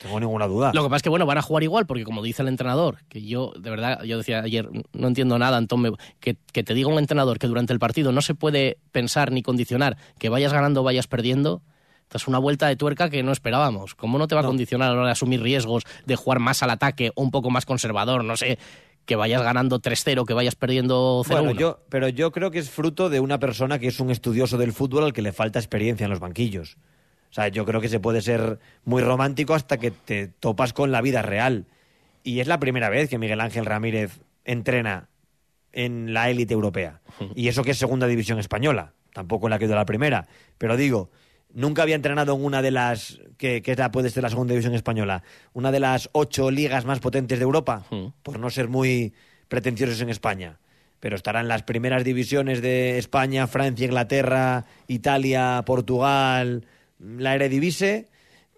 Tengo 0.00 0.20
ninguna 0.20 0.46
duda. 0.46 0.72
Lo 0.74 0.82
que 0.82 0.88
pasa 0.88 0.96
es 0.96 1.02
que, 1.02 1.08
bueno, 1.08 1.24
van 1.26 1.38
a 1.38 1.42
jugar 1.42 1.62
igual, 1.62 1.86
porque 1.86 2.04
como 2.04 2.22
dice 2.22 2.42
el 2.42 2.48
entrenador, 2.48 2.98
que 3.08 3.22
yo, 3.22 3.52
de 3.58 3.70
verdad, 3.70 4.02
yo 4.04 4.18
decía 4.18 4.40
ayer, 4.40 4.68
no 4.92 5.08
entiendo 5.08 5.38
nada, 5.38 5.56
Antón, 5.56 5.80
me- 5.80 5.92
que, 6.20 6.36
que 6.52 6.62
te 6.62 6.74
diga 6.74 6.88
un 6.88 6.98
entrenador 6.98 7.38
que 7.38 7.46
durante 7.46 7.72
el 7.72 7.78
partido 7.78 8.12
no 8.12 8.20
se 8.20 8.34
puede 8.34 8.78
pensar 8.92 9.32
ni 9.32 9.42
condicionar 9.42 9.96
que 10.18 10.28
vayas 10.28 10.52
ganando 10.52 10.82
o 10.82 10.84
vayas 10.84 11.06
perdiendo, 11.06 11.62
es 12.12 12.28
una 12.28 12.38
vuelta 12.38 12.68
de 12.68 12.76
tuerca 12.76 13.10
que 13.10 13.22
no 13.22 13.32
esperábamos. 13.32 13.94
¿Cómo 13.94 14.16
no 14.18 14.28
te 14.28 14.34
va 14.34 14.42
a 14.42 14.44
condicionar 14.44 14.88
a 14.90 14.92
la 14.92 14.98
hora 14.98 15.06
de 15.06 15.12
asumir 15.12 15.42
riesgos, 15.42 15.82
de 16.06 16.14
jugar 16.16 16.38
más 16.40 16.62
al 16.62 16.70
ataque 16.70 17.10
o 17.14 17.22
un 17.22 17.30
poco 17.30 17.50
más 17.50 17.66
conservador? 17.66 18.22
No 18.24 18.36
sé, 18.36 18.58
que 19.06 19.16
vayas 19.16 19.42
ganando 19.42 19.80
3-0, 19.80 20.24
que 20.24 20.32
vayas 20.34 20.54
perdiendo 20.54 21.22
0-1. 21.24 21.28
Bueno, 21.30 21.50
yo, 21.52 21.80
pero 21.88 22.08
yo 22.08 22.32
creo 22.32 22.50
que 22.50 22.58
es 22.58 22.70
fruto 22.70 23.08
de 23.10 23.20
una 23.20 23.38
persona 23.38 23.78
que 23.78 23.88
es 23.88 23.98
un 24.00 24.10
estudioso 24.10 24.56
del 24.58 24.72
fútbol 24.72 25.04
al 25.04 25.12
que 25.12 25.22
le 25.22 25.32
falta 25.32 25.58
experiencia 25.58 26.04
en 26.04 26.10
los 26.10 26.20
banquillos. 26.20 26.76
O 27.30 27.34
sea, 27.36 27.48
yo 27.48 27.64
creo 27.64 27.80
que 27.80 27.88
se 27.88 28.00
puede 28.00 28.22
ser 28.22 28.58
muy 28.84 29.02
romántico 29.02 29.54
hasta 29.54 29.78
que 29.78 29.90
te 29.90 30.28
topas 30.28 30.72
con 30.72 30.90
la 30.92 31.00
vida 31.02 31.22
real. 31.22 31.66
Y 32.22 32.40
es 32.40 32.46
la 32.46 32.58
primera 32.60 32.88
vez 32.88 33.08
que 33.10 33.18
Miguel 33.18 33.40
Ángel 33.40 33.66
Ramírez 33.66 34.20
entrena 34.44 35.08
en 35.72 36.14
la 36.14 36.30
élite 36.30 36.54
europea. 36.54 37.00
Y 37.34 37.48
eso 37.48 37.62
que 37.64 37.72
es 37.72 37.78
segunda 37.78 38.06
división 38.06 38.38
española. 38.38 38.92
Tampoco 39.12 39.46
en 39.46 39.50
la 39.50 39.58
que 39.58 39.66
la 39.66 39.84
primera. 39.86 40.26
Pero 40.58 40.76
digo, 40.76 41.10
nunca 41.52 41.82
había 41.82 41.94
entrenado 41.94 42.34
en 42.34 42.44
una 42.44 42.60
de 42.62 42.70
las, 42.70 43.20
que, 43.38 43.62
que 43.62 43.72
es 43.72 43.78
la- 43.78 43.90
puede 43.90 44.10
ser 44.10 44.22
la 44.22 44.28
segunda 44.30 44.52
división 44.52 44.74
española, 44.74 45.22
una 45.54 45.72
de 45.72 45.80
las 45.80 46.10
ocho 46.12 46.50
ligas 46.50 46.84
más 46.84 47.00
potentes 47.00 47.38
de 47.38 47.42
Europa, 47.44 47.84
por 48.22 48.38
no 48.38 48.50
ser 48.50 48.68
muy 48.68 49.14
pretenciosos 49.48 50.00
en 50.00 50.10
España. 50.10 50.58
Pero 51.00 51.16
estará 51.16 51.40
en 51.40 51.48
las 51.48 51.62
primeras 51.62 52.04
divisiones 52.04 52.60
de 52.62 52.98
España, 52.98 53.46
Francia, 53.46 53.84
Inglaterra, 53.86 54.64
Italia, 54.86 55.62
Portugal, 55.66 56.66
la 56.98 57.34
Eredivisie, 57.34 58.08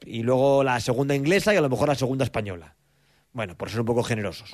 y 0.05 0.23
luego 0.23 0.65
la 0.65 0.81
segunda 0.81 1.15
inglesa 1.15 1.55
y 1.55 1.57
a 1.57 1.61
lo 1.61 1.69
mejor 1.69 1.89
la 1.89 1.95
segunda 1.95 2.25
española. 2.25 2.75
Bueno, 3.33 3.57
por 3.57 3.71
ser 3.71 3.81
un 3.81 3.87
poco 3.87 4.03
generosos. 4.03 4.51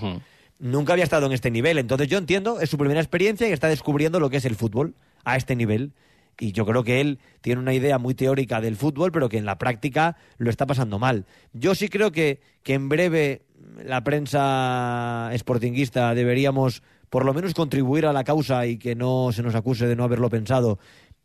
Nunca 0.59 0.93
había 0.93 1.05
estado 1.05 1.27
en 1.27 1.33
este 1.33 1.51
nivel, 1.51 1.79
entonces 1.79 2.09
yo 2.09 2.19
entiendo, 2.19 2.61
es 2.61 2.71
su 2.71 2.79
primera 2.79 3.01
experiencia 3.01 3.49
y 3.49 3.53
está 3.53 3.69
descubriendo 3.69 4.21
lo 4.21 4.31
que 4.31 4.39
es 4.39 4.45
el 4.45 4.57
fútbol 4.57 4.95
a 5.25 5.37
este 5.37 5.57
nivel. 5.57 5.93
Y 6.39 6.53
yo 6.53 6.67
creo 6.67 6.83
que 6.83 7.01
él 7.01 7.21
tiene 7.43 7.61
una 7.61 7.75
idea 7.75 7.99
muy 7.99 8.15
teórica 8.15 8.61
del 8.61 8.77
fútbol, 8.77 9.13
pero 9.13 9.29
que 9.29 9.39
en 9.39 9.45
la 9.45 9.59
práctica 9.59 10.17
lo 10.37 10.51
está 10.51 10.67
pasando 10.67 10.99
mal. 10.99 11.27
Yo 11.53 11.75
sí 11.75 11.89
creo 11.89 12.11
que, 12.11 12.41
que 12.65 12.75
en 12.75 12.89
breve 12.89 13.43
la 13.85 14.03
prensa 14.03 15.31
sportinguista 15.37 16.15
deberíamos 16.15 16.83
por 17.09 17.25
lo 17.25 17.35
menos 17.35 17.55
contribuir 17.55 18.07
a 18.07 18.13
la 18.13 18.25
causa 18.25 18.67
y 18.67 18.79
que 18.79 18.97
no 18.97 19.31
se 19.33 19.45
nos 19.45 19.55
acuse 19.55 19.87
de 19.87 19.95
no 19.95 20.03
haberlo 20.03 20.29
pensado. 20.29 20.81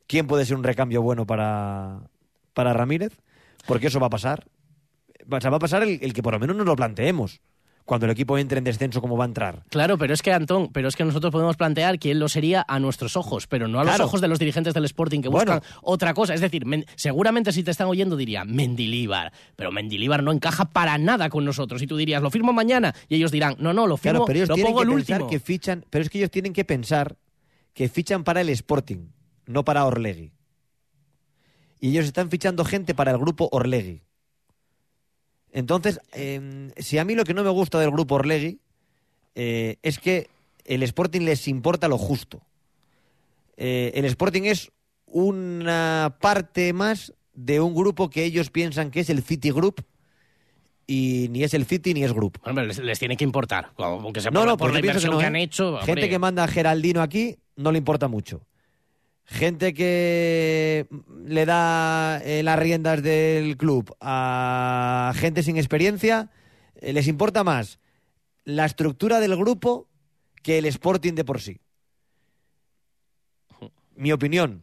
¿Quién 0.05 0.27
puede 0.27 0.45
ser 0.45 0.57
un 0.57 0.63
recambio 0.63 1.01
bueno 1.01 1.25
para, 1.25 2.01
para 2.59 2.73
Ramírez? 2.73 3.13
Porque 3.65 3.87
eso 3.87 3.99
va 3.99 4.07
a 4.07 4.09
pasar. 4.09 4.45
O 5.31 5.39
sea, 5.41 5.49
va 5.49 5.57
a 5.57 5.59
pasar 5.59 5.83
el, 5.83 5.99
el 6.01 6.13
que 6.13 6.21
por 6.23 6.33
lo 6.33 6.39
menos 6.39 6.55
nos 6.55 6.65
lo 6.65 6.75
planteemos. 6.75 7.39
Cuando 7.85 8.05
el 8.05 8.11
equipo 8.11 8.37
entre 8.37 8.59
en 8.59 8.63
descenso, 8.65 9.01
¿cómo 9.01 9.17
va 9.17 9.23
a 9.23 9.27
entrar? 9.27 9.63
Claro, 9.69 9.97
pero 9.97 10.13
es 10.13 10.21
que, 10.21 10.31
Antón, 10.31 10.69
pero 10.71 10.87
es 10.87 10.95
que 10.95 11.03
nosotros 11.03 11.31
podemos 11.31 11.57
plantear 11.57 11.97
quién 11.97 12.19
lo 12.19 12.29
sería 12.29 12.63
a 12.67 12.79
nuestros 12.79 13.15
ojos, 13.17 13.47
pero 13.47 13.67
no 13.67 13.79
a 13.79 13.83
Claro. 13.83 13.97
los 13.97 14.07
ojos 14.07 14.21
de 14.21 14.27
los 14.27 14.37
dirigentes 14.37 14.75
del 14.75 14.85
Sporting 14.85 15.21
que 15.21 15.29
Bueno. 15.29 15.53
buscan 15.53 15.73
otra 15.81 16.13
cosa. 16.13 16.35
Es 16.35 16.41
decir, 16.41 16.67
men- 16.67 16.85
seguramente 16.95 17.51
si 17.51 17.63
te 17.63 17.71
están 17.71 17.87
oyendo 17.87 18.15
dirían 18.15 18.53
Mendilíbar, 18.53 19.31
pero 19.55 19.71
Mendilíbar 19.71 20.21
no 20.21 20.31
encaja 20.31 20.65
para 20.65 20.99
nada 20.99 21.29
con 21.29 21.43
nosotros. 21.45 21.81
Y 21.81 21.87
tú 21.87 21.97
dirías, 21.97 22.21
lo 22.21 22.29
firmo 22.29 22.53
mañana. 22.53 22.93
Y 23.07 23.15
ellos 23.15 23.31
dirán, 23.31 23.55
no, 23.57 23.73
no, 23.73 23.87
lo 23.87 23.97
firmo, 23.97 24.19
Claro, 24.19 24.25
pero 24.27 24.37
ellos 24.37 24.49
lo 24.49 24.55
tienen 24.55 24.73
pongo 24.73 24.85
que 24.85 24.91
el 24.91 24.95
pensar 24.97 25.21
último. 25.23 25.29
que 25.31 25.39
fichan, 25.39 25.85
pero 25.89 26.03
es 26.03 26.09
que 26.11 26.17
ellos 26.19 26.29
tienen 26.31 26.53
que 26.53 26.65
pensar 26.65 27.15
que 27.73 27.89
fichan 27.89 28.23
para 28.23 28.41
el 28.41 28.49
Sporting, 28.49 29.07
no 29.47 29.65
para 29.65 29.85
Orlegui. 29.85 30.31
Y 31.79 31.89
ellos 31.89 32.05
están 32.05 32.29
fichando 32.29 32.65
gente 32.65 32.93
para 32.93 33.11
el 33.11 33.17
grupo 33.17 33.49
Orlegui. 33.51 34.01
Entonces, 35.51 35.99
eh, 36.13 36.71
si 36.77 36.97
a 36.97 37.05
mí 37.05 37.15
lo 37.15 37.23
que 37.23 37.33
no 37.33 37.43
me 37.43 37.49
gusta 37.49 37.79
del 37.79 37.91
grupo 37.91 38.15
Orlegui 38.15 38.59
eh, 39.35 39.77
es 39.81 39.99
que 39.99 40.29
el 40.65 40.83
Sporting 40.83 41.21
les 41.21 41.47
importa 41.47 41.87
lo 41.87 41.97
justo. 41.97 42.41
Eh, 43.57 43.91
el 43.95 44.05
Sporting 44.05 44.43
es 44.43 44.71
una 45.05 46.17
parte 46.21 46.71
más 46.73 47.13
de 47.33 47.59
un 47.59 47.73
grupo 47.73 48.09
que 48.09 48.23
ellos 48.23 48.49
piensan 48.49 48.91
que 48.91 48.99
es 48.99 49.09
el 49.09 49.23
City 49.23 49.51
Group 49.51 49.83
y 50.85 51.27
ni 51.29 51.43
es 51.43 51.53
el 51.53 51.65
City 51.65 51.93
ni 51.93 52.03
es 52.03 52.13
Group. 52.13 52.39
Hombre, 52.43 52.67
les, 52.67 52.79
les 52.79 52.99
tiene 52.99 53.15
que 53.15 53.23
importar, 53.23 53.71
aunque 53.77 54.21
sea 54.21 54.31
No, 54.31 54.41
por, 54.41 54.47
no, 54.47 54.57
por 54.57 54.71
pues 54.71 54.75
la 54.75 54.81
pienso 54.81 54.99
que 54.99 55.05
inversión 55.07 55.11
no, 55.13 55.17
que, 55.19 55.23
¿eh? 55.23 55.27
han 55.27 55.35
hecho. 55.35 55.77
Gente 55.79 56.09
que 56.09 56.19
manda 56.19 56.43
a 56.43 56.47
Geraldino 56.47 57.01
aquí 57.01 57.37
no 57.55 57.71
le 57.71 57.77
importa 57.77 58.07
mucho. 58.07 58.41
Gente 59.31 59.75
que 59.75 60.87
le 61.23 61.45
da 61.45 62.19
eh, 62.23 62.41
las 62.41 62.57
riendas 62.57 63.03
del 63.03 63.57
club 63.57 63.95
a 64.01 65.13
gente 65.15 65.43
sin 65.43 65.55
experiencia, 65.57 66.31
eh, 66.75 66.93
les 66.93 67.07
importa 67.07 67.43
más 67.43 67.77
la 68.43 68.65
estructura 68.65 69.19
del 69.19 69.35
grupo 69.37 69.87
que 70.41 70.57
el 70.57 70.65
Sporting 70.65 71.13
de 71.13 71.25
por 71.25 71.41
sí. 71.41 71.59
Mi 73.95 74.11
opinión. 74.13 74.61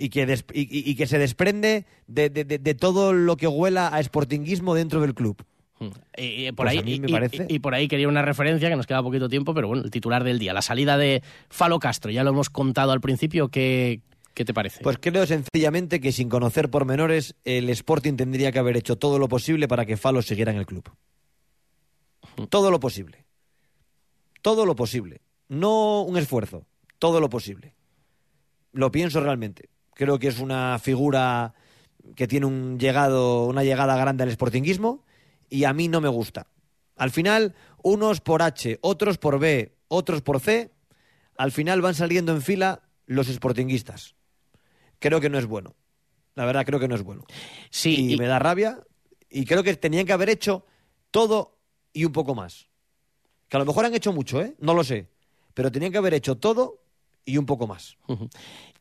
Y, 0.00 0.08
que 0.08 0.26
des- 0.26 0.44
y- 0.52 0.62
y- 0.62 0.90
y 0.90 0.96
que 0.96 1.06
se 1.06 1.18
desprende 1.18 1.86
de, 2.08 2.28
de- 2.28 2.44
de- 2.44 2.58
de 2.58 2.74
todo 2.74 3.12
lo 3.12 3.36
que 3.36 3.46
huela 3.46 3.86
a 3.86 4.02
sportinguismo 4.02 4.74
dentro 4.74 5.00
del 5.00 5.14
club. 5.14 5.44
Y, 6.16 6.48
y 6.48 6.52
por 6.52 6.66
Pues 6.66 6.70
ahí, 6.72 6.78
a 6.78 6.82
mí 6.82 6.98
me 7.00 7.08
y- 7.08 7.12
parece. 7.12 7.46
y- 7.48 7.54
y 7.56 7.58
por 7.60 7.74
ahí 7.74 7.86
quería 7.88 8.08
una 8.08 8.22
referencia 8.22 8.68
que 8.68 8.76
nos 8.76 8.86
queda 8.86 9.02
poquito 9.02 9.28
tiempo, 9.28 9.54
pero 9.54 9.68
bueno, 9.68 9.84
el 9.84 9.90
titular 9.90 10.24
del 10.24 10.38
día, 10.38 10.52
la 10.52 10.62
salida 10.62 10.96
de 10.98 11.22
Falo 11.48 11.78
Castro, 11.78 12.10
ya 12.10 12.24
lo 12.24 12.30
hemos 12.30 12.50
contado 12.50 12.90
al 12.92 13.00
principio, 13.00 13.48
¿qué, 13.48 14.00
qué 14.34 14.44
te 14.44 14.52
parece? 14.52 14.82
Pues 14.82 14.98
creo 15.00 15.24
sencillamente 15.26 16.00
que 16.00 16.10
sin 16.10 16.28
conocer 16.28 16.68
pormenores, 16.70 17.36
el 17.44 17.68
Sporting 17.70 18.14
tendría 18.16 18.50
que 18.50 18.58
haber 18.58 18.76
hecho 18.76 18.96
todo 18.96 19.18
lo 19.20 19.28
posible 19.28 19.68
para 19.68 19.86
que 19.86 19.96
Falo 19.96 20.20
siguiera 20.22 20.50
en 20.50 20.58
el 20.58 20.66
club. 20.66 20.90
Todo 22.50 22.70
lo 22.70 22.80
posible. 22.80 23.24
Todo 24.42 24.66
lo 24.66 24.74
posible. 24.76 25.20
No 25.48 26.02
un 26.02 26.16
esfuerzo, 26.16 26.66
todo 26.98 27.20
lo 27.20 27.28
posible. 27.28 27.74
Lo 28.72 28.90
pienso 28.90 29.20
realmente. 29.20 29.68
Creo 29.94 30.18
que 30.18 30.28
es 30.28 30.38
una 30.38 30.78
figura 30.78 31.54
que 32.14 32.28
tiene 32.28 32.46
un 32.46 32.78
llegado, 32.78 33.46
una 33.46 33.64
llegada 33.64 33.96
grande 33.96 34.22
al 34.24 34.30
sportinguismo 34.30 35.04
y 35.48 35.64
a 35.64 35.72
mí 35.72 35.88
no 35.88 36.00
me 36.00 36.08
gusta. 36.08 36.46
Al 36.96 37.10
final, 37.10 37.54
unos 37.82 38.20
por 38.20 38.42
H, 38.42 38.78
otros 38.82 39.18
por 39.18 39.38
B, 39.38 39.76
otros 39.88 40.22
por 40.22 40.40
C, 40.40 40.72
al 41.36 41.52
final 41.52 41.80
van 41.80 41.94
saliendo 41.94 42.32
en 42.32 42.42
fila 42.42 42.82
los 43.06 43.28
sportinguistas. 43.28 44.16
Creo 44.98 45.20
que 45.20 45.30
no 45.30 45.38
es 45.38 45.46
bueno. 45.46 45.76
La 46.34 46.44
verdad, 46.44 46.66
creo 46.66 46.80
que 46.80 46.88
no 46.88 46.94
es 46.94 47.02
bueno. 47.02 47.24
Sí, 47.70 48.12
y, 48.12 48.16
me 48.16 48.26
da 48.26 48.38
rabia. 48.38 48.80
Y 49.30 49.44
creo 49.44 49.62
que 49.62 49.74
tenían 49.74 50.06
que 50.06 50.12
haber 50.12 50.28
hecho 50.28 50.64
todo 51.10 51.58
y 51.92 52.04
un 52.04 52.12
poco 52.12 52.34
más. 52.34 52.68
Que 53.48 53.56
a 53.56 53.60
lo 53.60 53.66
mejor 53.66 53.84
han 53.84 53.94
hecho 53.94 54.12
mucho, 54.12 54.40
¿eh? 54.40 54.54
No 54.58 54.74
lo 54.74 54.84
sé. 54.84 55.08
Pero 55.54 55.72
tenían 55.72 55.92
que 55.92 55.98
haber 55.98 56.14
hecho 56.14 56.36
todo 56.36 56.82
y 57.28 57.36
un 57.36 57.46
poco 57.46 57.66
más. 57.66 57.96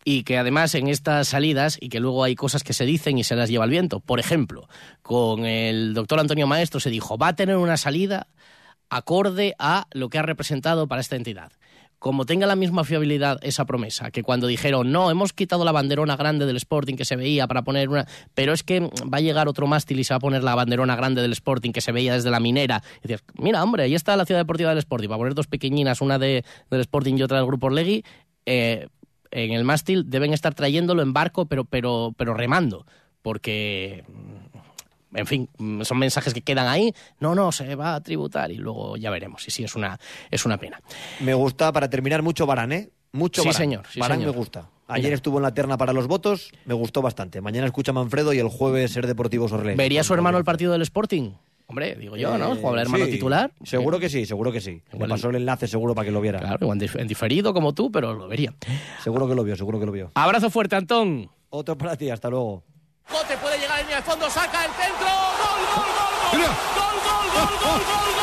Y 0.06 0.24
que 0.24 0.38
además 0.38 0.74
en 0.76 0.88
estas 0.88 1.28
salidas, 1.28 1.78
y 1.82 1.90
que 1.90 2.00
luego 2.00 2.24
hay 2.24 2.36
cosas 2.36 2.64
que 2.64 2.72
se 2.72 2.86
dicen 2.86 3.18
y 3.18 3.26
se 3.26 3.36
las 3.36 3.50
lleva 3.50 3.66
el 3.66 3.72
viento. 3.72 4.00
Por 4.00 4.22
ejemplo, 4.22 4.70
con 5.02 5.46
el 5.46 5.94
doctor 5.94 6.20
Antonio 6.20 6.48
Maestro 6.48 6.80
se 6.80 6.90
dijo, 6.90 7.18
va 7.18 7.30
a 7.30 7.36
tener 7.36 7.58
una 7.58 7.76
salida 7.76 8.28
acorde 8.90 9.54
a 9.60 9.88
lo 9.92 10.10
que 10.10 10.18
ha 10.18 10.22
representado 10.22 10.88
para 10.88 11.02
esta 11.02 11.18
entidad. 11.18 11.52
Como 12.00 12.26
tenga 12.26 12.46
la 12.46 12.56
misma 12.56 12.84
fiabilidad 12.84 13.40
esa 13.42 13.66
promesa, 13.66 14.12
que 14.12 14.22
cuando 14.22 14.46
dijeron, 14.46 14.92
no, 14.92 15.10
hemos 15.10 15.34
quitado 15.34 15.66
la 15.66 15.72
banderona 15.72 16.16
grande 16.16 16.46
del 16.46 16.58
Sporting 16.58 16.94
que 16.94 17.06
se 17.06 17.16
veía 17.16 17.48
para 17.48 17.64
poner 17.64 17.90
una... 17.90 18.06
Pero 18.36 18.54
es 18.54 18.62
que 18.62 18.82
va 18.82 19.18
a 19.18 19.20
llegar 19.20 19.48
otro 19.48 19.66
mástil 19.66 20.00
y 20.00 20.04
se 20.04 20.14
va 20.14 20.18
a 20.18 20.22
poner 20.22 20.44
la 20.44 20.54
banderona 20.54 20.96
grande 20.96 21.24
del 21.24 21.32
Sporting 21.32 21.72
que 21.72 21.82
se 21.82 21.92
veía 21.92 22.14
desde 22.14 22.30
la 22.30 22.40
minera. 22.40 22.84
Y 23.04 23.08
dices, 23.08 23.26
mira, 23.40 23.64
hombre, 23.64 23.84
ahí 23.84 23.96
está 23.96 24.16
la 24.16 24.26
ciudad 24.26 24.40
deportiva 24.40 24.70
del 24.70 24.78
Sporting. 24.78 25.10
Va 25.10 25.16
a 25.16 25.18
poner 25.18 25.34
dos 25.34 25.48
pequeñinas, 25.48 26.00
una 26.00 26.20
de, 26.20 26.46
del 26.70 26.82
Sporting 26.82 27.16
y 27.18 27.24
otra 27.24 27.38
del 27.38 27.48
Grupo 27.48 27.66
Orlegui. 27.66 28.04
Eh, 28.48 28.88
en 29.30 29.52
el 29.52 29.66
mástil 29.66 30.10
deben 30.10 30.32
estar 30.34 30.56
trayéndolo 30.56 31.02
en 31.02 31.12
barco, 31.12 31.46
pero, 31.48 31.66
pero, 31.66 32.14
pero 32.18 32.34
remando. 32.34 32.86
Porque, 33.22 34.06
mm, 34.08 35.18
en 35.18 35.28
fin, 35.28 35.50
mm, 35.58 35.82
son 35.82 36.00
mensajes 36.00 36.34
que 36.34 36.42
quedan 36.42 36.68
ahí. 36.68 36.94
No, 37.20 37.36
no, 37.36 37.52
se 37.52 37.76
va 37.76 37.96
a 37.96 38.02
tributar 38.02 38.52
y 38.52 38.56
luego 38.56 38.96
ya 38.96 39.10
veremos. 39.10 39.46
Y 39.48 39.52
sí, 39.52 39.66
es 39.66 39.76
una, 39.76 40.00
es 40.32 40.46
una 40.46 40.58
pena. 40.58 40.82
Me 41.20 41.34
gusta, 41.34 41.74
para 41.74 41.90
terminar, 41.90 42.24
mucho 42.24 42.46
Barán, 42.46 42.72
¿eh? 42.72 42.90
Mucho 43.12 43.44
Sí, 43.44 43.52
señor, 43.52 43.86
sí, 43.90 44.02
señor. 44.02 44.20
me 44.20 44.38
gusta. 44.38 44.70
Ayer 44.88 45.06
Mira. 45.06 45.16
estuvo 45.16 45.38
en 45.38 45.44
la 45.44 45.54
terna 45.54 45.78
para 45.78 45.92
los 45.92 46.08
votos, 46.08 46.52
me 46.66 46.74
gustó 46.74 47.02
bastante. 47.02 47.42
Mañana 47.42 47.68
escucha 47.68 47.92
Manfredo 47.92 48.32
y 48.34 48.40
el 48.40 48.48
jueves 48.48 48.92
Ser 48.92 49.08
Deportivo 49.08 49.50
Sorle. 49.50 49.76
¿Vería 49.76 50.04
su 50.04 50.14
hermano 50.14 50.38
el 50.38 50.46
partido 50.46 50.72
del 50.72 50.82
Sporting? 50.84 51.32
Hombre, 51.70 51.96
digo 51.96 52.16
yo, 52.16 52.38
¿no? 52.38 52.54
Eh, 52.54 52.58
Juega 52.62 52.78
el 52.78 52.88
hermano 52.88 53.06
sí, 53.06 53.12
titular. 53.12 53.52
Seguro 53.64 54.00
que 54.00 54.08
sí, 54.08 54.26
seguro 54.26 54.54
que 54.54 54.62
sí. 54.62 54.82
Pasó 55.08 55.30
el 55.30 55.36
enlace 55.36 55.68
seguro 55.68 55.94
para 55.94 56.06
que 56.06 56.12
lo 56.12 56.22
viera. 56.22 56.40
Claro, 56.40 56.58
igual 56.62 56.82
en 56.82 57.08
diferido 57.08 57.54
como 57.54 57.74
tú, 57.74 57.92
pero 57.92 58.14
lo 58.14 58.30
vería. 58.30 58.54
Seguro 59.04 59.28
que 59.28 59.36
lo 59.36 59.44
vio, 59.44 59.56
seguro 59.58 59.78
que 59.78 59.86
lo 59.86 59.92
vio. 59.92 60.12
Abrazo 60.16 60.50
fuerte, 60.50 60.78
Antón. 60.78 61.30
Otro 61.50 61.78
para 61.78 61.98
ti, 61.98 62.10
hasta 62.10 62.30
luego. 62.30 62.64
Cote 63.10 63.38
puede 63.38 63.60
llegar 63.60 63.82
en 63.82 63.98
el 63.98 64.04
fondo, 64.04 64.30
saca 64.30 64.64
el 64.66 64.72
centro. 64.72 65.08
¡Gol, 65.08 65.60
gol, 65.76 65.90
gol, 66.32 66.40
gol! 66.40 66.56
¡Gol, 66.76 66.88
gol, 67.04 67.28
gol, 67.36 67.60
gol, 67.64 67.82
gol, 67.84 68.17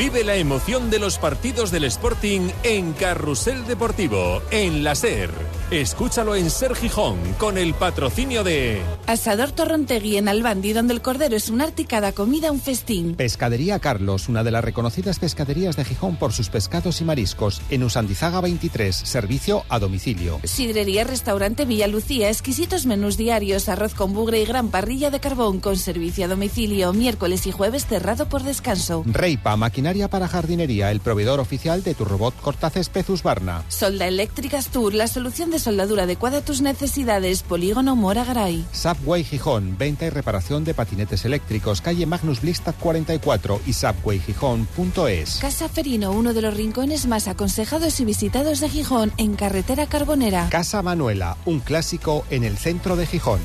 Vive 0.00 0.24
la 0.24 0.36
emoción 0.36 0.88
de 0.88 0.98
los 0.98 1.18
partidos 1.18 1.70
del 1.70 1.84
Sporting 1.84 2.48
en 2.62 2.94
Carrusel 2.94 3.66
Deportivo, 3.66 4.40
en 4.50 4.82
la 4.82 4.94
SER. 4.94 5.28
Escúchalo 5.70 6.34
en 6.34 6.48
Ser 6.50 6.74
Gijón 6.74 7.18
con 7.36 7.58
el 7.58 7.74
patrocinio 7.74 8.42
de 8.42 8.80
Asador 9.06 9.52
Torrontegui 9.52 10.16
en 10.16 10.28
Albandi, 10.28 10.72
donde 10.72 10.94
el 10.94 11.02
cordero 11.02 11.36
es 11.36 11.50
un 11.50 11.60
arte 11.60 11.82
y 11.82 11.84
cada 11.84 12.12
comida 12.12 12.50
un 12.50 12.60
festín. 12.60 13.14
Pescadería 13.14 13.78
Carlos, 13.78 14.30
una 14.30 14.42
de 14.42 14.50
las 14.50 14.64
reconocidas 14.64 15.18
pescaderías 15.18 15.76
de 15.76 15.84
Gijón 15.84 16.16
por 16.16 16.32
sus 16.32 16.48
pescados 16.48 17.02
y 17.02 17.04
mariscos. 17.04 17.60
En 17.68 17.84
Usandizaga 17.84 18.40
23, 18.40 18.96
servicio 18.96 19.64
a 19.68 19.78
domicilio. 19.78 20.40
Sidrería 20.44 21.04
Restaurante 21.04 21.66
Villa 21.66 21.88
Lucía, 21.88 22.30
exquisitos 22.30 22.86
menús 22.86 23.18
diarios, 23.18 23.68
arroz 23.68 23.92
con 23.92 24.14
bugre 24.14 24.40
y 24.40 24.46
gran 24.46 24.70
parrilla 24.70 25.10
de 25.10 25.20
carbón 25.20 25.60
con 25.60 25.76
servicio 25.76 26.24
a 26.24 26.28
domicilio, 26.28 26.94
miércoles 26.94 27.46
y 27.46 27.52
jueves 27.52 27.84
cerrado 27.86 28.30
por 28.30 28.42
descanso. 28.42 29.04
Reipa, 29.06 29.56
maquinaria 29.90 30.08
para 30.08 30.28
jardinería, 30.28 30.90
el 30.92 31.00
proveedor 31.00 31.40
oficial 31.40 31.82
de 31.82 31.94
tu 31.94 32.04
robot 32.04 32.34
cortacésped 32.40 33.04
Husqvarna. 33.08 33.64
Solda 33.68 34.06
Eléctricas 34.06 34.68
Tour, 34.68 34.94
la 34.94 35.08
solución 35.08 35.50
de 35.50 35.58
soldadura 35.58 36.04
adecuada 36.04 36.38
a 36.38 36.40
tus 36.42 36.60
necesidades. 36.60 37.42
Polígono 37.42 37.96
Mora 37.96 38.24
Garay. 38.24 38.64
Subway 38.72 39.24
Gijón, 39.24 39.76
venta 39.76 40.06
y 40.06 40.10
reparación 40.10 40.62
de 40.62 40.74
patinetes 40.74 41.24
eléctricos, 41.24 41.80
calle 41.80 42.06
Magnus 42.06 42.40
Blistad 42.40 42.74
44 42.78 43.60
y 43.66 43.72
subwaygijón.es. 43.72 45.38
Casa 45.40 45.68
Ferino, 45.68 46.12
uno 46.12 46.34
de 46.34 46.42
los 46.42 46.54
rincones 46.54 47.06
más 47.06 47.26
aconsejados 47.26 47.98
y 47.98 48.04
visitados 48.04 48.60
de 48.60 48.68
Gijón, 48.68 49.12
en 49.16 49.34
carretera 49.34 49.86
carbonera. 49.86 50.48
Casa 50.50 50.82
Manuela, 50.82 51.36
un 51.46 51.58
clásico 51.58 52.24
en 52.30 52.44
el 52.44 52.58
centro 52.58 52.94
de 52.94 53.06
Gijón. 53.06 53.40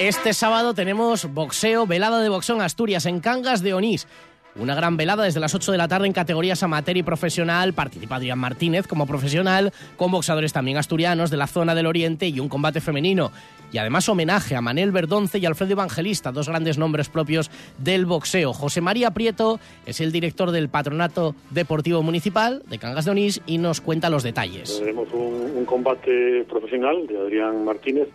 Este 0.00 0.32
sábado 0.32 0.74
tenemos 0.74 1.24
boxeo, 1.34 1.84
velada 1.84 2.20
de 2.20 2.28
boxeo 2.28 2.54
en 2.54 2.62
Asturias, 2.62 3.04
en 3.06 3.18
Cangas 3.18 3.64
de 3.64 3.74
Onís. 3.74 4.06
Una 4.54 4.76
gran 4.76 4.96
velada 4.96 5.24
desde 5.24 5.40
las 5.40 5.56
8 5.56 5.72
de 5.72 5.78
la 5.78 5.88
tarde 5.88 6.06
en 6.06 6.12
categorías 6.12 6.62
amateur 6.62 6.96
y 6.96 7.02
profesional. 7.02 7.72
Participa 7.72 8.14
Adrián 8.14 8.38
Martínez 8.38 8.86
como 8.86 9.08
profesional, 9.08 9.72
con 9.96 10.12
boxeadores 10.12 10.52
también 10.52 10.76
asturianos 10.76 11.30
de 11.30 11.36
la 11.36 11.48
zona 11.48 11.74
del 11.74 11.86
Oriente 11.86 12.28
y 12.28 12.38
un 12.38 12.48
combate 12.48 12.80
femenino. 12.80 13.32
Y 13.72 13.78
además 13.78 14.08
homenaje 14.08 14.54
a 14.54 14.60
Manel 14.60 14.92
Verdonce 14.92 15.38
y 15.40 15.46
Alfredo 15.46 15.72
Evangelista, 15.72 16.30
dos 16.30 16.48
grandes 16.48 16.78
nombres 16.78 17.08
propios 17.08 17.50
del 17.78 18.06
boxeo. 18.06 18.52
José 18.52 18.80
María 18.80 19.10
Prieto 19.10 19.58
es 19.84 20.00
el 20.00 20.12
director 20.12 20.52
del 20.52 20.68
Patronato 20.68 21.34
Deportivo 21.50 22.04
Municipal 22.04 22.62
de 22.68 22.78
Cangas 22.78 23.04
de 23.04 23.10
Onís 23.10 23.42
y 23.46 23.58
nos 23.58 23.80
cuenta 23.80 24.10
los 24.10 24.22
detalles. 24.22 24.78
Tenemos 24.78 25.08
un, 25.12 25.56
un 25.56 25.64
combate 25.64 26.44
profesional 26.48 27.04
de 27.08 27.18
Adrián 27.18 27.64
Martínez 27.64 28.08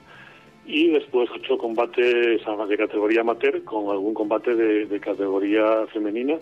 y 0.66 0.88
después 0.92 1.30
ocho 1.36 1.58
combates 1.58 2.42
de 2.70 2.78
categoría 2.78 3.22
amateur 3.22 3.64
con 3.64 3.90
algún 3.92 4.14
combate 4.14 4.56
de, 4.56 4.86
de 4.86 5.00
categoría 5.00 5.86
femenina 5.92 6.36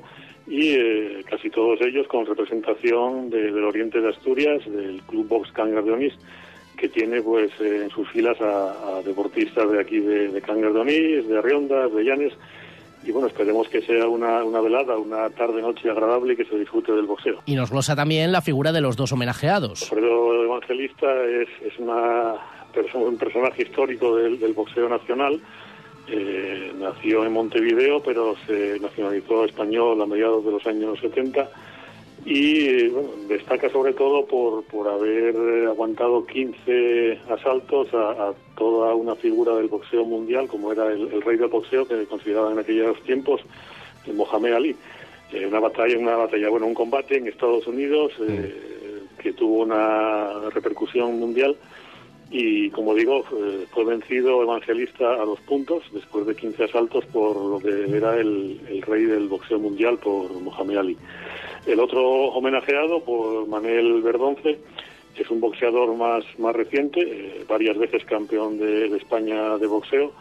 y 0.48 0.70
eh, 0.74 1.24
casi 1.30 1.50
todos 1.50 1.80
ellos 1.82 2.08
con 2.08 2.26
representación 2.26 3.30
de- 3.30 3.52
del 3.52 3.64
oriente 3.64 4.00
de 4.02 4.10
Asturias, 4.10 4.62
del 4.70 5.02
Club 5.04 5.28
Box 5.28 5.52
Cangas 5.52 5.86
de 5.86 5.92
Onís, 5.92 6.14
que 6.78 6.90
tiene 6.90 7.22
pues 7.22 7.52
eh, 7.62 7.82
en 7.84 7.90
sus 7.90 8.08
filas 8.10 8.40
a, 8.42 8.98
a 8.98 9.02
deportistas 9.04 9.72
de 9.72 9.80
aquí 9.80 10.00
de, 10.00 10.30
de 10.30 10.42
Cangas 10.42 10.74
de 10.74 10.80
Onís, 10.80 11.28
de 11.28 11.42
Riondas, 11.42 11.94
de 11.94 12.04
Llanes 12.04 12.34
y 13.04 13.12
bueno, 13.12 13.28
esperemos 13.28 13.68
que 13.70 13.82
sea 13.82 14.08
una, 14.08 14.44
una 14.44 14.62
velada, 14.62 14.96
una 14.96 15.28
tarde-noche 15.32 15.90
agradable 15.90 16.34
y 16.34 16.36
que 16.36 16.46
se 16.46 16.56
disfrute 16.60 16.92
del 16.92 17.08
boxeo. 17.08 17.40
Y 17.48 17.56
nos 17.56 17.72
glosa 17.72 17.96
también 17.96 18.32
la 18.32 18.42
figura 18.44 18.72
de 18.72 18.80
los 18.82 18.96
dos 18.96 19.12
homenajeados. 19.12 19.82
Alfredo 19.92 20.44
Evangelista 20.44 21.08
es, 21.26 21.50
es 21.66 21.80
una 21.80 22.36
perso- 22.72 23.00
un 23.08 23.18
personaje 23.18 23.64
histórico 23.64 24.16
del, 24.16 24.40
del 24.40 24.54
boxeo 24.54 24.88
nacional. 24.90 25.40
Eh, 26.08 26.72
nació 26.80 27.24
en 27.26 27.32
Montevideo, 27.34 28.02
pero 28.04 28.36
se 28.48 28.80
nacionalizó 28.80 29.46
español 29.46 30.02
a 30.02 30.06
mediados 30.06 30.44
de 30.44 30.52
los 30.52 30.66
años 30.66 31.00
70 31.00 31.50
y 32.26 32.66
eh, 32.68 32.90
bueno, 32.90 33.10
destaca 33.28 33.70
sobre 33.70 33.94
todo 33.94 34.26
por, 34.26 34.64
por 34.66 34.88
haber 34.88 35.36
aguantado 35.68 36.26
15 36.26 37.20
asaltos 37.30 37.94
a, 37.94 38.12
a 38.30 38.34
toda 38.58 38.94
una 38.94 39.16
figura 39.16 39.56
del 39.56 39.68
boxeo 39.70 40.04
mundial, 40.06 40.48
como 40.48 40.72
era 40.72 40.88
el, 40.92 41.08
el 41.14 41.22
rey 41.22 41.38
del 41.38 41.48
boxeo, 41.50 41.88
que 41.88 42.04
consideraban 42.06 42.54
en 42.54 42.60
aquellos 42.60 43.02
tiempos 43.04 43.42
Mohamed 44.14 44.54
Ali. 44.54 44.76
Eh, 45.32 45.46
una 45.48 45.60
batalla, 45.60 45.98
una 45.98 46.16
batalla, 46.18 46.50
bueno, 46.50 46.66
un 46.68 46.74
combate 46.74 47.18
en 47.18 47.28
Estados 47.28 47.66
Unidos, 47.68 48.12
eh, 48.28 49.04
que 49.18 49.34
tuvo 49.34 49.62
una 49.64 50.50
repercusión 50.50 51.18
mundial 51.20 51.56
y 52.32 52.70
como 52.70 52.96
digo, 52.96 53.26
eh, 53.34 53.66
fue 53.72 53.84
vencido 53.84 54.42
Evangelista 54.42 55.14
a 55.14 55.26
dos 55.26 55.40
puntos 55.42 55.84
después 55.92 56.26
de 56.26 56.36
15 56.36 56.64
asaltos 56.64 57.06
por 57.08 57.36
lo 57.36 57.60
que 57.60 57.98
era 57.98 58.18
el, 58.18 58.62
el 58.70 58.82
rey 58.84 59.04
del 59.04 59.28
boxeo 59.28 59.60
mundial, 59.60 59.98
por 59.98 60.32
Mohamed 60.40 60.78
Ali. 60.78 60.98
El 61.66 61.82
otro 61.82 62.02
homenajeado 62.02 63.04
por 63.04 63.48
Manuel 63.48 64.02
Verdonce 64.02 64.60
es 65.16 65.30
un 65.30 65.42
boxeador 65.42 65.94
más, 65.96 66.24
más 66.40 66.56
reciente, 66.56 67.02
eh, 67.02 67.46
varias 67.48 67.78
veces 67.78 68.06
campeón 68.06 68.58
de, 68.58 68.90
de, 68.90 68.98
España 68.98 69.58
de 69.58 69.68
boxeo 69.68 70.14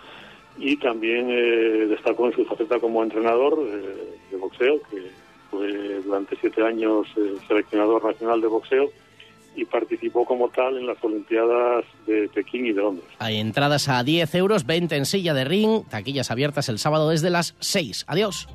y 0.58 0.76
también 0.78 1.30
eh, 1.30 1.86
destacó 1.88 2.26
en 2.26 2.34
su 2.34 2.44
faceta 2.44 2.80
como 2.80 3.04
entrenador 3.04 3.56
eh, 3.60 4.18
de 4.32 4.36
boxeo, 4.36 4.80
que 4.90 5.10
fue 5.50 6.00
durante 6.04 6.36
siete 6.40 6.62
años 6.62 7.06
seleccionador 7.46 8.04
nacional 8.04 8.40
de 8.40 8.48
boxeo 8.48 8.90
y 9.56 9.64
participó 9.64 10.24
como 10.24 10.48
tal 10.48 10.78
en 10.78 10.86
las 10.86 11.02
Olimpiadas 11.02 11.84
de 12.06 12.28
Pekín 12.32 12.66
y 12.66 12.72
de 12.72 12.80
Londres. 12.80 13.08
Hay 13.18 13.38
entradas 13.38 13.88
a 13.88 14.02
10 14.02 14.34
euros, 14.36 14.66
20 14.66 14.96
en 14.96 15.06
silla 15.06 15.34
de 15.34 15.44
ring, 15.44 15.84
taquillas 15.88 16.30
abiertas 16.30 16.68
el 16.68 16.78
sábado 16.78 17.08
desde 17.10 17.30
las 17.30 17.56
6. 17.60 18.04
Adiós. 18.08 18.48